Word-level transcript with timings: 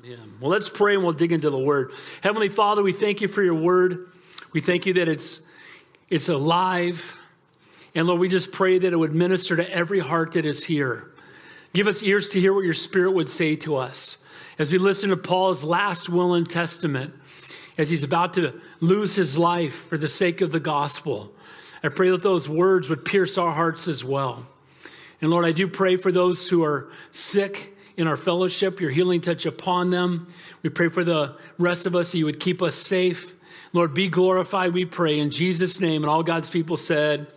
on 0.00 0.08
him. 0.08 0.36
Well, 0.40 0.50
let's 0.50 0.68
pray 0.68 0.94
and 0.94 1.02
we'll 1.02 1.12
dig 1.12 1.32
into 1.32 1.50
the 1.50 1.58
word. 1.58 1.92
Heavenly 2.22 2.48
Father, 2.48 2.82
we 2.82 2.92
thank 2.92 3.20
you 3.20 3.28
for 3.28 3.42
your 3.42 3.54
word. 3.54 4.08
We 4.52 4.60
thank 4.60 4.86
you 4.86 4.94
that 4.94 5.08
it's 5.08 5.40
it's 6.08 6.28
alive. 6.28 7.16
And 7.94 8.06
Lord, 8.06 8.20
we 8.20 8.28
just 8.28 8.52
pray 8.52 8.78
that 8.78 8.92
it 8.92 8.96
would 8.96 9.12
minister 9.12 9.56
to 9.56 9.70
every 9.70 10.00
heart 10.00 10.32
that 10.32 10.46
is 10.46 10.64
here. 10.64 11.10
Give 11.72 11.86
us 11.86 12.02
ears 12.02 12.28
to 12.30 12.40
hear 12.40 12.52
what 12.52 12.64
your 12.64 12.74
spirit 12.74 13.12
would 13.12 13.28
say 13.28 13.56
to 13.56 13.76
us. 13.76 14.18
As 14.58 14.72
we 14.72 14.78
listen 14.78 15.10
to 15.10 15.16
Paul's 15.16 15.64
last 15.64 16.08
will 16.08 16.34
and 16.34 16.48
testament, 16.48 17.14
as 17.78 17.90
he's 17.90 18.04
about 18.04 18.34
to 18.34 18.60
lose 18.80 19.14
his 19.14 19.38
life 19.38 19.86
for 19.88 19.98
the 19.98 20.08
sake 20.08 20.40
of 20.40 20.50
the 20.50 20.60
gospel, 20.60 21.32
I 21.82 21.88
pray 21.88 22.10
that 22.10 22.22
those 22.22 22.48
words 22.48 22.90
would 22.90 23.04
pierce 23.04 23.38
our 23.38 23.52
hearts 23.52 23.86
as 23.86 24.04
well. 24.04 24.46
And 25.20 25.30
Lord, 25.30 25.44
I 25.44 25.52
do 25.52 25.68
pray 25.68 25.96
for 25.96 26.10
those 26.10 26.48
who 26.48 26.64
are 26.64 26.90
sick 27.10 27.76
in 28.00 28.06
our 28.06 28.16
fellowship, 28.16 28.80
your 28.80 28.90
healing 28.90 29.20
touch 29.20 29.46
upon 29.46 29.90
them. 29.90 30.26
We 30.62 30.70
pray 30.70 30.88
for 30.88 31.04
the 31.04 31.36
rest 31.58 31.86
of 31.86 31.94
us 31.94 32.12
that 32.12 32.18
you 32.18 32.24
would 32.24 32.40
keep 32.40 32.62
us 32.62 32.74
safe. 32.74 33.34
Lord, 33.72 33.94
be 33.94 34.08
glorified, 34.08 34.72
we 34.72 34.84
pray, 34.84 35.18
in 35.18 35.30
Jesus' 35.30 35.80
name. 35.80 36.02
And 36.02 36.10
all 36.10 36.22
God's 36.22 36.50
people 36.50 36.76
said, 36.76 37.32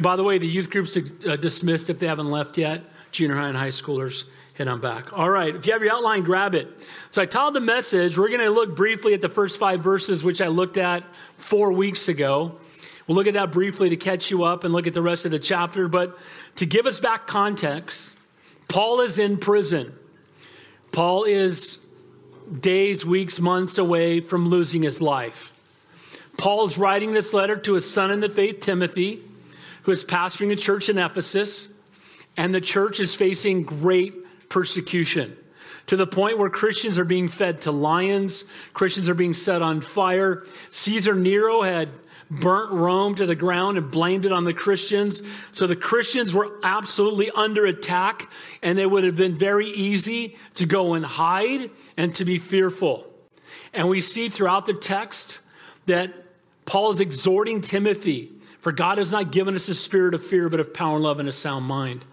by 0.00 0.16
the 0.16 0.24
way, 0.24 0.38
the 0.38 0.46
youth 0.46 0.70
group's 0.70 0.96
uh, 0.96 1.36
dismissed 1.36 1.90
if 1.90 1.98
they 1.98 2.06
haven't 2.06 2.30
left 2.30 2.58
yet. 2.58 2.82
Junior 3.12 3.36
high 3.36 3.48
and 3.48 3.56
high 3.56 3.68
schoolers, 3.68 4.24
head 4.54 4.68
on 4.68 4.80
back. 4.80 5.16
All 5.16 5.30
right, 5.30 5.54
if 5.54 5.66
you 5.66 5.72
have 5.72 5.82
your 5.82 5.92
outline, 5.92 6.22
grab 6.22 6.54
it. 6.54 6.86
So 7.10 7.22
I 7.22 7.26
titled 7.26 7.54
the 7.54 7.60
message. 7.60 8.18
We're 8.18 8.28
going 8.28 8.40
to 8.40 8.50
look 8.50 8.76
briefly 8.76 9.14
at 9.14 9.20
the 9.20 9.28
first 9.28 9.58
five 9.58 9.80
verses, 9.80 10.22
which 10.24 10.40
I 10.40 10.48
looked 10.48 10.76
at 10.76 11.04
four 11.36 11.72
weeks 11.72 12.08
ago. 12.08 12.58
We'll 13.06 13.16
look 13.16 13.26
at 13.26 13.34
that 13.34 13.52
briefly 13.52 13.90
to 13.90 13.96
catch 13.96 14.30
you 14.30 14.44
up 14.44 14.64
and 14.64 14.72
look 14.72 14.86
at 14.86 14.94
the 14.94 15.02
rest 15.02 15.24
of 15.24 15.30
the 15.30 15.38
chapter. 15.38 15.88
But 15.88 16.18
to 16.56 16.66
give 16.66 16.86
us 16.86 17.00
back 17.00 17.26
context, 17.26 18.12
Paul 18.68 19.00
is 19.00 19.18
in 19.18 19.38
prison. 19.38 19.92
Paul 20.92 21.24
is 21.24 21.78
days, 22.60 23.06
weeks, 23.06 23.40
months 23.40 23.78
away 23.78 24.20
from 24.20 24.48
losing 24.48 24.82
his 24.82 25.00
life. 25.00 25.52
Paul 26.36 26.64
is 26.64 26.78
writing 26.78 27.12
this 27.12 27.32
letter 27.32 27.56
to 27.56 27.74
his 27.74 27.90
son 27.90 28.10
in 28.10 28.20
the 28.20 28.28
faith, 28.28 28.60
Timothy, 28.60 29.20
who 29.82 29.92
is 29.92 30.04
pastoring 30.04 30.52
a 30.52 30.56
church 30.56 30.88
in 30.88 30.98
Ephesus, 30.98 31.68
and 32.36 32.54
the 32.54 32.60
church 32.60 32.98
is 32.98 33.14
facing 33.14 33.62
great 33.62 34.48
persecution 34.48 35.36
to 35.90 35.96
the 35.96 36.06
point 36.06 36.38
where 36.38 36.48
Christians 36.48 37.00
are 37.00 37.04
being 37.04 37.28
fed 37.28 37.62
to 37.62 37.72
lions, 37.72 38.44
Christians 38.72 39.08
are 39.08 39.14
being 39.14 39.34
set 39.34 39.60
on 39.60 39.80
fire. 39.80 40.44
Caesar 40.70 41.16
Nero 41.16 41.62
had 41.62 41.88
burnt 42.30 42.70
Rome 42.70 43.16
to 43.16 43.26
the 43.26 43.34
ground 43.34 43.76
and 43.76 43.90
blamed 43.90 44.24
it 44.24 44.32
on 44.32 44.44
the 44.44 44.54
Christians. 44.54 45.22
So 45.52 45.66
the 45.66 45.76
Christians 45.76 46.32
were 46.32 46.58
absolutely 46.62 47.30
under 47.30 47.66
attack, 47.66 48.30
and 48.62 48.78
it 48.78 48.90
would 48.90 49.04
have 49.04 49.16
been 49.16 49.36
very 49.36 49.68
easy 49.68 50.36
to 50.54 50.66
go 50.66 50.94
and 50.94 51.04
hide 51.04 51.70
and 51.96 52.14
to 52.14 52.24
be 52.24 52.38
fearful. 52.38 53.06
And 53.74 53.88
we 53.88 54.00
see 54.00 54.28
throughout 54.28 54.66
the 54.66 54.74
text 54.74 55.40
that 55.86 56.12
Paul 56.66 56.90
is 56.90 57.00
exhorting 57.00 57.60
Timothy, 57.60 58.32
for 58.60 58.70
God 58.70 58.98
has 58.98 59.10
not 59.10 59.32
given 59.32 59.56
us 59.56 59.68
a 59.68 59.74
spirit 59.74 60.14
of 60.14 60.24
fear, 60.24 60.48
but 60.48 60.60
of 60.60 60.72
power 60.72 60.96
and 60.96 61.04
love 61.04 61.18
and 61.18 61.28
a 61.28 61.32
sound 61.32 61.64
mind. 61.64 62.04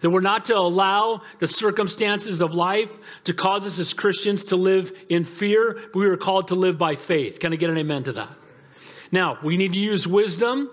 That 0.00 0.08
we're 0.08 0.20
not 0.20 0.46
to 0.46 0.56
allow 0.56 1.20
the 1.38 1.48
circumstances 1.48 2.40
of 2.40 2.54
life 2.54 2.90
to 3.24 3.34
cause 3.34 3.66
us 3.66 3.78
as 3.78 3.92
Christians 3.92 4.46
to 4.46 4.56
live 4.56 4.96
in 5.10 5.24
fear, 5.24 5.74
but 5.74 5.96
we 5.96 6.06
were 6.06 6.16
called 6.16 6.48
to 6.48 6.54
live 6.54 6.78
by 6.78 6.94
faith. 6.94 7.40
Can 7.40 7.52
I 7.52 7.56
get 7.56 7.68
an 7.68 7.76
amen 7.76 8.04
to 8.04 8.12
that? 8.12 8.30
Now, 9.12 9.38
we 9.42 9.56
need 9.56 9.72
to 9.72 9.78
use 9.78 10.06
wisdom. 10.06 10.70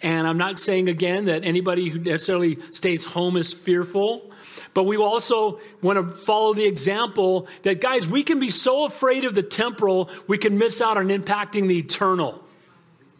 And 0.00 0.28
I'm 0.28 0.38
not 0.38 0.60
saying 0.60 0.88
again 0.88 1.24
that 1.24 1.44
anybody 1.44 1.88
who 1.88 1.98
necessarily 1.98 2.58
stays 2.70 3.04
home 3.04 3.36
is 3.36 3.52
fearful, 3.52 4.30
but 4.72 4.84
we 4.84 4.96
also 4.96 5.58
want 5.82 5.98
to 5.98 6.16
follow 6.24 6.54
the 6.54 6.66
example 6.66 7.48
that, 7.62 7.80
guys, 7.80 8.08
we 8.08 8.22
can 8.22 8.38
be 8.38 8.50
so 8.50 8.84
afraid 8.84 9.24
of 9.24 9.34
the 9.34 9.42
temporal, 9.42 10.08
we 10.28 10.38
can 10.38 10.56
miss 10.56 10.80
out 10.80 10.96
on 10.96 11.08
impacting 11.08 11.66
the 11.66 11.78
eternal. 11.78 12.44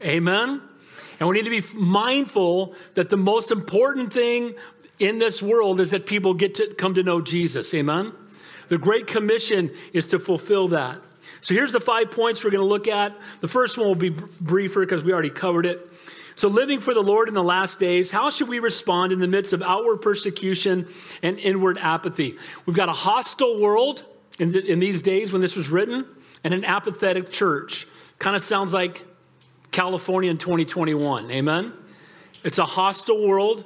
Amen? 0.03 0.63
And 1.19 1.29
we 1.29 1.35
need 1.43 1.51
to 1.51 1.63
be 1.63 1.67
mindful 1.77 2.75
that 2.95 3.09
the 3.09 3.17
most 3.17 3.51
important 3.51 4.13
thing 4.13 4.55
in 5.01 5.19
this 5.19 5.43
world 5.43 5.81
is 5.81 5.91
that 5.91 6.07
people 6.07 6.35
get 6.35 6.55
to 6.57 6.75
come 6.75 6.95
to 6.95 7.03
know 7.03 7.21
Jesus. 7.21 7.75
Amen? 7.75 8.13
The 8.69 8.79
Great 8.79 9.09
Commission 9.09 9.73
is 9.93 10.07
to 10.09 10.21
fulfill 10.21 10.69
that. 10.69 11.01
So 11.41 11.55
here's 11.55 11.73
the 11.73 11.81
five 11.81 12.11
points 12.11 12.43
we're 12.43 12.51
going 12.51 12.63
to 12.63 12.69
look 12.69 12.89
at. 12.89 13.17
The 13.41 13.49
first 13.49 13.79
one 13.79 13.87
will 13.87 13.95
be 13.95 14.11
briefer 14.41 14.81
because 14.81 15.05
we 15.05 15.13
already 15.13 15.31
covered 15.31 15.67
it. 15.67 15.93
So, 16.35 16.47
living 16.47 16.79
for 16.79 16.95
the 16.95 17.03
Lord 17.03 17.27
in 17.27 17.35
the 17.35 17.43
last 17.43 17.81
days, 17.81 18.13
how 18.13 18.31
should 18.31 18.49
we 18.49 18.61
respond 18.61 19.13
in 19.13 19.19
the 19.19 19.27
midst 19.27 19.53
of 19.53 19.61
outward 19.61 19.97
persecution 19.97 20.87
and 21.21 21.37
inward 21.37 21.79
apathy? 21.79 22.39
We've 22.65 22.77
got 22.77 22.89
a 22.89 22.93
hostile 22.93 23.61
world 23.61 24.05
in, 24.39 24.53
the, 24.53 24.65
in 24.65 24.79
these 24.79 25.03
days 25.03 25.33
when 25.33 25.43
this 25.43 25.57
was 25.57 25.69
written, 25.69 26.07
and 26.45 26.55
an 26.55 26.65
apathetic 26.65 27.31
church. 27.31 27.89
Kind 28.21 28.37
of 28.37 28.43
sounds 28.43 28.73
like 28.73 29.05
California 29.73 30.31
in 30.31 30.39
2021. 30.39 31.29
Amen? 31.31 31.73
It's 32.45 32.59
a 32.59 32.65
hostile 32.65 33.27
world, 33.27 33.65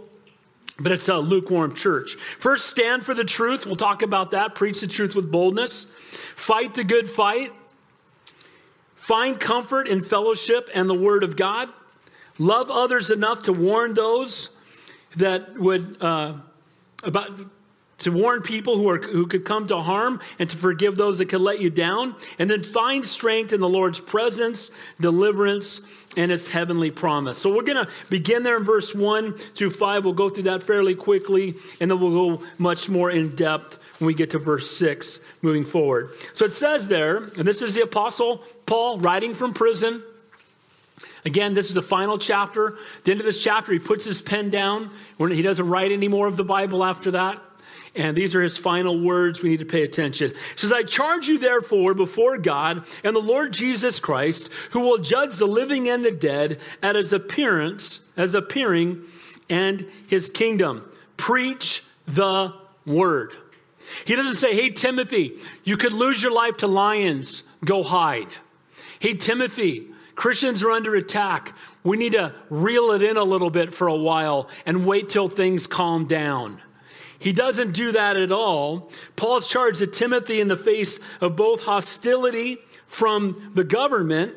but 0.82 0.92
it's 0.92 1.08
a 1.08 1.16
lukewarm 1.16 1.74
church. 1.74 2.16
First, 2.38 2.66
stand 2.66 3.04
for 3.04 3.14
the 3.14 3.24
truth. 3.24 3.66
We'll 3.66 3.76
talk 3.76 4.02
about 4.02 4.32
that. 4.32 4.54
Preach 4.54 4.80
the 4.80 4.88
truth 4.88 5.14
with 5.14 5.30
boldness. 5.30 5.84
Fight 5.84 6.74
the 6.74 6.84
good 6.84 7.08
fight. 7.08 7.52
Find 8.96 9.38
comfort 9.38 9.86
in 9.86 10.02
fellowship 10.02 10.68
and 10.74 10.90
the 10.90 10.94
word 10.94 11.22
of 11.22 11.36
God. 11.36 11.68
Love 12.38 12.70
others 12.70 13.10
enough 13.10 13.44
to 13.44 13.52
warn 13.52 13.94
those 13.94 14.50
that 15.16 15.58
would, 15.58 16.02
uh, 16.02 16.34
about, 17.04 17.30
to 18.02 18.12
warn 18.12 18.42
people 18.42 18.76
who, 18.76 18.88
are, 18.88 18.98
who 18.98 19.26
could 19.26 19.44
come 19.44 19.66
to 19.68 19.80
harm 19.80 20.20
and 20.38 20.48
to 20.50 20.56
forgive 20.56 20.96
those 20.96 21.18
that 21.18 21.26
could 21.26 21.40
let 21.40 21.60
you 21.60 21.70
down. 21.70 22.14
And 22.38 22.50
then 22.50 22.62
find 22.62 23.04
strength 23.04 23.52
in 23.52 23.60
the 23.60 23.68
Lord's 23.68 24.00
presence, 24.00 24.70
deliverance, 25.00 25.80
and 26.16 26.30
its 26.30 26.48
heavenly 26.48 26.90
promise. 26.90 27.38
So 27.38 27.54
we're 27.54 27.62
going 27.62 27.84
to 27.84 27.90
begin 28.10 28.42
there 28.42 28.56
in 28.56 28.64
verse 28.64 28.94
1 28.94 29.32
through 29.32 29.70
5. 29.70 30.04
We'll 30.04 30.14
go 30.14 30.28
through 30.28 30.44
that 30.44 30.62
fairly 30.62 30.94
quickly, 30.94 31.54
and 31.80 31.90
then 31.90 32.00
we'll 32.00 32.38
go 32.38 32.44
much 32.58 32.88
more 32.88 33.10
in 33.10 33.34
depth 33.34 33.78
when 33.98 34.06
we 34.06 34.14
get 34.14 34.30
to 34.30 34.38
verse 34.38 34.70
6 34.76 35.20
moving 35.40 35.64
forward. 35.64 36.10
So 36.34 36.44
it 36.44 36.52
says 36.52 36.88
there, 36.88 37.16
and 37.16 37.46
this 37.46 37.62
is 37.62 37.74
the 37.74 37.82
Apostle 37.82 38.42
Paul 38.66 38.98
writing 38.98 39.34
from 39.34 39.54
prison. 39.54 40.02
Again, 41.24 41.54
this 41.54 41.68
is 41.68 41.74
the 41.74 41.82
final 41.82 42.18
chapter. 42.18 42.78
At 42.98 43.04
the 43.04 43.12
end 43.12 43.20
of 43.20 43.26
this 43.26 43.40
chapter, 43.40 43.72
he 43.72 43.78
puts 43.78 44.04
his 44.04 44.20
pen 44.20 44.50
down. 44.50 44.90
He 45.18 45.42
doesn't 45.42 45.68
write 45.68 45.92
any 45.92 46.08
more 46.08 46.26
of 46.26 46.36
the 46.36 46.44
Bible 46.44 46.82
after 46.82 47.12
that. 47.12 47.40
And 47.94 48.16
these 48.16 48.34
are 48.34 48.40
his 48.40 48.56
final 48.56 48.98
words. 48.98 49.42
We 49.42 49.50
need 49.50 49.58
to 49.58 49.66
pay 49.66 49.82
attention. 49.82 50.30
He 50.30 50.56
says, 50.56 50.72
I 50.72 50.82
charge 50.82 51.28
you 51.28 51.38
therefore 51.38 51.92
before 51.92 52.38
God 52.38 52.86
and 53.04 53.14
the 53.14 53.20
Lord 53.20 53.52
Jesus 53.52 54.00
Christ, 54.00 54.48
who 54.70 54.80
will 54.80 54.98
judge 54.98 55.36
the 55.36 55.46
living 55.46 55.88
and 55.88 56.04
the 56.04 56.10
dead 56.10 56.58
at 56.82 56.96
his 56.96 57.12
appearance, 57.12 58.00
as 58.16 58.34
appearing, 58.34 59.02
and 59.50 59.86
his 60.06 60.30
kingdom. 60.30 60.90
Preach 61.18 61.84
the 62.06 62.54
word. 62.86 63.32
He 64.06 64.16
doesn't 64.16 64.36
say, 64.36 64.54
Hey, 64.54 64.70
Timothy, 64.70 65.36
you 65.64 65.76
could 65.76 65.92
lose 65.92 66.22
your 66.22 66.32
life 66.32 66.58
to 66.58 66.66
lions, 66.66 67.42
go 67.64 67.82
hide. 67.82 68.28
Hey, 69.00 69.14
Timothy, 69.14 69.88
Christians 70.14 70.62
are 70.62 70.70
under 70.70 70.94
attack. 70.94 71.54
We 71.84 71.96
need 71.96 72.12
to 72.12 72.34
reel 72.48 72.92
it 72.92 73.02
in 73.02 73.16
a 73.16 73.24
little 73.24 73.50
bit 73.50 73.74
for 73.74 73.88
a 73.88 73.96
while 73.96 74.48
and 74.64 74.86
wait 74.86 75.10
till 75.10 75.28
things 75.28 75.66
calm 75.66 76.06
down. 76.06 76.62
He 77.22 77.32
doesn't 77.32 77.70
do 77.70 77.92
that 77.92 78.16
at 78.16 78.32
all. 78.32 78.90
Paul's 79.14 79.46
charge 79.46 79.78
to 79.78 79.86
Timothy 79.86 80.40
in 80.40 80.48
the 80.48 80.56
face 80.56 80.98
of 81.20 81.36
both 81.36 81.62
hostility 81.62 82.58
from 82.88 83.52
the 83.54 83.62
government 83.62 84.34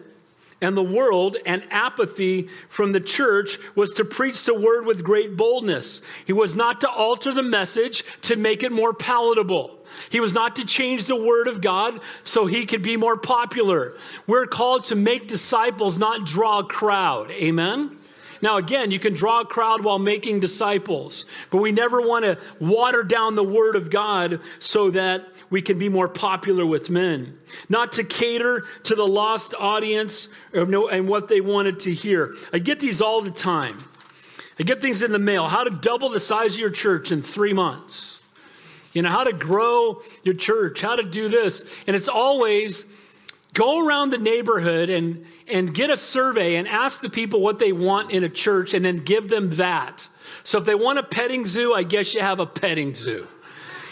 and 0.61 0.77
the 0.77 0.83
world 0.83 1.35
and 1.47 1.63
apathy 1.71 2.47
from 2.69 2.91
the 2.91 2.99
church 2.99 3.57
was 3.73 3.91
to 3.93 4.05
preach 4.05 4.45
the 4.45 4.53
word 4.53 4.85
with 4.85 5.03
great 5.03 5.35
boldness. 5.35 6.03
He 6.25 6.33
was 6.33 6.55
not 6.55 6.81
to 6.81 6.89
alter 6.89 7.33
the 7.33 7.41
message 7.41 8.03
to 8.21 8.35
make 8.35 8.61
it 8.61 8.71
more 8.71 8.93
palatable. 8.93 9.79
He 10.11 10.19
was 10.19 10.35
not 10.35 10.55
to 10.57 10.65
change 10.65 11.05
the 11.05 11.15
word 11.15 11.47
of 11.47 11.61
God 11.61 11.99
so 12.23 12.45
he 12.45 12.67
could 12.67 12.83
be 12.83 12.97
more 12.97 13.17
popular. 13.17 13.95
We're 14.27 14.45
called 14.45 14.83
to 14.85 14.95
make 14.95 15.27
disciples, 15.27 15.97
not 15.97 16.27
draw 16.27 16.59
a 16.59 16.63
crowd. 16.63 17.31
Amen? 17.31 17.97
Now, 18.41 18.57
again, 18.57 18.91
you 18.91 18.99
can 18.99 19.13
draw 19.13 19.41
a 19.41 19.45
crowd 19.45 19.83
while 19.83 19.99
making 19.99 20.39
disciples, 20.39 21.25
but 21.49 21.57
we 21.57 21.71
never 21.71 22.01
want 22.01 22.25
to 22.25 22.37
water 22.59 23.03
down 23.03 23.35
the 23.35 23.43
word 23.43 23.75
of 23.75 23.89
God 23.89 24.39
so 24.59 24.91
that 24.91 25.25
we 25.49 25.61
can 25.61 25.79
be 25.79 25.89
more 25.89 26.07
popular 26.07 26.65
with 26.65 26.89
men. 26.89 27.37
Not 27.69 27.93
to 27.93 28.03
cater 28.03 28.65
to 28.83 28.95
the 28.95 29.07
lost 29.07 29.53
audience 29.57 30.27
and 30.53 31.07
what 31.07 31.27
they 31.27 31.41
wanted 31.41 31.79
to 31.81 31.93
hear. 31.93 32.33
I 32.51 32.59
get 32.59 32.79
these 32.79 33.01
all 33.01 33.21
the 33.21 33.31
time. 33.31 33.83
I 34.59 34.63
get 34.63 34.81
things 34.81 35.03
in 35.03 35.11
the 35.11 35.19
mail. 35.19 35.47
How 35.47 35.63
to 35.63 35.69
double 35.69 36.09
the 36.09 36.19
size 36.19 36.53
of 36.53 36.59
your 36.59 36.69
church 36.69 37.11
in 37.11 37.21
three 37.21 37.53
months. 37.53 38.21
You 38.93 39.01
know, 39.01 39.09
how 39.09 39.23
to 39.23 39.33
grow 39.33 40.01
your 40.23 40.35
church, 40.35 40.81
how 40.81 40.95
to 40.95 41.03
do 41.03 41.27
this. 41.27 41.65
And 41.85 41.95
it's 41.95 42.07
always 42.07 42.85
go 43.53 43.85
around 43.85 44.11
the 44.11 44.17
neighborhood 44.17 44.89
and 44.89 45.25
and 45.47 45.73
get 45.73 45.89
a 45.89 45.97
survey 45.97 46.55
and 46.55 46.67
ask 46.67 47.01
the 47.01 47.09
people 47.09 47.39
what 47.39 47.59
they 47.59 47.71
want 47.71 48.11
in 48.11 48.23
a 48.23 48.29
church 48.29 48.73
and 48.73 48.83
then 48.85 48.97
give 48.97 49.29
them 49.29 49.51
that. 49.51 50.09
So 50.43 50.57
if 50.57 50.65
they 50.65 50.75
want 50.75 50.99
a 50.99 51.03
petting 51.03 51.45
zoo, 51.45 51.73
I 51.73 51.83
guess 51.83 52.13
you 52.13 52.21
have 52.21 52.39
a 52.39 52.45
petting 52.45 52.93
zoo. 52.93 53.27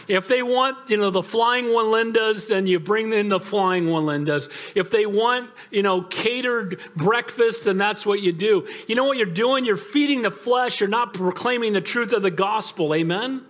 If 0.07 0.27
they 0.27 0.43
want, 0.43 0.89
you 0.89 0.97
know, 0.97 1.11
the 1.11 1.23
flying 1.23 1.65
Wallendas, 1.65 2.47
then 2.49 2.67
you 2.67 2.79
bring 2.79 3.13
in 3.13 3.29
the 3.29 3.39
flying 3.39 3.85
Wallendas. 3.85 4.49
If 4.75 4.91
they 4.91 5.05
want, 5.05 5.49
you 5.71 5.81
know, 5.81 6.01
catered 6.01 6.79
breakfast, 6.95 7.65
then 7.65 7.77
that's 7.77 8.05
what 8.05 8.21
you 8.21 8.33
do. 8.33 8.67
You 8.87 8.95
know 8.95 9.05
what 9.05 9.17
you're 9.17 9.25
doing? 9.25 9.63
You're 9.65 9.77
feeding 9.77 10.23
the 10.23 10.31
flesh. 10.31 10.81
You're 10.81 10.89
not 10.89 11.13
proclaiming 11.13 11.71
the 11.71 11.81
truth 11.81 12.11
of 12.11 12.21
the 12.21 12.31
gospel. 12.31 12.93
Amen? 12.93 13.45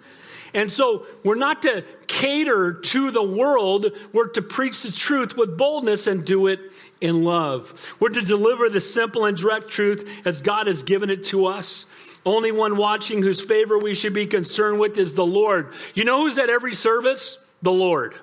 And 0.53 0.71
so 0.71 1.07
we're 1.23 1.35
not 1.35 1.63
to 1.63 1.83
cater 2.05 2.73
to 2.73 3.09
the 3.09 3.23
world. 3.23 3.87
We're 4.11 4.27
to 4.29 4.41
preach 4.43 4.83
the 4.83 4.91
truth 4.91 5.35
with 5.35 5.57
boldness 5.57 6.05
and 6.05 6.23
do 6.23 6.45
it 6.45 6.71
in 7.03 7.25
love. 7.25 7.95
We're 7.99 8.09
to 8.09 8.21
deliver 8.21 8.69
the 8.69 8.79
simple 8.79 9.25
and 9.25 9.37
direct 9.37 9.67
truth 9.67 10.09
as 10.25 10.41
God 10.41 10.67
has 10.67 10.83
given 10.83 11.09
it 11.09 11.25
to 11.25 11.45
us. 11.45 11.85
Only 12.25 12.53
one 12.53 12.77
watching 12.77 13.21
whose 13.21 13.41
favor 13.41 13.77
we 13.77 13.93
should 13.93 14.13
be 14.13 14.25
concerned 14.25 14.79
with 14.79 14.97
is 14.97 15.13
the 15.13 15.25
Lord. 15.25 15.73
You 15.93 16.05
know 16.05 16.23
who's 16.23 16.37
at 16.37 16.49
every 16.49 16.73
service? 16.73 17.37
The 17.61 17.73
Lord. 17.73 18.15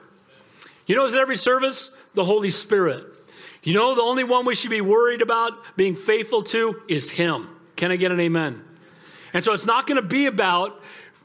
You 0.87 0.97
know 0.97 1.03
who's 1.03 1.15
at 1.15 1.21
every 1.21 1.37
service? 1.37 1.91
The 2.15 2.25
Holy 2.25 2.49
Spirit. 2.49 3.05
You 3.63 3.75
know 3.75 3.95
the 3.95 4.01
only 4.01 4.25
one 4.25 4.47
we 4.47 4.55
should 4.55 4.71
be 4.71 4.81
worried 4.81 5.21
about 5.21 5.53
being 5.77 5.95
faithful 5.95 6.43
to 6.45 6.81
is 6.89 7.11
Him. 7.11 7.49
Can 7.77 7.93
I 7.93 7.97
get 7.97 8.13
an 8.13 8.21
amen? 8.21 8.65
And 9.35 9.45
so 9.45 9.53
it's 9.53 9.67
not 9.67 9.87
going 9.87 10.01
to 10.01 10.09
be 10.09 10.25
about 10.25 10.81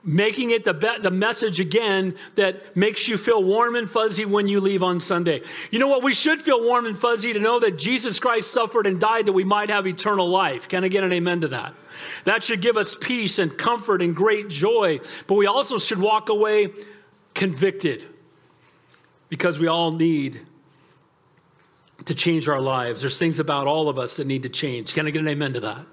making 0.05 0.51
it 0.51 0.63
the, 0.63 0.73
be- 0.73 0.99
the 1.01 1.09
message 1.09 1.59
again 1.59 2.15
that 2.35 2.75
makes 2.75 3.07
you 3.07 3.17
feel 3.17 3.43
warm 3.43 3.75
and 3.75 3.89
fuzzy 3.89 4.23
when 4.23 4.47
you 4.47 4.61
leave 4.61 4.83
on 4.83 4.99
Sunday. 4.99 5.41
You 5.71 5.79
know 5.79 5.87
what? 5.87 6.03
We 6.03 6.13
should 6.13 6.43
feel 6.43 6.63
warm 6.63 6.85
and 6.85 6.97
fuzzy 6.97 7.33
to 7.33 7.39
know 7.39 7.59
that 7.59 7.77
Jesus 7.77 8.19
Christ 8.19 8.51
suffered 8.51 8.85
and 8.85 8.99
died 8.99 9.25
that 9.25 9.33
we 9.33 9.43
might 9.43 9.69
have 9.69 9.87
eternal 9.87 10.29
life. 10.29 10.69
Can 10.69 10.83
I 10.83 10.89
get 10.89 11.03
an 11.03 11.11
amen 11.11 11.41
to 11.41 11.47
that? 11.49 11.73
That 12.25 12.43
should 12.43 12.61
give 12.61 12.77
us 12.77 12.95
peace 12.95 13.39
and 13.39 13.57
comfort 13.57 14.01
and 14.01 14.15
great 14.15 14.47
joy. 14.47 14.99
But 15.25 15.35
we 15.35 15.47
also 15.47 15.79
should 15.79 15.99
walk 15.99 16.29
away 16.29 16.73
convicted 17.33 18.05
because 19.29 19.57
we 19.57 19.67
all 19.67 19.91
need 19.91 20.41
to 22.05 22.13
change 22.13 22.47
our 22.47 22.61
lives. 22.61 23.01
There's 23.01 23.17
things 23.17 23.39
about 23.39 23.65
all 23.65 23.89
of 23.89 23.97
us 23.97 24.17
that 24.17 24.27
need 24.27 24.43
to 24.43 24.49
change. 24.49 24.93
Can 24.93 25.07
I 25.07 25.09
get 25.09 25.21
an 25.21 25.27
amen 25.27 25.53
to 25.53 25.59
that? 25.61 25.85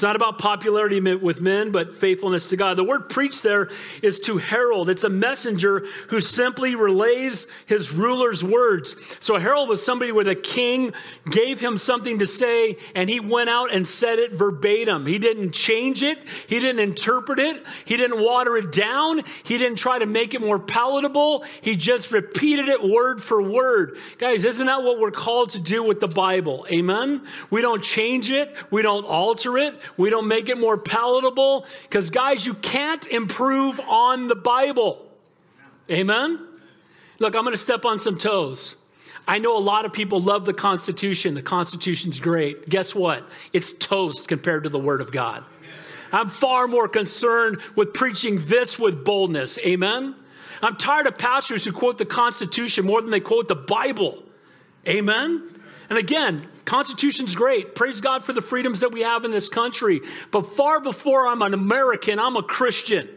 It's 0.00 0.02
not 0.02 0.16
about 0.16 0.38
popularity 0.38 0.98
with 0.98 1.42
men, 1.42 1.72
but 1.72 2.00
faithfulness 2.00 2.48
to 2.48 2.56
God. 2.56 2.78
The 2.78 2.84
word 2.84 3.10
preach 3.10 3.42
there 3.42 3.68
is 4.00 4.18
to 4.20 4.38
herald. 4.38 4.88
It's 4.88 5.04
a 5.04 5.10
messenger 5.10 5.84
who 6.08 6.22
simply 6.22 6.74
relays 6.74 7.46
his 7.66 7.92
ruler's 7.92 8.42
words. 8.42 9.18
So 9.20 9.36
a 9.36 9.40
herald 9.40 9.68
was 9.68 9.84
somebody 9.84 10.10
where 10.10 10.24
the 10.24 10.34
king 10.34 10.94
gave 11.30 11.60
him 11.60 11.76
something 11.76 12.20
to 12.20 12.26
say 12.26 12.78
and 12.94 13.10
he 13.10 13.20
went 13.20 13.50
out 13.50 13.74
and 13.74 13.86
said 13.86 14.18
it 14.18 14.32
verbatim. 14.32 15.04
He 15.04 15.18
didn't 15.18 15.52
change 15.52 16.02
it. 16.02 16.18
He 16.46 16.60
didn't 16.60 16.80
interpret 16.80 17.38
it. 17.38 17.62
He 17.84 17.98
didn't 17.98 18.22
water 18.22 18.56
it 18.56 18.72
down. 18.72 19.20
He 19.42 19.58
didn't 19.58 19.76
try 19.76 19.98
to 19.98 20.06
make 20.06 20.32
it 20.32 20.40
more 20.40 20.58
palatable. 20.58 21.44
He 21.60 21.76
just 21.76 22.10
repeated 22.10 22.68
it 22.68 22.82
word 22.82 23.22
for 23.22 23.42
word. 23.42 23.98
Guys, 24.16 24.46
isn't 24.46 24.66
that 24.66 24.82
what 24.82 24.98
we're 24.98 25.10
called 25.10 25.50
to 25.50 25.60
do 25.60 25.84
with 25.84 26.00
the 26.00 26.08
Bible? 26.08 26.66
Amen? 26.72 27.26
We 27.50 27.60
don't 27.60 27.84
change 27.84 28.30
it. 28.30 28.56
We 28.70 28.80
don't 28.80 29.04
alter 29.04 29.58
it. 29.58 29.78
We 29.96 30.10
don't 30.10 30.28
make 30.28 30.48
it 30.48 30.58
more 30.58 30.78
palatable 30.78 31.66
because, 31.82 32.10
guys, 32.10 32.44
you 32.44 32.54
can't 32.54 33.06
improve 33.06 33.80
on 33.80 34.28
the 34.28 34.36
Bible. 34.36 35.06
Amen? 35.90 36.46
Look, 37.18 37.34
I'm 37.34 37.42
going 37.42 37.52
to 37.52 37.58
step 37.58 37.84
on 37.84 37.98
some 37.98 38.16
toes. 38.16 38.76
I 39.28 39.38
know 39.38 39.56
a 39.56 39.60
lot 39.60 39.84
of 39.84 39.92
people 39.92 40.20
love 40.20 40.44
the 40.44 40.54
Constitution. 40.54 41.34
The 41.34 41.42
Constitution's 41.42 42.18
great. 42.18 42.68
Guess 42.68 42.94
what? 42.94 43.28
It's 43.52 43.72
toast 43.72 44.26
compared 44.28 44.64
to 44.64 44.70
the 44.70 44.78
Word 44.78 45.00
of 45.00 45.12
God. 45.12 45.44
I'm 46.12 46.28
far 46.28 46.66
more 46.66 46.88
concerned 46.88 47.58
with 47.76 47.94
preaching 47.94 48.44
this 48.46 48.78
with 48.78 49.04
boldness. 49.04 49.58
Amen? 49.58 50.16
I'm 50.62 50.76
tired 50.76 51.06
of 51.06 51.16
pastors 51.16 51.64
who 51.64 51.72
quote 51.72 51.98
the 51.98 52.04
Constitution 52.04 52.86
more 52.86 53.00
than 53.00 53.10
they 53.10 53.20
quote 53.20 53.48
the 53.48 53.54
Bible. 53.54 54.22
Amen? 54.86 55.59
And 55.90 55.98
again, 55.98 56.48
Constitution's 56.64 57.34
great. 57.34 57.74
Praise 57.74 58.00
God 58.00 58.24
for 58.24 58.32
the 58.32 58.40
freedoms 58.40 58.80
that 58.80 58.92
we 58.92 59.02
have 59.02 59.24
in 59.24 59.32
this 59.32 59.48
country. 59.48 60.00
But 60.30 60.46
far 60.46 60.80
before 60.80 61.26
I'm 61.26 61.42
an 61.42 61.52
American, 61.52 62.20
I'm 62.20 62.36
a 62.36 62.42
Christian. 62.42 63.08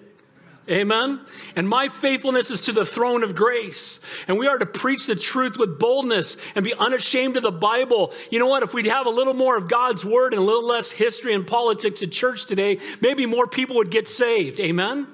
Amen. 0.70 1.20
And 1.58 1.68
my 1.68 1.90
faithfulness 1.90 2.50
is 2.50 2.62
to 2.62 2.72
the 2.72 2.86
throne 2.86 3.24
of 3.24 3.36
grace. 3.36 4.00
And 4.28 4.40
we 4.40 4.48
are 4.48 4.58
to 4.58 4.66
preach 4.66 5.08
the 5.08 5.16
truth 5.16 5.58
with 5.58 5.78
boldness 5.78 6.38
and 6.56 6.64
be 6.64 6.74
unashamed 6.74 7.36
of 7.36 7.44
the 7.44 7.52
Bible. 7.52 8.14
You 8.32 8.40
know 8.40 8.48
what? 8.48 8.64
If 8.64 8.74
we'd 8.74 8.86
have 8.86 9.06
a 9.06 9.12
little 9.12 9.34
more 9.34 9.58
of 9.58 9.68
God's 9.68 10.06
word 10.06 10.34
and 10.34 10.42
a 10.42 10.46
little 10.46 10.66
less 10.66 10.90
history 10.90 11.34
and 11.34 11.46
politics 11.46 12.02
at 12.02 12.12
church 12.12 12.46
today, 12.46 12.80
maybe 13.02 13.26
more 13.26 13.46
people 13.46 13.76
would 13.76 13.92
get 13.92 14.08
saved. 14.08 14.60
Amen. 14.62 15.08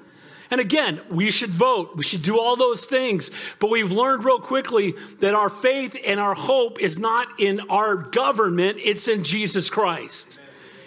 And 0.50 0.60
again, 0.60 1.00
we 1.08 1.30
should 1.30 1.50
vote. 1.50 1.96
We 1.96 2.02
should 2.02 2.22
do 2.22 2.38
all 2.38 2.56
those 2.56 2.84
things. 2.84 3.30
But 3.60 3.70
we've 3.70 3.92
learned 3.92 4.24
real 4.24 4.40
quickly 4.40 4.94
that 5.20 5.34
our 5.34 5.48
faith 5.48 5.96
and 6.04 6.18
our 6.18 6.34
hope 6.34 6.80
is 6.80 6.98
not 6.98 7.28
in 7.38 7.60
our 7.70 7.96
government, 7.96 8.78
it's 8.82 9.06
in 9.06 9.22
Jesus 9.22 9.70
Christ. 9.70 10.40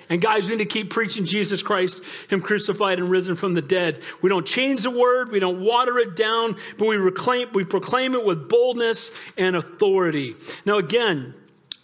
And 0.10 0.22
guys, 0.22 0.50
we 0.50 0.58
need 0.58 0.64
to 0.64 0.70
keep 0.70 0.90
preaching 0.90 1.26
Jesus 1.26 1.64
Christ, 1.64 2.04
Him 2.28 2.42
crucified 2.42 3.00
and 3.00 3.10
risen 3.10 3.36
from 3.36 3.54
the 3.54 3.62
dead. 3.62 4.02
We 4.22 4.30
don't 4.30 4.46
change 4.46 4.84
the 4.84 4.92
word, 4.92 5.32
we 5.32 5.40
don't 5.40 5.62
water 5.62 5.98
it 5.98 6.16
down, 6.16 6.58
but 6.78 6.88
we 6.88 6.98
reclaim, 6.98 7.48
we 7.54 7.64
proclaim 7.64 8.14
it 8.14 8.26
with 8.26 8.50
boldness 8.50 9.12
and 9.38 9.56
authority. 9.56 10.36
Now, 10.66 10.78
again, 10.78 11.34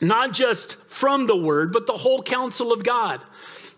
not 0.01 0.33
just 0.33 0.75
from 0.89 1.27
the 1.27 1.35
word, 1.35 1.73
but 1.73 1.87
the 1.87 1.97
whole 1.97 2.21
counsel 2.21 2.71
of 2.71 2.83
God. 2.83 3.23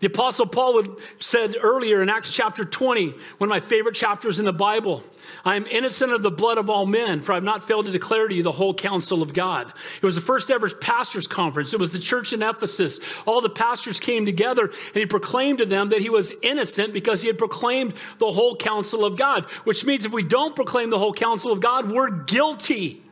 The 0.02 0.08
Apostle 0.08 0.46
Paul 0.46 0.82
said 1.20 1.54
earlier 1.62 2.02
in 2.02 2.08
Acts 2.08 2.32
chapter 2.32 2.64
20, 2.64 3.10
one 3.38 3.48
of 3.48 3.48
my 3.48 3.60
favorite 3.60 3.94
chapters 3.94 4.40
in 4.40 4.44
the 4.44 4.52
Bible, 4.52 5.00
I 5.44 5.54
am 5.54 5.64
innocent 5.66 6.10
of 6.12 6.22
the 6.22 6.30
blood 6.32 6.58
of 6.58 6.68
all 6.68 6.86
men, 6.86 7.20
for 7.20 7.30
I 7.30 7.36
have 7.36 7.44
not 7.44 7.68
failed 7.68 7.86
to 7.86 7.92
declare 7.92 8.26
to 8.26 8.34
you 8.34 8.42
the 8.42 8.50
whole 8.50 8.74
counsel 8.74 9.22
of 9.22 9.32
God. 9.32 9.72
It 9.94 10.02
was 10.02 10.16
the 10.16 10.20
first 10.20 10.50
ever 10.50 10.68
pastors' 10.70 11.28
conference. 11.28 11.72
It 11.72 11.78
was 11.78 11.92
the 11.92 12.00
church 12.00 12.32
in 12.32 12.42
Ephesus. 12.42 12.98
All 13.26 13.40
the 13.40 13.48
pastors 13.48 14.00
came 14.00 14.26
together, 14.26 14.64
and 14.64 14.96
he 14.96 15.06
proclaimed 15.06 15.58
to 15.58 15.66
them 15.66 15.90
that 15.90 16.00
he 16.00 16.10
was 16.10 16.32
innocent 16.42 16.92
because 16.92 17.22
he 17.22 17.28
had 17.28 17.38
proclaimed 17.38 17.94
the 18.18 18.32
whole 18.32 18.56
counsel 18.56 19.04
of 19.04 19.16
God, 19.16 19.44
which 19.62 19.86
means 19.86 20.04
if 20.04 20.10
we 20.10 20.24
don't 20.24 20.56
proclaim 20.56 20.90
the 20.90 20.98
whole 20.98 21.14
counsel 21.14 21.52
of 21.52 21.60
God, 21.60 21.92
we're 21.92 22.10
guilty. 22.10 23.04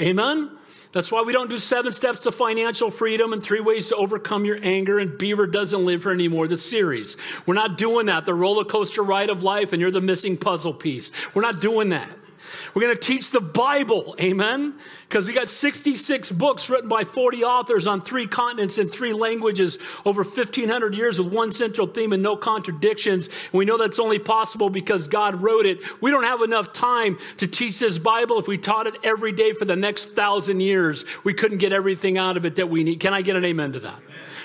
Amen? 0.00 0.57
That's 0.92 1.12
why 1.12 1.22
we 1.22 1.32
don't 1.32 1.50
do 1.50 1.58
seven 1.58 1.92
steps 1.92 2.20
to 2.20 2.32
financial 2.32 2.90
freedom 2.90 3.32
and 3.32 3.42
three 3.42 3.60
ways 3.60 3.88
to 3.88 3.96
overcome 3.96 4.44
your 4.44 4.58
anger 4.62 4.98
and 4.98 5.18
Beaver 5.18 5.46
doesn't 5.46 5.84
live 5.84 6.04
here 6.04 6.12
anymore, 6.12 6.48
the 6.48 6.56
series. 6.56 7.16
We're 7.46 7.54
not 7.54 7.76
doing 7.76 8.06
that, 8.06 8.24
the 8.24 8.34
roller 8.34 8.64
coaster 8.64 9.02
ride 9.02 9.28
of 9.28 9.42
life, 9.42 9.72
and 9.72 9.80
you're 9.80 9.90
the 9.90 10.00
missing 10.00 10.38
puzzle 10.38 10.72
piece. 10.72 11.12
We're 11.34 11.42
not 11.42 11.60
doing 11.60 11.90
that. 11.90 12.08
We're 12.78 12.84
going 12.84 12.96
to 12.96 13.08
teach 13.08 13.32
the 13.32 13.40
Bible, 13.40 14.14
amen? 14.20 14.78
Because 15.08 15.26
we 15.26 15.34
got 15.34 15.48
66 15.48 16.30
books 16.30 16.70
written 16.70 16.88
by 16.88 17.02
40 17.02 17.42
authors 17.42 17.88
on 17.88 18.02
three 18.02 18.28
continents 18.28 18.78
in 18.78 18.88
three 18.88 19.12
languages 19.12 19.78
over 20.04 20.22
1,500 20.22 20.94
years 20.94 21.20
with 21.20 21.34
one 21.34 21.50
central 21.50 21.88
theme 21.88 22.12
and 22.12 22.22
no 22.22 22.36
contradictions. 22.36 23.26
And 23.26 23.54
we 23.54 23.64
know 23.64 23.78
that's 23.78 23.98
only 23.98 24.20
possible 24.20 24.70
because 24.70 25.08
God 25.08 25.42
wrote 25.42 25.66
it. 25.66 25.80
We 26.00 26.12
don't 26.12 26.22
have 26.22 26.40
enough 26.40 26.72
time 26.72 27.18
to 27.38 27.48
teach 27.48 27.80
this 27.80 27.98
Bible. 27.98 28.38
If 28.38 28.46
we 28.46 28.58
taught 28.58 28.86
it 28.86 28.94
every 29.02 29.32
day 29.32 29.54
for 29.54 29.64
the 29.64 29.74
next 29.74 30.12
thousand 30.12 30.60
years, 30.60 31.04
we 31.24 31.34
couldn't 31.34 31.58
get 31.58 31.72
everything 31.72 32.16
out 32.16 32.36
of 32.36 32.44
it 32.44 32.54
that 32.54 32.70
we 32.70 32.84
need. 32.84 33.00
Can 33.00 33.12
I 33.12 33.22
get 33.22 33.34
an 33.34 33.44
amen 33.44 33.72
to 33.72 33.80
that? 33.80 34.00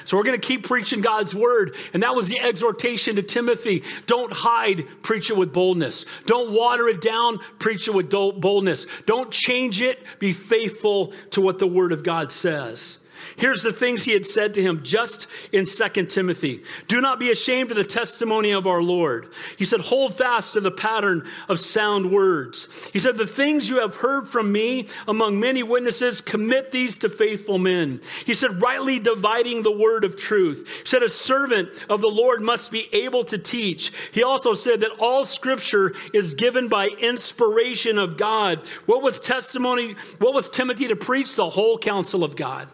So 0.05 0.17
we're 0.17 0.23
going 0.23 0.39
to 0.39 0.47
keep 0.47 0.65
preaching 0.67 1.01
God's 1.01 1.33
word. 1.33 1.75
And 1.93 2.03
that 2.03 2.15
was 2.15 2.29
the 2.29 2.39
exhortation 2.39 3.15
to 3.17 3.23
Timothy. 3.23 3.83
Don't 4.05 4.33
hide, 4.33 4.85
preach 5.01 5.29
it 5.29 5.37
with 5.37 5.53
boldness. 5.53 6.05
Don't 6.25 6.51
water 6.51 6.87
it 6.87 7.01
down, 7.01 7.39
preach 7.59 7.87
it 7.87 7.93
with 7.93 8.09
boldness. 8.09 8.87
Don't 9.05 9.31
change 9.31 9.81
it, 9.81 10.03
be 10.19 10.31
faithful 10.31 11.13
to 11.31 11.41
what 11.41 11.59
the 11.59 11.67
word 11.67 11.91
of 11.91 12.03
God 12.03 12.31
says. 12.31 12.99
Here's 13.37 13.63
the 13.63 13.73
things 13.73 14.05
he 14.05 14.13
had 14.13 14.25
said 14.25 14.53
to 14.53 14.61
him 14.61 14.83
just 14.83 15.27
in 15.51 15.65
2 15.65 16.05
Timothy. 16.05 16.63
Do 16.87 17.01
not 17.01 17.19
be 17.19 17.31
ashamed 17.31 17.71
of 17.71 17.77
the 17.77 17.83
testimony 17.83 18.51
of 18.51 18.67
our 18.67 18.81
Lord. 18.81 19.31
He 19.57 19.65
said, 19.65 19.81
hold 19.81 20.17
fast 20.17 20.53
to 20.53 20.61
the 20.61 20.71
pattern 20.71 21.27
of 21.49 21.59
sound 21.59 22.11
words. 22.11 22.89
He 22.93 22.99
said, 22.99 23.17
the 23.17 23.27
things 23.27 23.69
you 23.69 23.79
have 23.79 23.97
heard 23.97 24.27
from 24.27 24.51
me 24.51 24.87
among 25.07 25.39
many 25.39 25.63
witnesses, 25.63 26.21
commit 26.21 26.71
these 26.71 26.97
to 26.99 27.09
faithful 27.09 27.57
men. 27.57 28.01
He 28.25 28.33
said, 28.33 28.61
rightly 28.61 28.99
dividing 28.99 29.63
the 29.63 29.71
word 29.71 30.03
of 30.03 30.17
truth. 30.17 30.67
He 30.81 30.87
said, 30.87 31.03
a 31.03 31.09
servant 31.09 31.83
of 31.89 32.01
the 32.01 32.07
Lord 32.07 32.41
must 32.41 32.71
be 32.71 32.87
able 32.93 33.23
to 33.25 33.37
teach. 33.37 33.91
He 34.11 34.23
also 34.23 34.53
said 34.53 34.81
that 34.81 34.91
all 34.99 35.25
scripture 35.25 35.93
is 36.13 36.35
given 36.35 36.67
by 36.67 36.87
inspiration 36.87 37.97
of 37.97 38.17
God. 38.17 38.67
What 38.85 39.01
was 39.01 39.19
testimony? 39.19 39.95
What 40.19 40.33
was 40.33 40.49
Timothy 40.49 40.87
to 40.87 40.95
preach? 40.95 41.35
The 41.35 41.49
whole 41.49 41.77
counsel 41.77 42.23
of 42.23 42.35
God. 42.35 42.67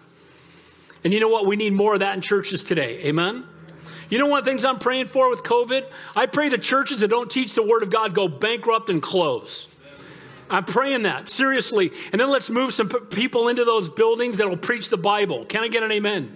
And 1.03 1.13
you 1.13 1.19
know 1.19 1.29
what? 1.29 1.45
We 1.45 1.55
need 1.55 1.73
more 1.73 1.93
of 1.93 2.01
that 2.01 2.15
in 2.15 2.21
churches 2.21 2.63
today. 2.63 3.01
Amen? 3.05 3.45
You 4.09 4.17
know 4.17 4.25
one 4.25 4.39
of 4.39 4.45
the 4.45 4.51
things 4.51 4.65
I'm 4.65 4.79
praying 4.79 5.07
for 5.07 5.29
with 5.29 5.43
COVID? 5.43 5.85
I 6.15 6.25
pray 6.25 6.49
the 6.49 6.57
churches 6.57 7.01
that 7.01 7.09
don't 7.09 7.29
teach 7.29 7.53
the 7.53 7.63
Word 7.63 7.83
of 7.83 7.89
God 7.89 8.15
go 8.15 8.27
bankrupt 8.27 8.89
and 8.89 9.01
close. 9.01 9.67
I'm 10.49 10.65
praying 10.65 11.03
that, 11.03 11.29
seriously. 11.29 11.91
And 12.11 12.19
then 12.19 12.29
let's 12.29 12.49
move 12.49 12.73
some 12.73 12.89
people 12.89 13.49
into 13.49 13.65
those 13.65 13.87
buildings 13.87 14.37
that 14.37 14.49
will 14.49 14.57
preach 14.57 14.89
the 14.89 14.97
Bible. 14.97 15.45
Can 15.45 15.63
I 15.63 15.67
get 15.67 15.83
an 15.83 15.91
amen? 15.91 16.35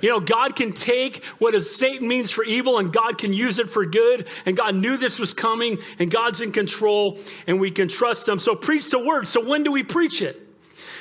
You 0.00 0.08
know, 0.08 0.20
God 0.20 0.56
can 0.56 0.72
take 0.72 1.22
what 1.38 1.60
Satan 1.62 2.08
means 2.08 2.30
for 2.30 2.42
evil 2.42 2.78
and 2.78 2.90
God 2.90 3.18
can 3.18 3.34
use 3.34 3.58
it 3.58 3.68
for 3.68 3.84
good. 3.84 4.26
And 4.46 4.56
God 4.56 4.74
knew 4.74 4.96
this 4.96 5.18
was 5.18 5.34
coming 5.34 5.78
and 5.98 6.10
God's 6.10 6.40
in 6.40 6.52
control 6.52 7.18
and 7.46 7.60
we 7.60 7.70
can 7.70 7.88
trust 7.88 8.26
him. 8.26 8.38
So 8.38 8.54
preach 8.54 8.90
the 8.90 8.98
word. 8.98 9.28
So 9.28 9.46
when 9.46 9.62
do 9.62 9.70
we 9.70 9.82
preach 9.82 10.22
it? 10.22 10.49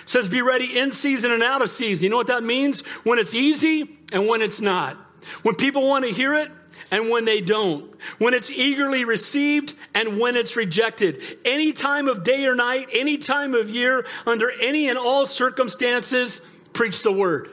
It 0.09 0.13
says 0.13 0.27
be 0.27 0.41
ready 0.41 0.79
in 0.79 0.91
season 0.91 1.31
and 1.31 1.43
out 1.43 1.61
of 1.61 1.69
season. 1.69 2.03
You 2.03 2.09
know 2.09 2.17
what 2.17 2.27
that 2.27 2.41
means? 2.41 2.81
When 3.03 3.19
it's 3.19 3.35
easy 3.35 3.87
and 4.11 4.27
when 4.27 4.41
it's 4.41 4.59
not. 4.59 4.97
When 5.43 5.53
people 5.53 5.87
want 5.87 6.03
to 6.03 6.11
hear 6.11 6.33
it 6.33 6.49
and 6.89 7.09
when 7.09 7.25
they 7.25 7.41
don't. 7.41 7.93
When 8.17 8.33
it's 8.33 8.49
eagerly 8.49 9.05
received 9.05 9.75
and 9.93 10.19
when 10.19 10.35
it's 10.35 10.55
rejected. 10.55 11.21
Any 11.45 11.73
time 11.73 12.07
of 12.07 12.23
day 12.23 12.47
or 12.47 12.55
night, 12.55 12.87
any 12.91 13.19
time 13.19 13.53
of 13.53 13.69
year, 13.69 14.07
under 14.25 14.49
any 14.49 14.89
and 14.89 14.97
all 14.97 15.27
circumstances, 15.27 16.41
preach 16.73 17.03
the 17.03 17.11
word. 17.11 17.51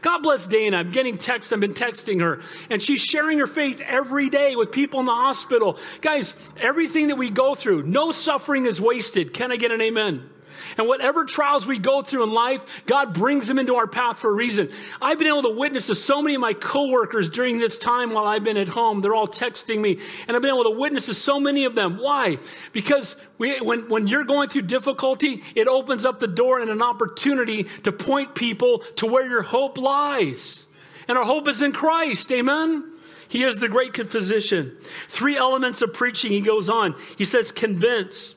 God 0.00 0.18
bless 0.18 0.46
Dana. 0.46 0.76
I'm 0.76 0.92
getting 0.92 1.18
texts. 1.18 1.52
I've 1.52 1.58
been 1.58 1.74
texting 1.74 2.20
her, 2.20 2.42
and 2.70 2.80
she's 2.80 3.02
sharing 3.02 3.40
her 3.40 3.48
faith 3.48 3.80
every 3.80 4.30
day 4.30 4.54
with 4.54 4.70
people 4.70 5.00
in 5.00 5.06
the 5.06 5.12
hospital. 5.12 5.76
Guys, 6.00 6.52
everything 6.60 7.08
that 7.08 7.16
we 7.16 7.28
go 7.28 7.56
through, 7.56 7.82
no 7.82 8.12
suffering 8.12 8.66
is 8.66 8.80
wasted. 8.80 9.34
Can 9.34 9.50
I 9.50 9.56
get 9.56 9.72
an 9.72 9.80
amen? 9.80 10.30
And 10.78 10.86
whatever 10.86 11.24
trials 11.24 11.66
we 11.66 11.78
go 11.78 12.02
through 12.02 12.22
in 12.22 12.32
life, 12.32 12.84
God 12.86 13.12
brings 13.12 13.48
them 13.48 13.58
into 13.58 13.74
our 13.74 13.88
path 13.88 14.20
for 14.20 14.30
a 14.30 14.32
reason. 14.32 14.70
I've 15.02 15.18
been 15.18 15.26
able 15.26 15.42
to 15.42 15.58
witness 15.58 15.88
to 15.88 15.96
so 15.96 16.22
many 16.22 16.36
of 16.36 16.40
my 16.40 16.52
coworkers 16.52 17.28
during 17.28 17.58
this 17.58 17.76
time 17.76 18.12
while 18.12 18.26
I've 18.26 18.44
been 18.44 18.56
at 18.56 18.68
home. 18.68 19.00
They're 19.00 19.14
all 19.14 19.26
texting 19.26 19.80
me, 19.80 19.98
and 20.28 20.36
I've 20.36 20.42
been 20.42 20.52
able 20.52 20.70
to 20.70 20.78
witness 20.78 21.06
to 21.06 21.14
so 21.14 21.40
many 21.40 21.64
of 21.64 21.74
them. 21.74 21.98
Why? 21.98 22.38
Because 22.72 23.16
we, 23.38 23.60
when, 23.60 23.88
when 23.88 24.06
you're 24.06 24.24
going 24.24 24.48
through 24.48 24.62
difficulty, 24.62 25.42
it 25.56 25.66
opens 25.66 26.04
up 26.04 26.20
the 26.20 26.28
door 26.28 26.60
and 26.60 26.70
an 26.70 26.80
opportunity 26.80 27.64
to 27.82 27.90
point 27.90 28.36
people 28.36 28.78
to 28.96 29.06
where 29.06 29.28
your 29.28 29.42
hope 29.42 29.78
lies. 29.78 30.66
And 31.08 31.18
our 31.18 31.24
hope 31.24 31.48
is 31.48 31.60
in 31.60 31.72
Christ. 31.72 32.30
Amen? 32.30 32.92
He 33.28 33.42
is 33.42 33.58
the 33.58 33.68
great 33.68 33.96
physician. 33.96 34.76
Three 35.08 35.36
elements 35.36 35.82
of 35.82 35.92
preaching, 35.92 36.30
he 36.30 36.40
goes 36.40 36.70
on. 36.70 36.94
He 37.16 37.24
says, 37.24 37.50
convince 37.50 38.36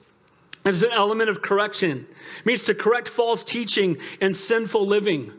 as 0.64 0.84
an 0.84 0.92
element 0.92 1.30
of 1.30 1.42
correction. 1.42 2.08
It 2.40 2.46
means 2.46 2.64
to 2.64 2.76
correct 2.76 3.08
false 3.08 3.44
teaching 3.44 3.98
and 4.20 4.36
sinful 4.36 4.86
living. 4.86 5.32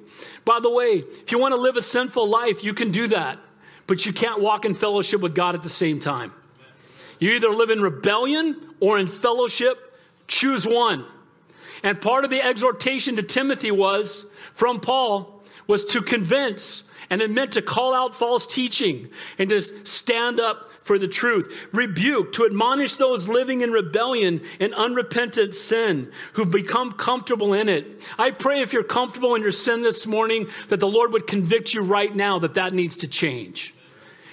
By 0.44 0.60
the 0.60 0.70
way, 0.70 1.04
if 1.06 1.30
you 1.30 1.38
want 1.38 1.52
to 1.52 1.60
live 1.60 1.76
a 1.76 1.82
sinful 1.82 2.28
life, 2.28 2.64
you 2.64 2.74
can 2.74 2.90
do 2.90 3.06
that, 3.08 3.38
but 3.86 4.04
you 4.04 4.12
can't 4.12 4.40
walk 4.40 4.64
in 4.64 4.74
fellowship 4.74 5.20
with 5.20 5.34
God 5.34 5.54
at 5.54 5.62
the 5.62 5.70
same 5.70 6.00
time. 6.00 6.32
You 7.20 7.32
either 7.32 7.50
live 7.50 7.70
in 7.70 7.80
rebellion 7.80 8.74
or 8.80 8.98
in 8.98 9.06
fellowship, 9.06 9.78
choose 10.26 10.66
one. 10.66 11.04
And 11.84 12.00
part 12.00 12.24
of 12.24 12.30
the 12.30 12.42
exhortation 12.42 13.16
to 13.16 13.22
Timothy 13.22 13.70
was 13.70 14.26
from 14.54 14.80
Paul 14.80 15.42
was 15.66 15.84
to 15.86 16.02
convince 16.02 16.82
and 17.10 17.20
it 17.20 17.30
meant 17.30 17.52
to 17.52 17.62
call 17.62 17.94
out 17.94 18.14
false 18.14 18.46
teaching 18.46 19.10
and 19.38 19.50
to 19.50 19.60
stand 19.60 20.40
up 20.40 20.70
for 20.82 20.98
the 20.98 21.08
truth. 21.08 21.68
Rebuke, 21.72 22.32
to 22.32 22.44
admonish 22.44 22.96
those 22.96 23.28
living 23.28 23.62
in 23.62 23.70
rebellion 23.70 24.40
and 24.60 24.74
unrepentant 24.74 25.54
sin 25.54 26.10
who've 26.34 26.50
become 26.50 26.92
comfortable 26.92 27.52
in 27.54 27.68
it. 27.68 28.08
I 28.18 28.30
pray 28.30 28.60
if 28.60 28.72
you're 28.72 28.82
comfortable 28.82 29.34
in 29.34 29.42
your 29.42 29.52
sin 29.52 29.82
this 29.82 30.06
morning, 30.06 30.48
that 30.68 30.80
the 30.80 30.88
Lord 30.88 31.12
would 31.12 31.26
convict 31.26 31.74
you 31.74 31.82
right 31.82 32.14
now 32.14 32.38
that 32.40 32.54
that 32.54 32.72
needs 32.72 32.96
to 32.96 33.08
change. 33.08 33.74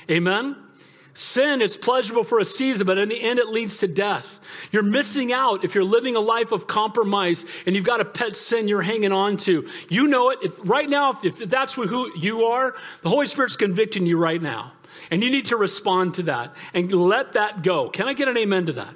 Amen? 0.09 0.55
Sin 1.13 1.61
is 1.61 1.75
pleasurable 1.75 2.23
for 2.23 2.39
a 2.39 2.45
season, 2.45 2.87
but 2.87 2.97
in 2.97 3.09
the 3.09 3.21
end, 3.21 3.39
it 3.39 3.49
leads 3.49 3.79
to 3.79 3.87
death. 3.87 4.39
You're 4.71 4.83
missing 4.83 5.33
out 5.33 5.65
if 5.65 5.75
you're 5.75 5.83
living 5.83 6.15
a 6.15 6.21
life 6.21 6.53
of 6.53 6.65
compromise 6.65 7.45
and 7.65 7.75
you've 7.75 7.83
got 7.83 7.99
a 7.99 8.05
pet 8.05 8.37
sin 8.37 8.69
you're 8.69 8.81
hanging 8.81 9.11
on 9.11 9.35
to. 9.37 9.67
You 9.89 10.07
know 10.07 10.29
it. 10.29 10.39
If, 10.43 10.57
right 10.63 10.89
now, 10.89 11.11
if, 11.11 11.41
if 11.41 11.49
that's 11.49 11.73
who 11.73 12.17
you 12.17 12.45
are, 12.45 12.73
the 13.03 13.09
Holy 13.09 13.27
Spirit's 13.27 13.57
convicting 13.57 14.05
you 14.05 14.17
right 14.17 14.41
now. 14.41 14.71
And 15.11 15.23
you 15.23 15.29
need 15.29 15.45
to 15.47 15.57
respond 15.57 16.15
to 16.15 16.23
that 16.23 16.55
and 16.73 16.91
let 16.91 17.33
that 17.33 17.63
go. 17.63 17.89
Can 17.89 18.07
I 18.07 18.13
get 18.13 18.27
an 18.27 18.37
amen 18.37 18.67
to 18.67 18.73
that? 18.73 18.93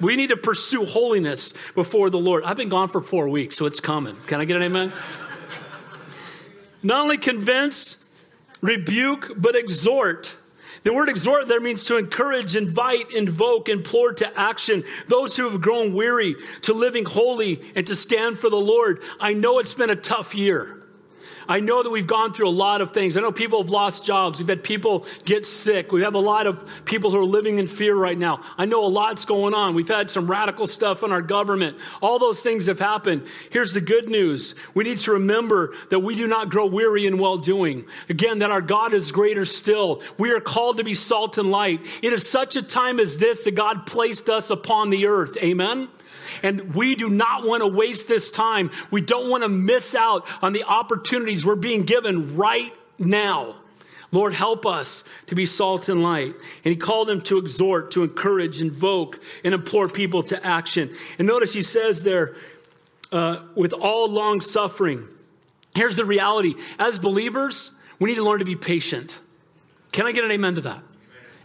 We 0.00 0.16
need 0.16 0.30
to 0.30 0.36
pursue 0.36 0.84
holiness 0.84 1.54
before 1.74 2.10
the 2.10 2.18
Lord. 2.18 2.42
I've 2.44 2.56
been 2.56 2.68
gone 2.68 2.88
for 2.88 3.00
four 3.00 3.28
weeks, 3.28 3.56
so 3.56 3.66
it's 3.66 3.80
coming. 3.80 4.16
Can 4.26 4.40
I 4.40 4.44
get 4.44 4.56
an 4.56 4.62
amen? 4.62 4.92
Not 6.82 7.00
only 7.02 7.18
convince, 7.18 7.98
rebuke, 8.60 9.32
but 9.36 9.54
exhort. 9.54 10.36
The 10.82 10.92
word 10.92 11.08
exhort 11.08 11.46
there 11.46 11.60
means 11.60 11.84
to 11.84 11.96
encourage, 11.96 12.56
invite, 12.56 13.12
invoke, 13.12 13.68
implore 13.68 14.12
to 14.14 14.38
action 14.38 14.82
those 15.06 15.36
who 15.36 15.48
have 15.48 15.60
grown 15.60 15.94
weary 15.94 16.34
to 16.62 16.72
living 16.72 17.04
holy 17.04 17.62
and 17.76 17.86
to 17.86 17.94
stand 17.94 18.38
for 18.38 18.50
the 18.50 18.56
Lord. 18.56 19.00
I 19.20 19.34
know 19.34 19.60
it's 19.60 19.74
been 19.74 19.90
a 19.90 19.96
tough 19.96 20.34
year. 20.34 20.81
I 21.48 21.60
know 21.60 21.82
that 21.82 21.90
we've 21.90 22.06
gone 22.06 22.32
through 22.32 22.48
a 22.48 22.50
lot 22.50 22.80
of 22.80 22.92
things. 22.92 23.16
I 23.16 23.20
know 23.20 23.32
people 23.32 23.62
have 23.62 23.70
lost 23.70 24.04
jobs. 24.04 24.38
We've 24.38 24.48
had 24.48 24.62
people 24.62 25.06
get 25.24 25.46
sick. 25.46 25.92
We 25.92 26.02
have 26.02 26.14
a 26.14 26.20
lot 26.20 26.46
of 26.46 26.84
people 26.84 27.10
who 27.10 27.18
are 27.18 27.24
living 27.24 27.58
in 27.58 27.66
fear 27.66 27.94
right 27.94 28.18
now. 28.18 28.42
I 28.56 28.66
know 28.66 28.84
a 28.84 28.88
lot's 28.88 29.24
going 29.24 29.54
on. 29.54 29.74
We've 29.74 29.88
had 29.88 30.10
some 30.10 30.30
radical 30.30 30.66
stuff 30.66 31.02
in 31.02 31.12
our 31.12 31.22
government. 31.22 31.78
All 32.00 32.18
those 32.18 32.40
things 32.40 32.66
have 32.66 32.78
happened. 32.78 33.26
Here's 33.50 33.74
the 33.74 33.80
good 33.80 34.08
news. 34.08 34.54
We 34.74 34.84
need 34.84 34.98
to 34.98 35.12
remember 35.12 35.74
that 35.90 36.00
we 36.00 36.14
do 36.14 36.26
not 36.26 36.50
grow 36.50 36.66
weary 36.66 37.06
in 37.06 37.18
well 37.18 37.38
doing. 37.38 37.86
Again, 38.08 38.40
that 38.40 38.50
our 38.50 38.62
God 38.62 38.92
is 38.92 39.12
greater 39.12 39.44
still. 39.44 40.02
We 40.18 40.32
are 40.32 40.40
called 40.40 40.78
to 40.78 40.84
be 40.84 40.94
salt 40.94 41.38
and 41.38 41.50
light. 41.50 41.80
It 42.02 42.12
is 42.12 42.28
such 42.28 42.56
a 42.56 42.62
time 42.62 43.00
as 43.00 43.18
this 43.18 43.44
that 43.44 43.54
God 43.54 43.86
placed 43.86 44.28
us 44.28 44.50
upon 44.50 44.90
the 44.90 45.06
earth. 45.06 45.36
Amen. 45.38 45.88
And 46.42 46.74
we 46.74 46.94
do 46.94 47.08
not 47.08 47.44
want 47.44 47.62
to 47.62 47.66
waste 47.66 48.08
this 48.08 48.30
time. 48.30 48.70
We 48.90 49.00
don't 49.00 49.30
want 49.30 49.42
to 49.42 49.48
miss 49.48 49.94
out 49.94 50.26
on 50.40 50.52
the 50.52 50.64
opportunities 50.64 51.44
we're 51.44 51.56
being 51.56 51.84
given 51.84 52.36
right 52.36 52.72
now. 52.98 53.56
Lord, 54.12 54.34
help 54.34 54.66
us 54.66 55.04
to 55.28 55.34
be 55.34 55.46
salt 55.46 55.88
and 55.88 56.02
light. 56.02 56.34
And 56.64 56.70
he 56.70 56.76
called 56.76 57.08
them 57.08 57.22
to 57.22 57.38
exhort, 57.38 57.92
to 57.92 58.02
encourage, 58.02 58.60
invoke, 58.60 59.18
and 59.42 59.54
implore 59.54 59.88
people 59.88 60.22
to 60.24 60.46
action. 60.46 60.94
And 61.18 61.26
notice 61.26 61.54
he 61.54 61.62
says 61.62 62.02
there, 62.02 62.36
uh, 63.10 63.42
with 63.54 63.72
all 63.72 64.10
long 64.10 64.40
suffering. 64.40 65.06
Here's 65.74 65.96
the 65.96 66.04
reality 66.04 66.54
as 66.78 66.98
believers, 66.98 67.70
we 67.98 68.10
need 68.10 68.16
to 68.16 68.24
learn 68.24 68.40
to 68.40 68.44
be 68.44 68.56
patient. 68.56 69.20
Can 69.92 70.06
I 70.06 70.12
get 70.12 70.24
an 70.24 70.30
amen 70.30 70.56
to 70.56 70.60
that? 70.62 70.82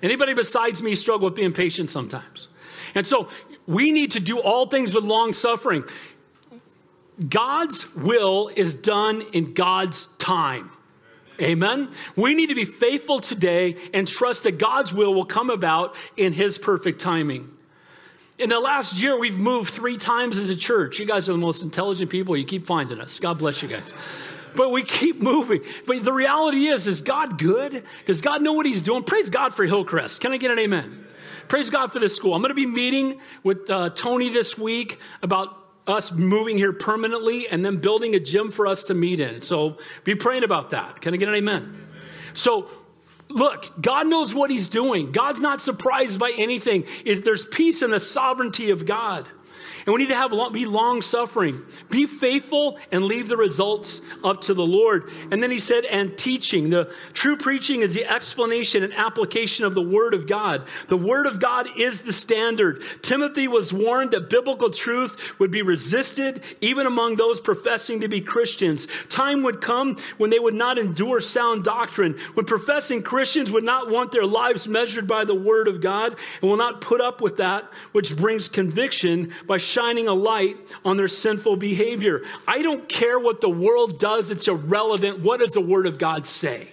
Anybody 0.01 0.33
besides 0.33 0.81
me 0.81 0.95
struggle 0.95 1.27
with 1.27 1.35
being 1.35 1.53
patient 1.53 1.89
sometimes? 1.89 2.47
And 2.95 3.05
so 3.05 3.29
we 3.67 3.91
need 3.91 4.11
to 4.11 4.19
do 4.19 4.39
all 4.39 4.65
things 4.67 4.95
with 4.95 5.03
long 5.03 5.33
suffering. 5.33 5.83
God's 7.29 7.93
will 7.95 8.49
is 8.55 8.75
done 8.75 9.23
in 9.33 9.53
God's 9.53 10.07
time. 10.17 10.71
Amen. 11.39 11.89
We 12.15 12.33
need 12.33 12.47
to 12.47 12.55
be 12.55 12.65
faithful 12.65 13.19
today 13.19 13.75
and 13.93 14.07
trust 14.07 14.43
that 14.43 14.57
God's 14.57 14.93
will 14.93 15.13
will 15.13 15.25
come 15.25 15.49
about 15.49 15.95
in 16.15 16.33
His 16.33 16.57
perfect 16.57 16.99
timing. 16.99 17.51
In 18.39 18.49
the 18.49 18.59
last 18.59 19.01
year, 19.01 19.19
we've 19.19 19.37
moved 19.37 19.73
three 19.73 19.97
times 19.97 20.37
as 20.37 20.49
a 20.49 20.55
church. 20.55 20.99
You 20.99 21.05
guys 21.05 21.27
are 21.27 21.31
the 21.33 21.39
most 21.39 21.63
intelligent 21.63 22.09
people. 22.09 22.37
You 22.37 22.45
keep 22.45 22.65
finding 22.65 22.99
us. 22.99 23.19
God 23.19 23.39
bless 23.39 23.61
you 23.61 23.67
guys. 23.67 23.91
But 24.55 24.69
we 24.69 24.83
keep 24.83 25.21
moving. 25.21 25.61
But 25.85 26.03
the 26.03 26.13
reality 26.13 26.67
is, 26.67 26.87
is 26.87 27.01
God 27.01 27.37
good? 27.39 27.83
Does 28.05 28.21
God 28.21 28.41
know 28.41 28.53
what 28.53 28.65
He's 28.65 28.81
doing? 28.81 29.03
Praise 29.03 29.29
God 29.29 29.53
for 29.53 29.65
Hillcrest. 29.65 30.21
Can 30.21 30.33
I 30.33 30.37
get 30.37 30.51
an 30.51 30.59
amen? 30.59 31.06
Praise 31.47 31.69
God 31.69 31.91
for 31.91 31.99
this 31.99 32.15
school. 32.15 32.33
I'm 32.33 32.41
going 32.41 32.49
to 32.49 32.55
be 32.55 32.65
meeting 32.65 33.19
with 33.43 33.69
uh, 33.69 33.89
Tony 33.91 34.29
this 34.29 34.57
week 34.57 34.99
about 35.21 35.55
us 35.87 36.11
moving 36.11 36.57
here 36.57 36.73
permanently 36.73 37.47
and 37.47 37.65
then 37.65 37.77
building 37.77 38.13
a 38.13 38.19
gym 38.19 38.51
for 38.51 38.67
us 38.67 38.83
to 38.83 38.93
meet 38.93 39.19
in. 39.19 39.41
So 39.41 39.77
be 40.03 40.15
praying 40.15 40.43
about 40.43 40.71
that. 40.71 41.01
Can 41.01 41.13
I 41.13 41.17
get 41.17 41.29
an 41.29 41.35
amen? 41.35 41.87
So 42.33 42.69
look, 43.29 43.81
God 43.81 44.07
knows 44.07 44.35
what 44.35 44.51
he's 44.51 44.67
doing. 44.67 45.11
God's 45.11 45.39
not 45.39 45.61
surprised 45.61 46.19
by 46.19 46.33
anything. 46.37 46.83
If 47.05 47.23
there's 47.23 47.45
peace 47.45 47.81
in 47.81 47.91
the 47.91 47.99
sovereignty 47.99 48.69
of 48.69 48.85
God. 48.85 49.25
And 49.87 49.93
we 49.93 50.01
need 50.01 50.09
to 50.09 50.15
have 50.15 50.33
be 50.51 50.65
long 50.65 51.01
suffering, 51.01 51.63
be 51.89 52.05
faithful, 52.05 52.77
and 52.91 53.05
leave 53.05 53.29
the 53.29 53.37
results 53.37 54.01
up 54.21 54.41
to 54.41 54.53
the 54.53 54.65
Lord. 54.65 55.09
And 55.31 55.41
then 55.41 55.49
he 55.49 55.59
said, 55.59 55.85
and 55.85 56.17
teaching. 56.17 56.69
The 56.69 56.93
true 57.13 57.37
preaching 57.37 57.81
is 57.81 57.93
the 57.93 58.05
explanation 58.05 58.83
and 58.83 58.93
application 58.93 59.63
of 59.63 59.73
the 59.73 59.81
Word 59.81 60.13
of 60.13 60.27
God. 60.27 60.67
The 60.89 60.97
Word 60.97 61.25
of 61.25 61.39
God 61.39 61.67
is 61.77 62.03
the 62.03 62.11
standard. 62.11 62.83
Timothy 63.01 63.47
was 63.47 63.71
warned 63.71 64.11
that 64.11 64.29
biblical 64.29 64.69
truth 64.71 65.39
would 65.39 65.51
be 65.51 65.61
resisted 65.61 66.43
even 66.59 66.85
among 66.85 67.15
those 67.15 67.39
professing 67.39 68.01
to 68.01 68.09
be 68.09 68.19
Christians. 68.19 68.87
Time 69.07 69.41
would 69.43 69.61
come 69.61 69.95
when 70.17 70.31
they 70.31 70.39
would 70.39 70.53
not 70.53 70.77
endure 70.77 71.21
sound 71.21 71.63
doctrine, 71.63 72.19
when 72.33 72.45
professing 72.45 73.03
Christians 73.03 73.53
would 73.53 73.63
not 73.63 73.89
want 73.89 74.11
their 74.11 74.25
lives 74.25 74.67
measured 74.67 75.07
by 75.07 75.23
the 75.23 75.33
Word 75.33 75.69
of 75.69 75.79
God 75.79 76.17
and 76.41 76.49
will 76.49 76.57
not 76.57 76.81
put 76.81 76.99
up 76.99 77.21
with 77.21 77.37
that 77.37 77.71
which 77.93 78.17
brings 78.17 78.49
conviction 78.49 79.31
by 79.45 79.55
shining 79.77 80.07
a 80.07 80.13
light 80.13 80.57
on 80.83 80.97
their 80.97 81.07
sinful 81.07 81.55
behavior. 81.57 82.23
I 82.47 82.63
don't 82.63 82.89
care 82.89 83.19
what 83.19 83.41
the 83.41 83.49
world 83.49 83.99
does, 83.99 84.31
it's 84.31 84.47
irrelevant. 84.47 85.19
What 85.19 85.39
does 85.39 85.51
the 85.51 85.61
Word 85.61 85.85
of 85.85 85.99
God 85.99 86.25
say? 86.25 86.69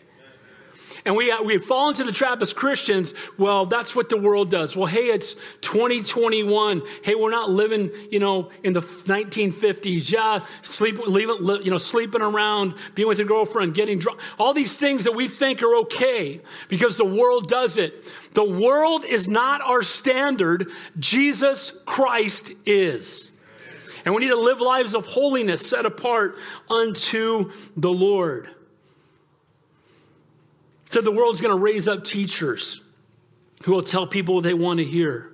And 1.06 1.16
we, 1.16 1.34
we 1.44 1.58
fall 1.58 1.90
into 1.90 2.02
the 2.02 2.12
trap 2.12 2.40
as 2.40 2.54
Christians. 2.54 3.12
Well, 3.36 3.66
that's 3.66 3.94
what 3.94 4.08
the 4.08 4.16
world 4.16 4.50
does. 4.50 4.74
Well, 4.74 4.86
hey, 4.86 5.08
it's 5.08 5.34
2021. 5.60 6.82
Hey, 7.02 7.14
we're 7.14 7.30
not 7.30 7.50
living, 7.50 7.90
you 8.10 8.20
know, 8.20 8.50
in 8.62 8.72
the 8.72 8.80
1950s. 8.80 10.10
Yeah, 10.10 10.40
sleep, 10.62 10.98
leave, 11.06 11.28
you 11.62 11.70
know, 11.70 11.76
sleeping 11.76 12.22
around, 12.22 12.74
being 12.94 13.06
with 13.06 13.18
your 13.18 13.28
girlfriend, 13.28 13.74
getting 13.74 13.98
drunk. 13.98 14.18
All 14.38 14.54
these 14.54 14.78
things 14.78 15.04
that 15.04 15.12
we 15.12 15.28
think 15.28 15.62
are 15.62 15.76
okay 15.80 16.40
because 16.68 16.96
the 16.96 17.04
world 17.04 17.48
does 17.48 17.76
it. 17.76 18.10
The 18.32 18.44
world 18.44 19.04
is 19.04 19.28
not 19.28 19.60
our 19.60 19.82
standard. 19.82 20.70
Jesus 20.98 21.70
Christ 21.84 22.52
is. 22.64 23.30
And 24.06 24.14
we 24.14 24.22
need 24.22 24.30
to 24.30 24.40
live 24.40 24.60
lives 24.60 24.94
of 24.94 25.06
holiness 25.06 25.68
set 25.68 25.84
apart 25.84 26.38
unto 26.70 27.50
the 27.76 27.92
Lord. 27.92 28.48
So 30.90 31.00
the 31.00 31.12
world's 31.12 31.40
going 31.40 31.54
to 31.54 31.60
raise 31.60 31.88
up 31.88 32.04
teachers 32.04 32.82
who 33.64 33.72
will 33.72 33.82
tell 33.82 34.06
people 34.06 34.36
what 34.36 34.44
they 34.44 34.54
want 34.54 34.78
to 34.78 34.84
hear 34.84 35.30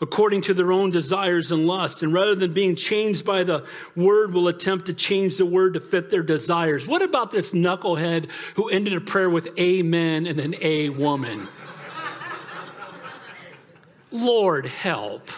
according 0.00 0.40
to 0.40 0.54
their 0.54 0.72
own 0.72 0.90
desires 0.90 1.52
and 1.52 1.66
lusts. 1.66 2.02
And 2.02 2.12
rather 2.12 2.34
than 2.34 2.52
being 2.52 2.74
changed 2.74 3.24
by 3.24 3.44
the 3.44 3.66
word, 3.94 4.32
will 4.32 4.48
attempt 4.48 4.86
to 4.86 4.94
change 4.94 5.36
the 5.36 5.46
word 5.46 5.74
to 5.74 5.80
fit 5.80 6.10
their 6.10 6.22
desires. 6.22 6.86
What 6.86 7.02
about 7.02 7.30
this 7.30 7.52
knucklehead 7.52 8.28
who 8.54 8.68
ended 8.70 8.94
a 8.94 9.00
prayer 9.00 9.28
with 9.28 9.48
amen 9.58 10.26
and 10.26 10.38
then 10.38 10.54
a 10.60 10.88
woman? 10.88 11.48
Lord 14.10 14.66
help. 14.66 15.28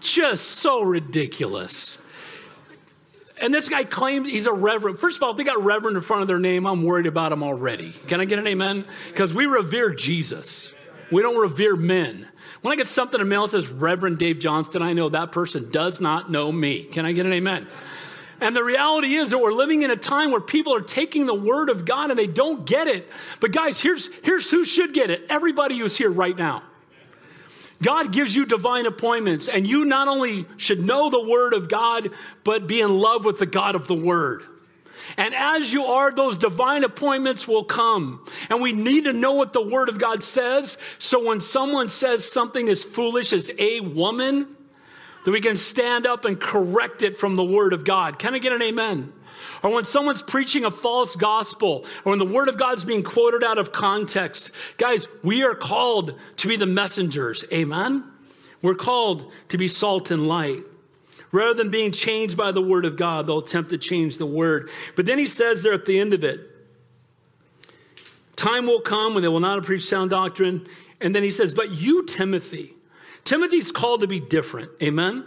Just 0.00 0.48
so 0.48 0.82
ridiculous. 0.82 1.98
And 3.42 3.52
this 3.52 3.68
guy 3.68 3.82
claims 3.82 4.28
he's 4.28 4.46
a 4.46 4.52
reverend. 4.52 5.00
First 5.00 5.16
of 5.16 5.24
all, 5.24 5.32
if 5.32 5.36
they 5.36 5.42
got 5.44 5.62
reverend 5.62 5.96
in 5.96 6.02
front 6.02 6.22
of 6.22 6.28
their 6.28 6.38
name, 6.38 6.64
I'm 6.64 6.84
worried 6.84 7.06
about 7.06 7.32
him 7.32 7.42
already. 7.42 7.92
Can 8.06 8.20
I 8.20 8.24
get 8.24 8.38
an 8.38 8.46
amen? 8.46 8.84
Because 9.08 9.34
we 9.34 9.46
revere 9.46 9.92
Jesus. 9.92 10.72
We 11.10 11.22
don't 11.22 11.38
revere 11.38 11.74
men. 11.76 12.28
When 12.62 12.72
I 12.72 12.76
get 12.76 12.86
something 12.86 13.20
in 13.20 13.26
the 13.26 13.30
mail 13.30 13.42
that 13.42 13.50
says 13.50 13.68
Reverend 13.68 14.18
Dave 14.18 14.38
Johnston, 14.38 14.80
I 14.80 14.92
know 14.92 15.08
that 15.08 15.32
person 15.32 15.70
does 15.70 16.00
not 16.00 16.30
know 16.30 16.52
me. 16.52 16.84
Can 16.84 17.04
I 17.04 17.10
get 17.10 17.26
an 17.26 17.32
amen? 17.32 17.66
And 18.40 18.54
the 18.54 18.62
reality 18.62 19.14
is 19.14 19.30
that 19.30 19.38
we're 19.38 19.52
living 19.52 19.82
in 19.82 19.90
a 19.90 19.96
time 19.96 20.30
where 20.30 20.40
people 20.40 20.74
are 20.74 20.80
taking 20.80 21.26
the 21.26 21.34
word 21.34 21.68
of 21.68 21.84
God 21.84 22.10
and 22.10 22.18
they 22.18 22.28
don't 22.28 22.64
get 22.64 22.86
it. 22.86 23.08
But 23.40 23.50
guys, 23.50 23.80
here's, 23.80 24.08
here's 24.22 24.50
who 24.50 24.64
should 24.64 24.94
get 24.94 25.10
it. 25.10 25.26
Everybody 25.28 25.78
who's 25.78 25.96
here 25.96 26.10
right 26.10 26.36
now. 26.36 26.62
God 27.82 28.12
gives 28.12 28.34
you 28.34 28.46
divine 28.46 28.86
appointments, 28.86 29.48
and 29.48 29.66
you 29.66 29.84
not 29.84 30.08
only 30.08 30.46
should 30.56 30.80
know 30.80 31.10
the 31.10 31.28
Word 31.28 31.52
of 31.52 31.68
God, 31.68 32.10
but 32.44 32.66
be 32.66 32.80
in 32.80 32.98
love 32.98 33.24
with 33.24 33.38
the 33.38 33.46
God 33.46 33.74
of 33.74 33.88
the 33.88 33.94
Word. 33.94 34.44
And 35.16 35.34
as 35.34 35.72
you 35.72 35.84
are, 35.86 36.12
those 36.12 36.38
divine 36.38 36.84
appointments 36.84 37.48
will 37.48 37.64
come. 37.64 38.24
And 38.48 38.62
we 38.62 38.72
need 38.72 39.04
to 39.04 39.12
know 39.12 39.32
what 39.32 39.52
the 39.52 39.62
Word 39.62 39.88
of 39.88 39.98
God 39.98 40.22
says. 40.22 40.78
So 40.98 41.26
when 41.26 41.40
someone 41.40 41.88
says 41.88 42.30
something 42.30 42.68
as 42.68 42.84
foolish 42.84 43.32
as 43.32 43.50
a 43.58 43.80
woman, 43.80 44.46
that 45.24 45.30
we 45.30 45.40
can 45.40 45.56
stand 45.56 46.06
up 46.06 46.24
and 46.24 46.40
correct 46.40 47.02
it 47.02 47.16
from 47.16 47.36
the 47.36 47.44
Word 47.44 47.72
of 47.72 47.84
God. 47.84 48.18
Can 48.18 48.34
I 48.34 48.38
get 48.38 48.52
an 48.52 48.62
amen? 48.62 49.12
Or 49.62 49.72
when 49.72 49.84
someone's 49.84 50.22
preaching 50.22 50.64
a 50.64 50.70
false 50.70 51.16
gospel, 51.16 51.86
or 52.04 52.10
when 52.10 52.18
the 52.18 52.24
word 52.24 52.48
of 52.48 52.58
God's 52.58 52.84
being 52.84 53.02
quoted 53.02 53.44
out 53.44 53.58
of 53.58 53.72
context. 53.72 54.50
Guys, 54.76 55.06
we 55.22 55.42
are 55.42 55.54
called 55.54 56.18
to 56.38 56.48
be 56.48 56.56
the 56.56 56.66
messengers. 56.66 57.44
Amen? 57.52 58.04
We're 58.60 58.74
called 58.74 59.32
to 59.48 59.58
be 59.58 59.68
salt 59.68 60.10
and 60.10 60.28
light. 60.28 60.64
Rather 61.30 61.54
than 61.54 61.70
being 61.70 61.92
changed 61.92 62.36
by 62.36 62.52
the 62.52 62.60
word 62.60 62.84
of 62.84 62.96
God, 62.96 63.26
they'll 63.26 63.38
attempt 63.38 63.70
to 63.70 63.78
change 63.78 64.18
the 64.18 64.26
word. 64.26 64.70
But 64.96 65.06
then 65.06 65.18
he 65.18 65.26
says 65.26 65.62
there 65.62 65.72
at 65.72 65.86
the 65.86 65.98
end 65.98 66.12
of 66.12 66.24
it, 66.24 66.40
time 68.36 68.66
will 68.66 68.80
come 68.80 69.14
when 69.14 69.22
they 69.22 69.28
will 69.28 69.40
not 69.40 69.62
preach 69.64 69.84
sound 69.84 70.10
doctrine. 70.10 70.66
And 71.00 71.14
then 71.14 71.22
he 71.22 71.30
says, 71.30 71.54
But 71.54 71.72
you, 71.72 72.04
Timothy, 72.04 72.74
Timothy's 73.24 73.72
called 73.72 74.02
to 74.02 74.06
be 74.06 74.20
different. 74.20 74.70
Amen? 74.82 75.24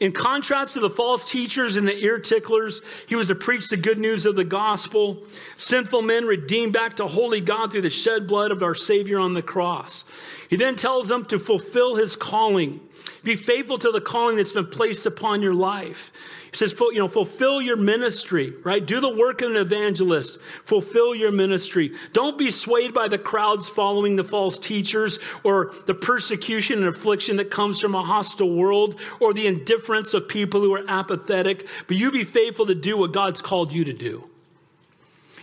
In 0.00 0.12
contrast 0.12 0.74
to 0.74 0.80
the 0.80 0.90
false 0.90 1.28
teachers 1.28 1.76
and 1.76 1.86
the 1.86 1.98
ear 1.98 2.20
ticklers, 2.20 2.82
he 3.08 3.16
was 3.16 3.28
to 3.28 3.34
preach 3.34 3.68
the 3.68 3.76
good 3.76 3.98
news 3.98 4.26
of 4.26 4.36
the 4.36 4.44
gospel. 4.44 5.24
Sinful 5.56 6.02
men 6.02 6.24
redeemed 6.24 6.72
back 6.72 6.94
to 6.96 7.08
holy 7.08 7.40
God 7.40 7.72
through 7.72 7.82
the 7.82 7.90
shed 7.90 8.28
blood 8.28 8.52
of 8.52 8.62
our 8.62 8.76
Savior 8.76 9.18
on 9.18 9.34
the 9.34 9.42
cross. 9.42 10.04
He 10.48 10.54
then 10.56 10.76
tells 10.76 11.08
them 11.08 11.24
to 11.26 11.38
fulfill 11.38 11.96
his 11.96 12.14
calling. 12.14 12.80
Be 13.24 13.34
faithful 13.34 13.78
to 13.78 13.90
the 13.90 14.00
calling 14.00 14.36
that's 14.36 14.52
been 14.52 14.66
placed 14.66 15.04
upon 15.04 15.42
your 15.42 15.54
life. 15.54 16.12
He 16.50 16.56
says, 16.56 16.74
you 16.78 16.98
know, 16.98 17.08
fulfill 17.08 17.60
your 17.60 17.76
ministry, 17.76 18.54
right? 18.64 18.84
Do 18.84 19.00
the 19.00 19.14
work 19.14 19.42
of 19.42 19.50
an 19.50 19.56
evangelist. 19.56 20.40
Fulfill 20.64 21.14
your 21.14 21.30
ministry. 21.30 21.92
Don't 22.12 22.38
be 22.38 22.50
swayed 22.50 22.94
by 22.94 23.08
the 23.08 23.18
crowds 23.18 23.68
following 23.68 24.16
the 24.16 24.24
false 24.24 24.58
teachers 24.58 25.18
or 25.44 25.72
the 25.86 25.94
persecution 25.94 26.78
and 26.78 26.86
affliction 26.86 27.36
that 27.36 27.50
comes 27.50 27.80
from 27.80 27.94
a 27.94 28.02
hostile 28.02 28.54
world 28.54 28.98
or 29.20 29.34
the 29.34 29.46
indifference 29.46 30.14
of 30.14 30.26
people 30.26 30.60
who 30.60 30.72
are 30.74 30.84
apathetic. 30.88 31.66
But 31.86 31.98
you 31.98 32.10
be 32.10 32.24
faithful 32.24 32.66
to 32.66 32.74
do 32.74 32.96
what 32.96 33.12
God's 33.12 33.42
called 33.42 33.72
you 33.72 33.84
to 33.84 33.92
do. 33.92 34.28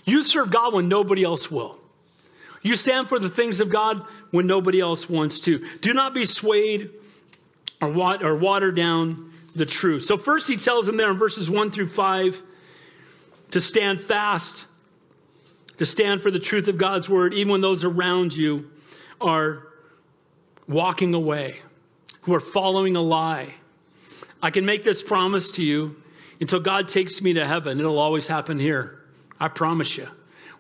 You 0.06 0.24
serve 0.24 0.52
God 0.52 0.74
when 0.74 0.88
nobody 0.88 1.24
else 1.24 1.52
will. 1.52 1.78
You 2.64 2.76
stand 2.76 3.10
for 3.10 3.20
the 3.20 3.30
things 3.30 3.60
of 3.60 3.70
God 3.70 4.04
when 4.32 4.48
nobody 4.48 4.80
else 4.80 5.08
wants 5.08 5.40
to. 5.42 5.64
Do 5.82 5.94
not 5.94 6.16
be 6.16 6.26
swayed 6.26 6.90
or, 7.80 7.90
watered 7.90 8.76
down 8.76 9.32
the 9.56 9.66
truth. 9.66 10.04
So, 10.04 10.18
first, 10.18 10.48
he 10.48 10.58
tells 10.58 10.86
them 10.86 10.98
there 10.98 11.10
in 11.10 11.18
verses 11.18 11.50
1 11.50 11.72
through 11.72 11.88
5 11.88 12.44
to 13.52 13.62
stand 13.62 14.02
fast, 14.02 14.68
to 15.78 15.86
stand 15.86 16.22
for 16.22 16.30
the 16.30 16.40
truth 16.40 16.68
of 16.68 16.78
God's 16.78 17.10
word, 17.10 17.34
even 17.34 17.52
when 17.52 17.62
those 17.62 17.84
around 17.84 18.36
you 18.36 18.70
are 19.20 19.68
walking 20.68 21.14
away, 21.14 21.62
who 22.22 22.34
are 22.34 22.40
following 22.40 22.96
a 22.96 23.02
lie. 23.02 23.56
I 24.42 24.52
can 24.52 24.66
make 24.66 24.84
this 24.84 25.02
promise 25.02 25.52
to 25.52 25.64
you 25.64 25.96
until 26.40 26.60
God 26.60 26.88
takes 26.88 27.22
me 27.22 27.34
to 27.34 27.48
heaven. 27.48 27.80
It'll 27.80 28.00
always 28.00 28.28
happen 28.28 28.60
here. 28.60 29.00
I 29.40 29.48
promise 29.48 29.98
you. 29.98 30.08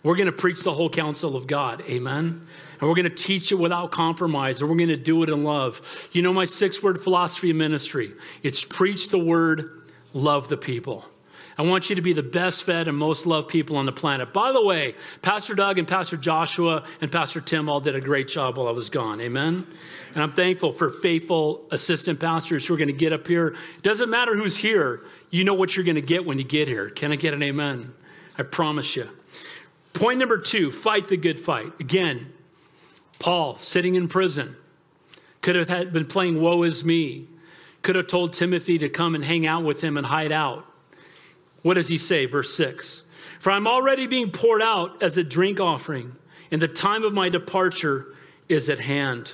We're 0.04 0.16
going 0.16 0.28
to 0.28 0.32
preach 0.32 0.64
the 0.64 0.74
whole 0.74 0.90
counsel 0.90 1.36
of 1.36 1.48
God. 1.48 1.84
Amen. 1.90 2.48
And 2.80 2.90
we're 2.90 2.96
going 2.96 3.10
to 3.10 3.16
teach 3.16 3.52
it 3.52 3.56
without 3.56 3.92
compromise, 3.92 4.62
and 4.62 4.70
we're 4.70 4.78
going 4.78 4.90
to 4.90 4.98
do 4.98 5.24
it 5.24 5.30
in 5.30 5.44
love. 5.44 5.82
You 6.12 6.22
know 6.22 6.34
my 6.34 6.46
six 6.46 6.82
word 6.84 7.02
philosophy 7.02 7.52
of 7.52 7.56
ministry 7.56 8.14
it's 8.44 8.64
preach 8.64 9.10
the 9.10 9.20
word, 9.20 9.90
love 10.14 10.48
the 10.48 10.58
people. 10.58 11.06
I 11.58 11.62
want 11.62 11.90
you 11.90 11.96
to 11.96 12.02
be 12.02 12.12
the 12.12 12.24
best 12.24 12.64
fed 12.64 12.90
and 12.90 12.98
most 12.98 13.26
loved 13.26 13.48
people 13.48 13.78
on 13.78 13.86
the 13.86 13.94
planet. 13.94 14.34
By 14.34 14.52
the 14.52 14.64
way, 14.64 14.96
Pastor 15.22 15.56
Doug 15.56 15.80
and 15.80 15.88
Pastor 15.88 16.18
Joshua 16.18 16.84
and 17.00 17.10
Pastor 17.10 17.40
Tim 17.40 17.70
all 17.70 17.80
did 17.80 17.96
a 17.96 18.02
great 18.02 18.28
job 18.28 18.58
while 18.58 18.68
I 18.68 18.72
was 18.72 18.90
gone. 18.90 19.22
Amen. 19.22 19.66
And 20.14 20.24
I'm 20.24 20.34
thankful 20.34 20.74
for 20.74 20.90
faithful 20.90 21.66
assistant 21.72 22.20
pastors 22.20 22.68
who 22.68 22.74
are 22.74 22.78
going 22.78 22.90
to 22.90 22.94
get 22.94 23.14
up 23.14 23.26
here. 23.26 23.56
Doesn't 23.84 24.10
matter 24.10 24.36
who's 24.36 24.58
here, 24.58 25.06
you 25.30 25.46
know 25.46 25.54
what 25.54 25.76
you're 25.76 25.86
going 25.86 25.96
to 25.96 26.02
get 26.02 26.26
when 26.26 26.40
you 26.40 26.44
get 26.44 26.68
here. 26.68 26.90
Can 26.90 27.14
I 27.14 27.16
get 27.16 27.34
an 27.34 27.42
amen? 27.42 27.94
I 28.38 28.44
promise 28.44 28.98
you. 28.98 29.08
Point 29.94 30.20
number 30.20 30.38
two 30.38 30.72
fight 30.72 31.08
the 31.08 31.16
good 31.16 31.40
fight. 31.40 31.80
Again, 31.80 32.34
Paul, 33.20 33.58
sitting 33.58 33.96
in 33.96 34.08
prison, 34.08 34.56
could 35.42 35.56
have 35.56 35.70
had, 35.70 35.94
been 35.94 36.06
playing 36.06 36.42
Woe 36.42 36.64
is 36.64 36.84
Me, 36.84 37.28
could 37.82 37.96
have 37.96 38.08
told 38.08 38.34
Timothy 38.34 38.78
to 38.80 38.90
come 38.90 39.16
and 39.16 39.24
hang 39.24 39.46
out 39.46 39.64
with 39.64 39.82
him 39.84 39.98
and 39.98 40.08
hide 40.08 40.32
out. 40.32 40.66
What 41.62 41.76
does 41.76 41.88
he 41.88 41.98
say? 41.98 42.26
Verse 42.26 42.54
6 42.56 43.04
For 43.40 43.52
I'm 43.52 43.68
already 43.68 44.08
being 44.08 44.32
poured 44.32 44.62
out 44.62 45.02
as 45.02 45.18
a 45.18 45.24
drink 45.24 45.60
offering, 45.60 46.16
and 46.52 46.62
the 46.62 46.68
time 46.68 47.04
of 47.04 47.14
my 47.14 47.30
departure 47.30 48.14
is 48.50 48.70
at 48.70 48.80
hand. 48.80 49.34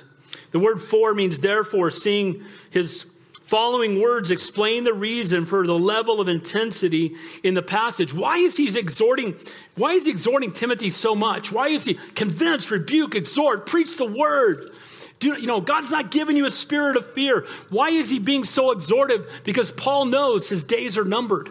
The 0.50 0.58
word 0.58 0.80
for 0.80 1.14
means 1.14 1.40
therefore, 1.40 1.90
seeing 1.90 2.44
his 2.70 3.06
following 3.52 4.00
words 4.00 4.30
explain 4.30 4.82
the 4.82 4.94
reason 4.94 5.44
for 5.44 5.66
the 5.66 5.78
level 5.78 6.22
of 6.22 6.28
intensity 6.28 7.14
in 7.42 7.52
the 7.52 7.60
passage. 7.60 8.14
Why 8.14 8.36
is 8.36 8.56
he 8.56 8.78
exhorting? 8.78 9.36
Why 9.74 9.90
is 9.90 10.06
he 10.06 10.10
exhorting 10.10 10.52
Timothy 10.52 10.88
so 10.88 11.14
much? 11.14 11.52
Why 11.52 11.68
is 11.68 11.84
he 11.84 11.98
convince, 12.14 12.70
rebuke, 12.70 13.14
exhort, 13.14 13.66
preach 13.66 13.98
the 13.98 14.06
word? 14.06 14.70
Do, 15.18 15.38
you 15.38 15.46
know, 15.46 15.60
God's 15.60 15.90
not 15.90 16.10
giving 16.10 16.34
you 16.34 16.46
a 16.46 16.50
spirit 16.50 16.96
of 16.96 17.06
fear. 17.12 17.44
Why 17.68 17.88
is 17.88 18.08
he 18.08 18.18
being 18.18 18.44
so 18.44 18.70
exhortive? 18.70 19.42
Because 19.44 19.70
Paul 19.70 20.06
knows 20.06 20.48
his 20.48 20.64
days 20.64 20.96
are 20.96 21.04
numbered. 21.04 21.50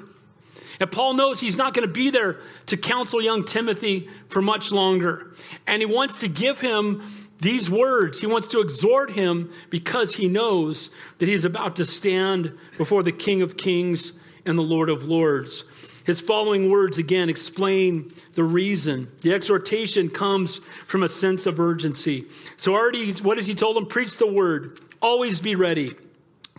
And 0.80 0.92
Paul 0.92 1.14
knows 1.14 1.40
he's 1.40 1.58
not 1.58 1.76
going 1.76 1.88
to 1.88 1.94
be 1.94 2.10
there 2.10 2.38
to 2.66 2.78
counsel 2.78 3.22
young 3.22 3.46
Timothy 3.46 4.10
for 4.28 4.42
much 4.42 4.72
longer. 4.72 5.32
And 5.68 5.84
he 5.84 5.86
wants 5.86 6.22
to 6.22 6.28
give 6.28 6.60
him 6.60 7.04
these 7.42 7.70
words. 7.70 8.22
He 8.22 8.28
wants 8.28 8.48
to 8.50 8.62
exhort 8.62 9.12
him 9.12 9.52
because 9.70 10.16
he 10.16 10.28
knows 10.28 10.90
that 11.18 11.28
he 11.28 11.34
is 11.34 11.44
about 11.44 11.76
to 11.78 11.86
stand 11.86 12.58
before 12.78 13.04
the 13.04 13.12
King 13.12 13.42
of 13.42 13.58
Kings 13.58 14.14
and 14.46 14.58
the 14.58 14.64
Lord 14.64 14.90
of 14.90 15.04
Lords. 15.04 15.64
His 16.06 16.22
following 16.22 16.72
words 16.72 16.98
again 16.98 17.30
explain 17.30 18.12
the 18.34 18.44
reason. 18.44 19.12
The 19.22 19.34
exhortation 19.34 20.10
comes 20.10 20.58
from 20.86 21.04
a 21.04 21.10
sense 21.10 21.46
of 21.46 21.60
urgency. 21.60 22.26
So, 22.58 22.74
already, 22.74 23.12
what 23.14 23.38
has 23.38 23.48
he 23.48 23.56
told 23.56 23.76
them? 23.76 23.86
Preach 23.86 24.18
the 24.18 24.32
word, 24.32 24.80
always 25.02 25.42
be 25.42 25.56
ready, 25.56 25.96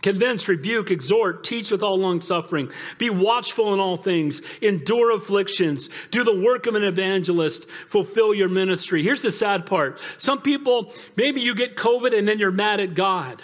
Convince, 0.03 0.49
rebuke, 0.49 0.91
exhort, 0.91 1.45
teach 1.45 1.71
with 1.71 1.81
all 1.81 1.97
long 1.97 2.19
suffering. 2.19 2.69
Be 2.97 3.09
watchful 3.09 3.73
in 3.73 3.79
all 3.79 3.95
things. 3.95 4.41
Endure 4.61 5.15
afflictions. 5.15 5.89
Do 6.11 6.25
the 6.25 6.41
work 6.41 6.67
of 6.67 6.75
an 6.75 6.83
evangelist. 6.83 7.67
Fulfill 7.87 8.33
your 8.33 8.49
ministry. 8.49 9.01
Here's 9.01 9.21
the 9.21 9.31
sad 9.31 9.65
part. 9.65 9.99
Some 10.17 10.41
people, 10.41 10.91
maybe 11.15 11.39
you 11.39 11.55
get 11.55 11.77
COVID 11.77 12.15
and 12.15 12.27
then 12.27 12.37
you're 12.37 12.51
mad 12.51 12.81
at 12.81 12.95
God. 12.95 13.41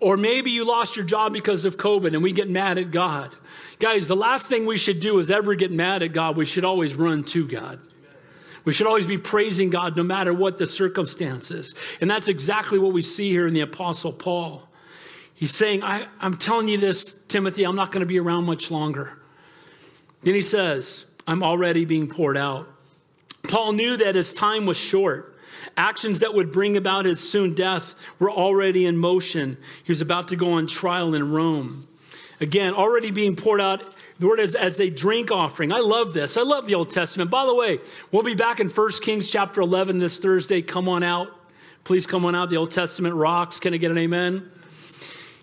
Or 0.00 0.16
maybe 0.16 0.50
you 0.50 0.66
lost 0.66 0.96
your 0.96 1.04
job 1.04 1.34
because 1.34 1.66
of 1.66 1.76
COVID 1.76 2.14
and 2.14 2.22
we 2.22 2.32
get 2.32 2.48
mad 2.48 2.78
at 2.78 2.90
God. 2.90 3.30
Guys, 3.78 4.08
the 4.08 4.16
last 4.16 4.46
thing 4.46 4.64
we 4.64 4.78
should 4.78 5.00
do 5.00 5.18
is 5.18 5.30
ever 5.30 5.54
get 5.54 5.70
mad 5.70 6.02
at 6.02 6.14
God. 6.14 6.36
We 6.36 6.46
should 6.46 6.64
always 6.64 6.94
run 6.94 7.24
to 7.24 7.46
God. 7.46 7.78
We 8.64 8.72
should 8.72 8.86
always 8.86 9.06
be 9.06 9.18
praising 9.18 9.68
God 9.68 9.98
no 9.98 10.02
matter 10.02 10.32
what 10.32 10.56
the 10.56 10.66
circumstances. 10.66 11.74
And 12.00 12.08
that's 12.08 12.28
exactly 12.28 12.78
what 12.78 12.94
we 12.94 13.02
see 13.02 13.28
here 13.28 13.46
in 13.46 13.52
the 13.52 13.60
Apostle 13.60 14.12
Paul. 14.12 14.66
He's 15.34 15.54
saying, 15.54 15.82
I, 15.82 16.06
am 16.20 16.36
telling 16.36 16.68
you 16.68 16.78
this, 16.78 17.14
Timothy, 17.28 17.64
I'm 17.64 17.76
not 17.76 17.90
going 17.90 18.00
to 18.00 18.06
be 18.06 18.18
around 18.18 18.44
much 18.44 18.70
longer. 18.70 19.18
Then 20.22 20.34
he 20.34 20.42
says, 20.42 21.04
I'm 21.26 21.42
already 21.42 21.84
being 21.84 22.08
poured 22.08 22.36
out. 22.36 22.68
Paul 23.42 23.72
knew 23.72 23.96
that 23.96 24.14
his 24.14 24.32
time 24.32 24.64
was 24.66 24.76
short. 24.76 25.36
Actions 25.76 26.20
that 26.20 26.34
would 26.34 26.52
bring 26.52 26.76
about 26.76 27.04
his 27.04 27.20
soon 27.20 27.54
death 27.54 27.94
were 28.18 28.30
already 28.30 28.86
in 28.86 28.96
motion. 28.96 29.56
He 29.84 29.92
was 29.92 30.00
about 30.00 30.28
to 30.28 30.36
go 30.36 30.54
on 30.54 30.66
trial 30.66 31.14
in 31.14 31.30
Rome. 31.30 31.88
Again, 32.40 32.74
already 32.74 33.10
being 33.10 33.36
poured 33.36 33.60
out, 33.60 33.82
the 34.18 34.26
word 34.26 34.40
is 34.40 34.54
as 34.54 34.80
a 34.80 34.90
drink 34.90 35.30
offering. 35.30 35.72
I 35.72 35.78
love 35.78 36.14
this. 36.14 36.36
I 36.36 36.42
love 36.42 36.66
the 36.66 36.74
Old 36.74 36.90
Testament. 36.90 37.30
By 37.30 37.46
the 37.46 37.54
way, 37.54 37.80
we'll 38.12 38.22
be 38.22 38.34
back 38.34 38.60
in 38.60 38.68
1 38.68 38.90
Kings 39.02 39.28
chapter 39.28 39.60
11 39.60 39.98
this 39.98 40.18
Thursday. 40.18 40.62
Come 40.62 40.88
on 40.88 41.02
out. 41.02 41.28
Please 41.84 42.06
come 42.06 42.24
on 42.24 42.34
out. 42.34 42.50
The 42.50 42.56
Old 42.56 42.70
Testament 42.70 43.14
rocks. 43.14 43.60
Can 43.60 43.74
I 43.74 43.76
get 43.76 43.90
an 43.90 43.98
amen? 43.98 44.50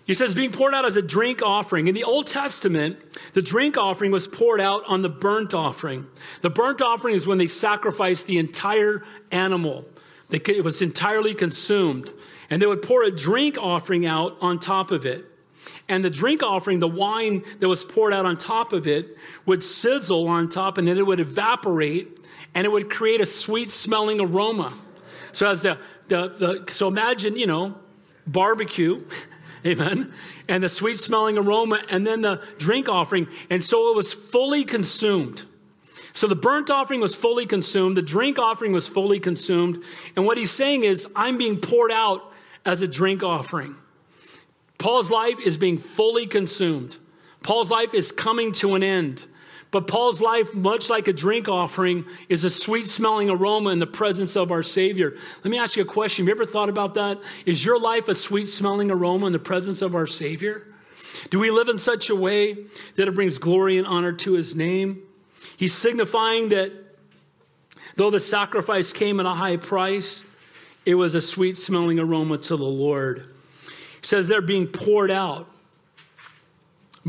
He 0.04 0.14
says, 0.14 0.34
being 0.34 0.50
poured 0.50 0.74
out 0.74 0.84
as 0.84 0.96
a 0.96 1.02
drink 1.02 1.42
offering. 1.42 1.86
In 1.86 1.94
the 1.94 2.02
Old 2.02 2.26
Testament, 2.26 2.98
the 3.34 3.42
drink 3.42 3.76
offering 3.76 4.10
was 4.10 4.26
poured 4.26 4.60
out 4.60 4.82
on 4.88 5.02
the 5.02 5.08
burnt 5.08 5.54
offering. 5.54 6.06
The 6.40 6.50
burnt 6.50 6.82
offering 6.82 7.14
is 7.14 7.26
when 7.26 7.38
they 7.38 7.46
sacrificed 7.46 8.26
the 8.26 8.38
entire 8.38 9.04
animal, 9.30 9.84
it 10.28 10.64
was 10.64 10.82
entirely 10.82 11.34
consumed. 11.34 12.12
And 12.50 12.60
they 12.60 12.66
would 12.66 12.82
pour 12.82 13.02
a 13.04 13.10
drink 13.10 13.56
offering 13.58 14.04
out 14.06 14.36
on 14.40 14.58
top 14.58 14.90
of 14.90 15.06
it. 15.06 15.26
And 15.88 16.04
the 16.04 16.10
drink 16.10 16.42
offering, 16.42 16.80
the 16.80 16.88
wine 16.88 17.44
that 17.60 17.68
was 17.68 17.84
poured 17.84 18.12
out 18.12 18.26
on 18.26 18.36
top 18.36 18.72
of 18.72 18.86
it, 18.86 19.16
would 19.46 19.62
sizzle 19.62 20.26
on 20.26 20.48
top 20.48 20.78
and 20.78 20.88
then 20.88 20.98
it 20.98 21.06
would 21.06 21.20
evaporate 21.20 22.18
and 22.54 22.64
it 22.64 22.72
would 22.72 22.90
create 22.90 23.20
a 23.20 23.26
sweet 23.26 23.70
smelling 23.70 24.20
aroma. 24.20 24.72
So 25.32 25.48
as 25.48 25.62
the, 25.62 25.78
the, 26.08 26.28
the 26.66 26.72
so 26.72 26.88
imagine, 26.88 27.36
you 27.36 27.46
know, 27.46 27.76
barbecue 28.26 29.04
Amen. 29.64 30.12
And 30.48 30.62
the 30.62 30.68
sweet 30.68 30.98
smelling 30.98 31.38
aroma, 31.38 31.80
and 31.88 32.06
then 32.06 32.22
the 32.22 32.42
drink 32.58 32.88
offering. 32.88 33.28
And 33.48 33.64
so 33.64 33.90
it 33.90 33.96
was 33.96 34.12
fully 34.12 34.64
consumed. 34.64 35.42
So 36.14 36.26
the 36.26 36.36
burnt 36.36 36.70
offering 36.70 37.00
was 37.00 37.14
fully 37.14 37.46
consumed, 37.46 37.96
the 37.96 38.02
drink 38.02 38.38
offering 38.38 38.72
was 38.72 38.88
fully 38.88 39.20
consumed. 39.20 39.82
And 40.16 40.26
what 40.26 40.36
he's 40.36 40.50
saying 40.50 40.84
is, 40.84 41.06
I'm 41.16 41.38
being 41.38 41.58
poured 41.58 41.92
out 41.92 42.32
as 42.64 42.82
a 42.82 42.88
drink 42.88 43.22
offering. 43.22 43.76
Paul's 44.78 45.10
life 45.10 45.38
is 45.40 45.56
being 45.56 45.78
fully 45.78 46.26
consumed. 46.26 46.98
Paul's 47.42 47.70
life 47.70 47.94
is 47.94 48.12
coming 48.12 48.52
to 48.52 48.74
an 48.74 48.82
end. 48.82 49.26
But 49.72 49.88
Paul's 49.88 50.20
life, 50.20 50.54
much 50.54 50.90
like 50.90 51.08
a 51.08 51.14
drink 51.14 51.48
offering, 51.48 52.04
is 52.28 52.44
a 52.44 52.50
sweet 52.50 52.88
smelling 52.88 53.30
aroma 53.30 53.70
in 53.70 53.78
the 53.78 53.86
presence 53.86 54.36
of 54.36 54.52
our 54.52 54.62
Savior. 54.62 55.16
Let 55.42 55.50
me 55.50 55.58
ask 55.58 55.76
you 55.76 55.82
a 55.82 55.86
question. 55.86 56.26
Have 56.26 56.28
you 56.28 56.34
ever 56.42 56.44
thought 56.44 56.68
about 56.68 56.94
that? 56.94 57.20
Is 57.46 57.64
your 57.64 57.80
life 57.80 58.06
a 58.08 58.14
sweet 58.14 58.50
smelling 58.50 58.90
aroma 58.90 59.26
in 59.26 59.32
the 59.32 59.38
presence 59.38 59.80
of 59.80 59.94
our 59.94 60.06
Savior? 60.06 60.66
Do 61.30 61.38
we 61.38 61.50
live 61.50 61.70
in 61.70 61.78
such 61.78 62.10
a 62.10 62.14
way 62.14 62.66
that 62.96 63.08
it 63.08 63.14
brings 63.14 63.38
glory 63.38 63.78
and 63.78 63.86
honor 63.86 64.12
to 64.12 64.34
His 64.34 64.54
name? 64.54 65.04
He's 65.56 65.74
signifying 65.74 66.50
that 66.50 66.70
though 67.96 68.10
the 68.10 68.20
sacrifice 68.20 68.92
came 68.92 69.20
at 69.20 69.26
a 69.26 69.30
high 69.30 69.56
price, 69.56 70.22
it 70.84 70.96
was 70.96 71.14
a 71.14 71.20
sweet 71.22 71.56
smelling 71.56 71.98
aroma 71.98 72.36
to 72.36 72.56
the 72.56 72.62
Lord. 72.62 73.26
He 74.02 74.06
says 74.06 74.28
they're 74.28 74.42
being 74.42 74.66
poured 74.66 75.10
out. 75.10 75.48